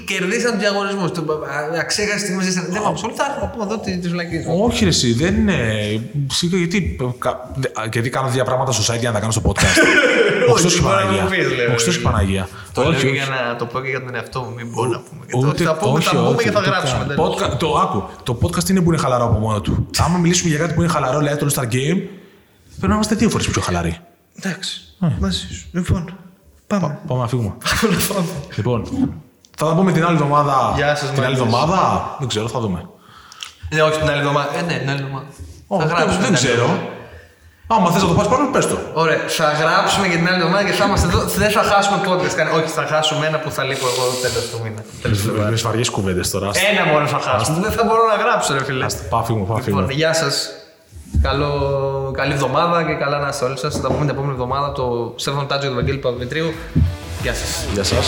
κερδίσαν 0.04 0.50
τους 0.52 0.60
διαγωνισμούς. 0.60 1.10
Αξέχασε 1.80 2.18
στιγμές. 2.24 2.54
Δεν 2.54 2.64
με 2.82 2.88
απασχολεί. 2.90 3.12
Θα 3.16 3.24
έρθω 3.28 3.40
να 3.40 3.50
πούμε 3.52 3.64
εδώ 3.64 3.78
τι 4.02 4.08
βλακίες. 4.08 4.44
Όχι, 4.62 4.82
ρε, 4.84 4.90
εσύ, 4.90 5.12
δεν 5.12 5.34
είναι. 5.34 5.56
Σίγουρα 6.32 6.58
γιατί, 6.58 6.96
κα- 7.18 7.50
δε- 7.54 7.68
γιατί 7.92 8.08
κάνω 8.10 8.28
δύο 8.28 8.44
πράγματα 8.44 8.72
στο 8.72 8.92
site 8.94 8.98
για 8.98 9.08
να 9.08 9.14
τα 9.14 9.20
κάνω 9.20 9.32
στο 9.32 9.42
podcast. 9.46 9.78
Ο 10.52 11.78
Χριστός 12.16 12.28
και 12.28 12.36
η 12.36 12.38
μπορεί 12.38 12.38
να 12.38 12.44
μου 12.44 12.44
Παναγία. 12.44 12.44
πεις, 12.44 12.74
λέω. 12.74 12.74
Ο 12.74 12.74
Χριστός 12.74 12.74
και 12.74 12.74
η 12.74 12.74
Παναγία. 12.74 12.74
Το 12.74 12.82
λέω 12.82 12.90
Όχι, 12.90 13.08
για 13.08 13.22
όχι. 13.22 13.30
να 13.30 13.56
το 13.60 13.64
πω 13.66 13.76
και 13.80 13.88
για 13.94 14.02
τον 14.04 14.14
εαυτό 14.14 14.40
μου. 14.42 14.52
Μην 14.58 14.66
μπορώ 14.72 14.88
να 14.96 15.00
πούμε. 15.08 15.22
και 15.26 15.32
το- 15.32 15.46
Ούτε- 15.48 15.64
Θα 15.64 15.74
πούμε, 15.76 15.92
όχι, 15.98 16.08
θα 16.08 16.16
πούμε 16.16 16.28
όχι, 16.28 16.44
και 16.44 16.50
θα 16.56 16.60
ούτε 16.60 16.68
γράψουμε. 16.70 16.98
καν. 17.04 17.08
τέλος. 17.08 17.24
Podca- 17.34 17.56
Το 17.62 17.68
άκου. 17.84 18.00
Το 18.28 18.32
podcast 18.42 18.66
είναι 18.70 18.80
που 18.82 18.90
είναι 18.92 19.00
χαλαρό 19.04 19.24
από 19.24 19.38
μόνο 19.38 19.60
του. 19.60 19.72
Άμα 20.04 20.18
μιλήσουμε 20.18 20.48
για 20.52 20.58
κάτι 20.58 20.72
που 20.74 20.80
είναι 20.82 20.90
χαλαρό, 20.96 21.18
λέει 21.20 21.34
το 21.36 21.46
All 21.50 21.54
Star 21.58 21.66
Game, 21.76 21.98
πρέπει 22.78 22.88
να 22.92 22.94
είμαστε 22.94 23.14
δύο 23.14 23.28
φορές 23.30 23.46
πιο 23.48 23.62
χαλαροί. 23.62 23.94
Εντάξει. 24.40 24.80
Μαζί 25.20 25.38
σου. 25.54 25.66
Λοιπόν, 25.72 26.16
πάμε. 26.66 26.98
Πάμε 27.06 27.20
να 27.20 27.28
φύγουμε. 27.28 27.52
Πάμε 27.80 27.94
να 27.94 28.00
φάμε. 28.00 28.26
Λοιπόν, 28.56 28.84
θα 29.56 29.66
τα 29.66 29.74
πούμε 29.74 29.92
την 29.92 30.04
άλλη 30.04 30.14
εβδομάδα. 30.14 30.72
Γεια 30.76 30.96
σας, 30.96 31.10
Την 31.10 31.22
άλλη 31.24 31.36
μάγκες. 31.36 31.54
εβδομάδα; 31.54 32.16
Δεν 32.18 32.28
ξέρω, 32.28 32.48
θα 32.48 32.60
δούμε. 32.60 32.88
Ναι, 33.74 33.82
όχι 33.82 33.98
την 33.98 34.08
άλλη 34.08 34.18
εβδομάδα. 34.18 34.56
Ε, 34.58 34.62
ναι, 34.62 34.78
την 34.78 34.88
άλλη 34.90 35.00
εβδομάδα. 35.00 35.26
Ω, 35.66 35.78
θα 35.80 35.86
δεν- 35.86 35.96
γράψουμε. 35.96 36.26
Δεν 36.26 36.34
την 36.34 36.36
άλλη 36.36 36.46
ξέρω. 36.46 36.78
Εβδομάδα. 37.68 37.74
Άμα 37.74 37.90
θες 37.92 38.02
να 38.02 38.08
το 38.08 38.14
πας 38.14 38.28
πάνω, 38.28 38.44
πες 38.54 38.66
το. 38.72 38.76
Ωραία, 39.02 39.18
θα 39.38 39.48
γράψουμε 39.60 40.06
για 40.10 40.16
την 40.20 40.26
άλλη 40.28 40.36
εβδομάδα 40.42 40.64
και 40.68 40.72
θα 40.78 40.84
είμαστε 40.86 41.06
εδώ. 41.10 41.20
Δεν 41.42 41.50
θα 41.56 41.62
χάσουμε 41.70 41.96
podcast. 42.08 42.34
καν. 42.38 42.46
Όχι, 42.58 42.68
θα 42.78 42.84
χάσουμε 42.92 43.26
ένα 43.26 43.38
που 43.42 43.50
θα 43.56 43.62
λείπω 43.68 43.86
εγώ 43.92 44.04
τέλος 44.24 44.44
του 44.50 44.58
μήνα. 44.64 44.80
Τέλος 45.02 45.18
του 45.22 45.32
μήνα. 45.32 45.50
Με 45.50 45.56
σφαριέ 45.56 45.84
κουβέντες 45.96 46.30
τώρα. 46.34 46.48
Ένα 46.70 46.82
μόνο 46.92 47.06
θα 47.14 47.18
χάσουμε. 47.26 47.58
Δεν 47.66 47.72
θα 47.72 47.82
μπορώ 47.86 48.02
να 48.12 48.16
γράψω, 48.22 48.48
ρε 48.56 48.64
φίλε. 48.64 48.86
Πάμε, 49.10 49.24
φύγουμε, 49.26 49.44
πάμε, 49.50 49.60
Λοιπόν, 49.60 49.62
φύγουμε. 49.86 49.92
γεια 49.92 50.12
σας. 50.22 50.34
Καλό, 51.22 51.50
καλή 52.20 52.32
εβδομάδα 52.32 52.82
και 52.88 52.92
καλά 53.02 53.18
να 53.18 53.28
είστε 53.28 53.44
όλοι 53.44 53.58
σας. 53.58 53.74
Θα 53.74 53.80
τα 53.80 53.88
πούμε 53.88 54.00
την 54.00 54.08
επόμενη 54.14 54.32
εβδομάδα 54.32 54.72
το 54.72 55.12
Στέφανο 55.16 55.44
Τάτζο 55.44 55.60
και 55.60 55.66
τον 55.66 55.74
Βαγγέλη 55.76 55.98
Παπαδημητρίου. 55.98 56.52
Γεια 57.22 57.34
σας. 57.34 57.64
Γεια 57.74 57.84
σας. 57.84 58.06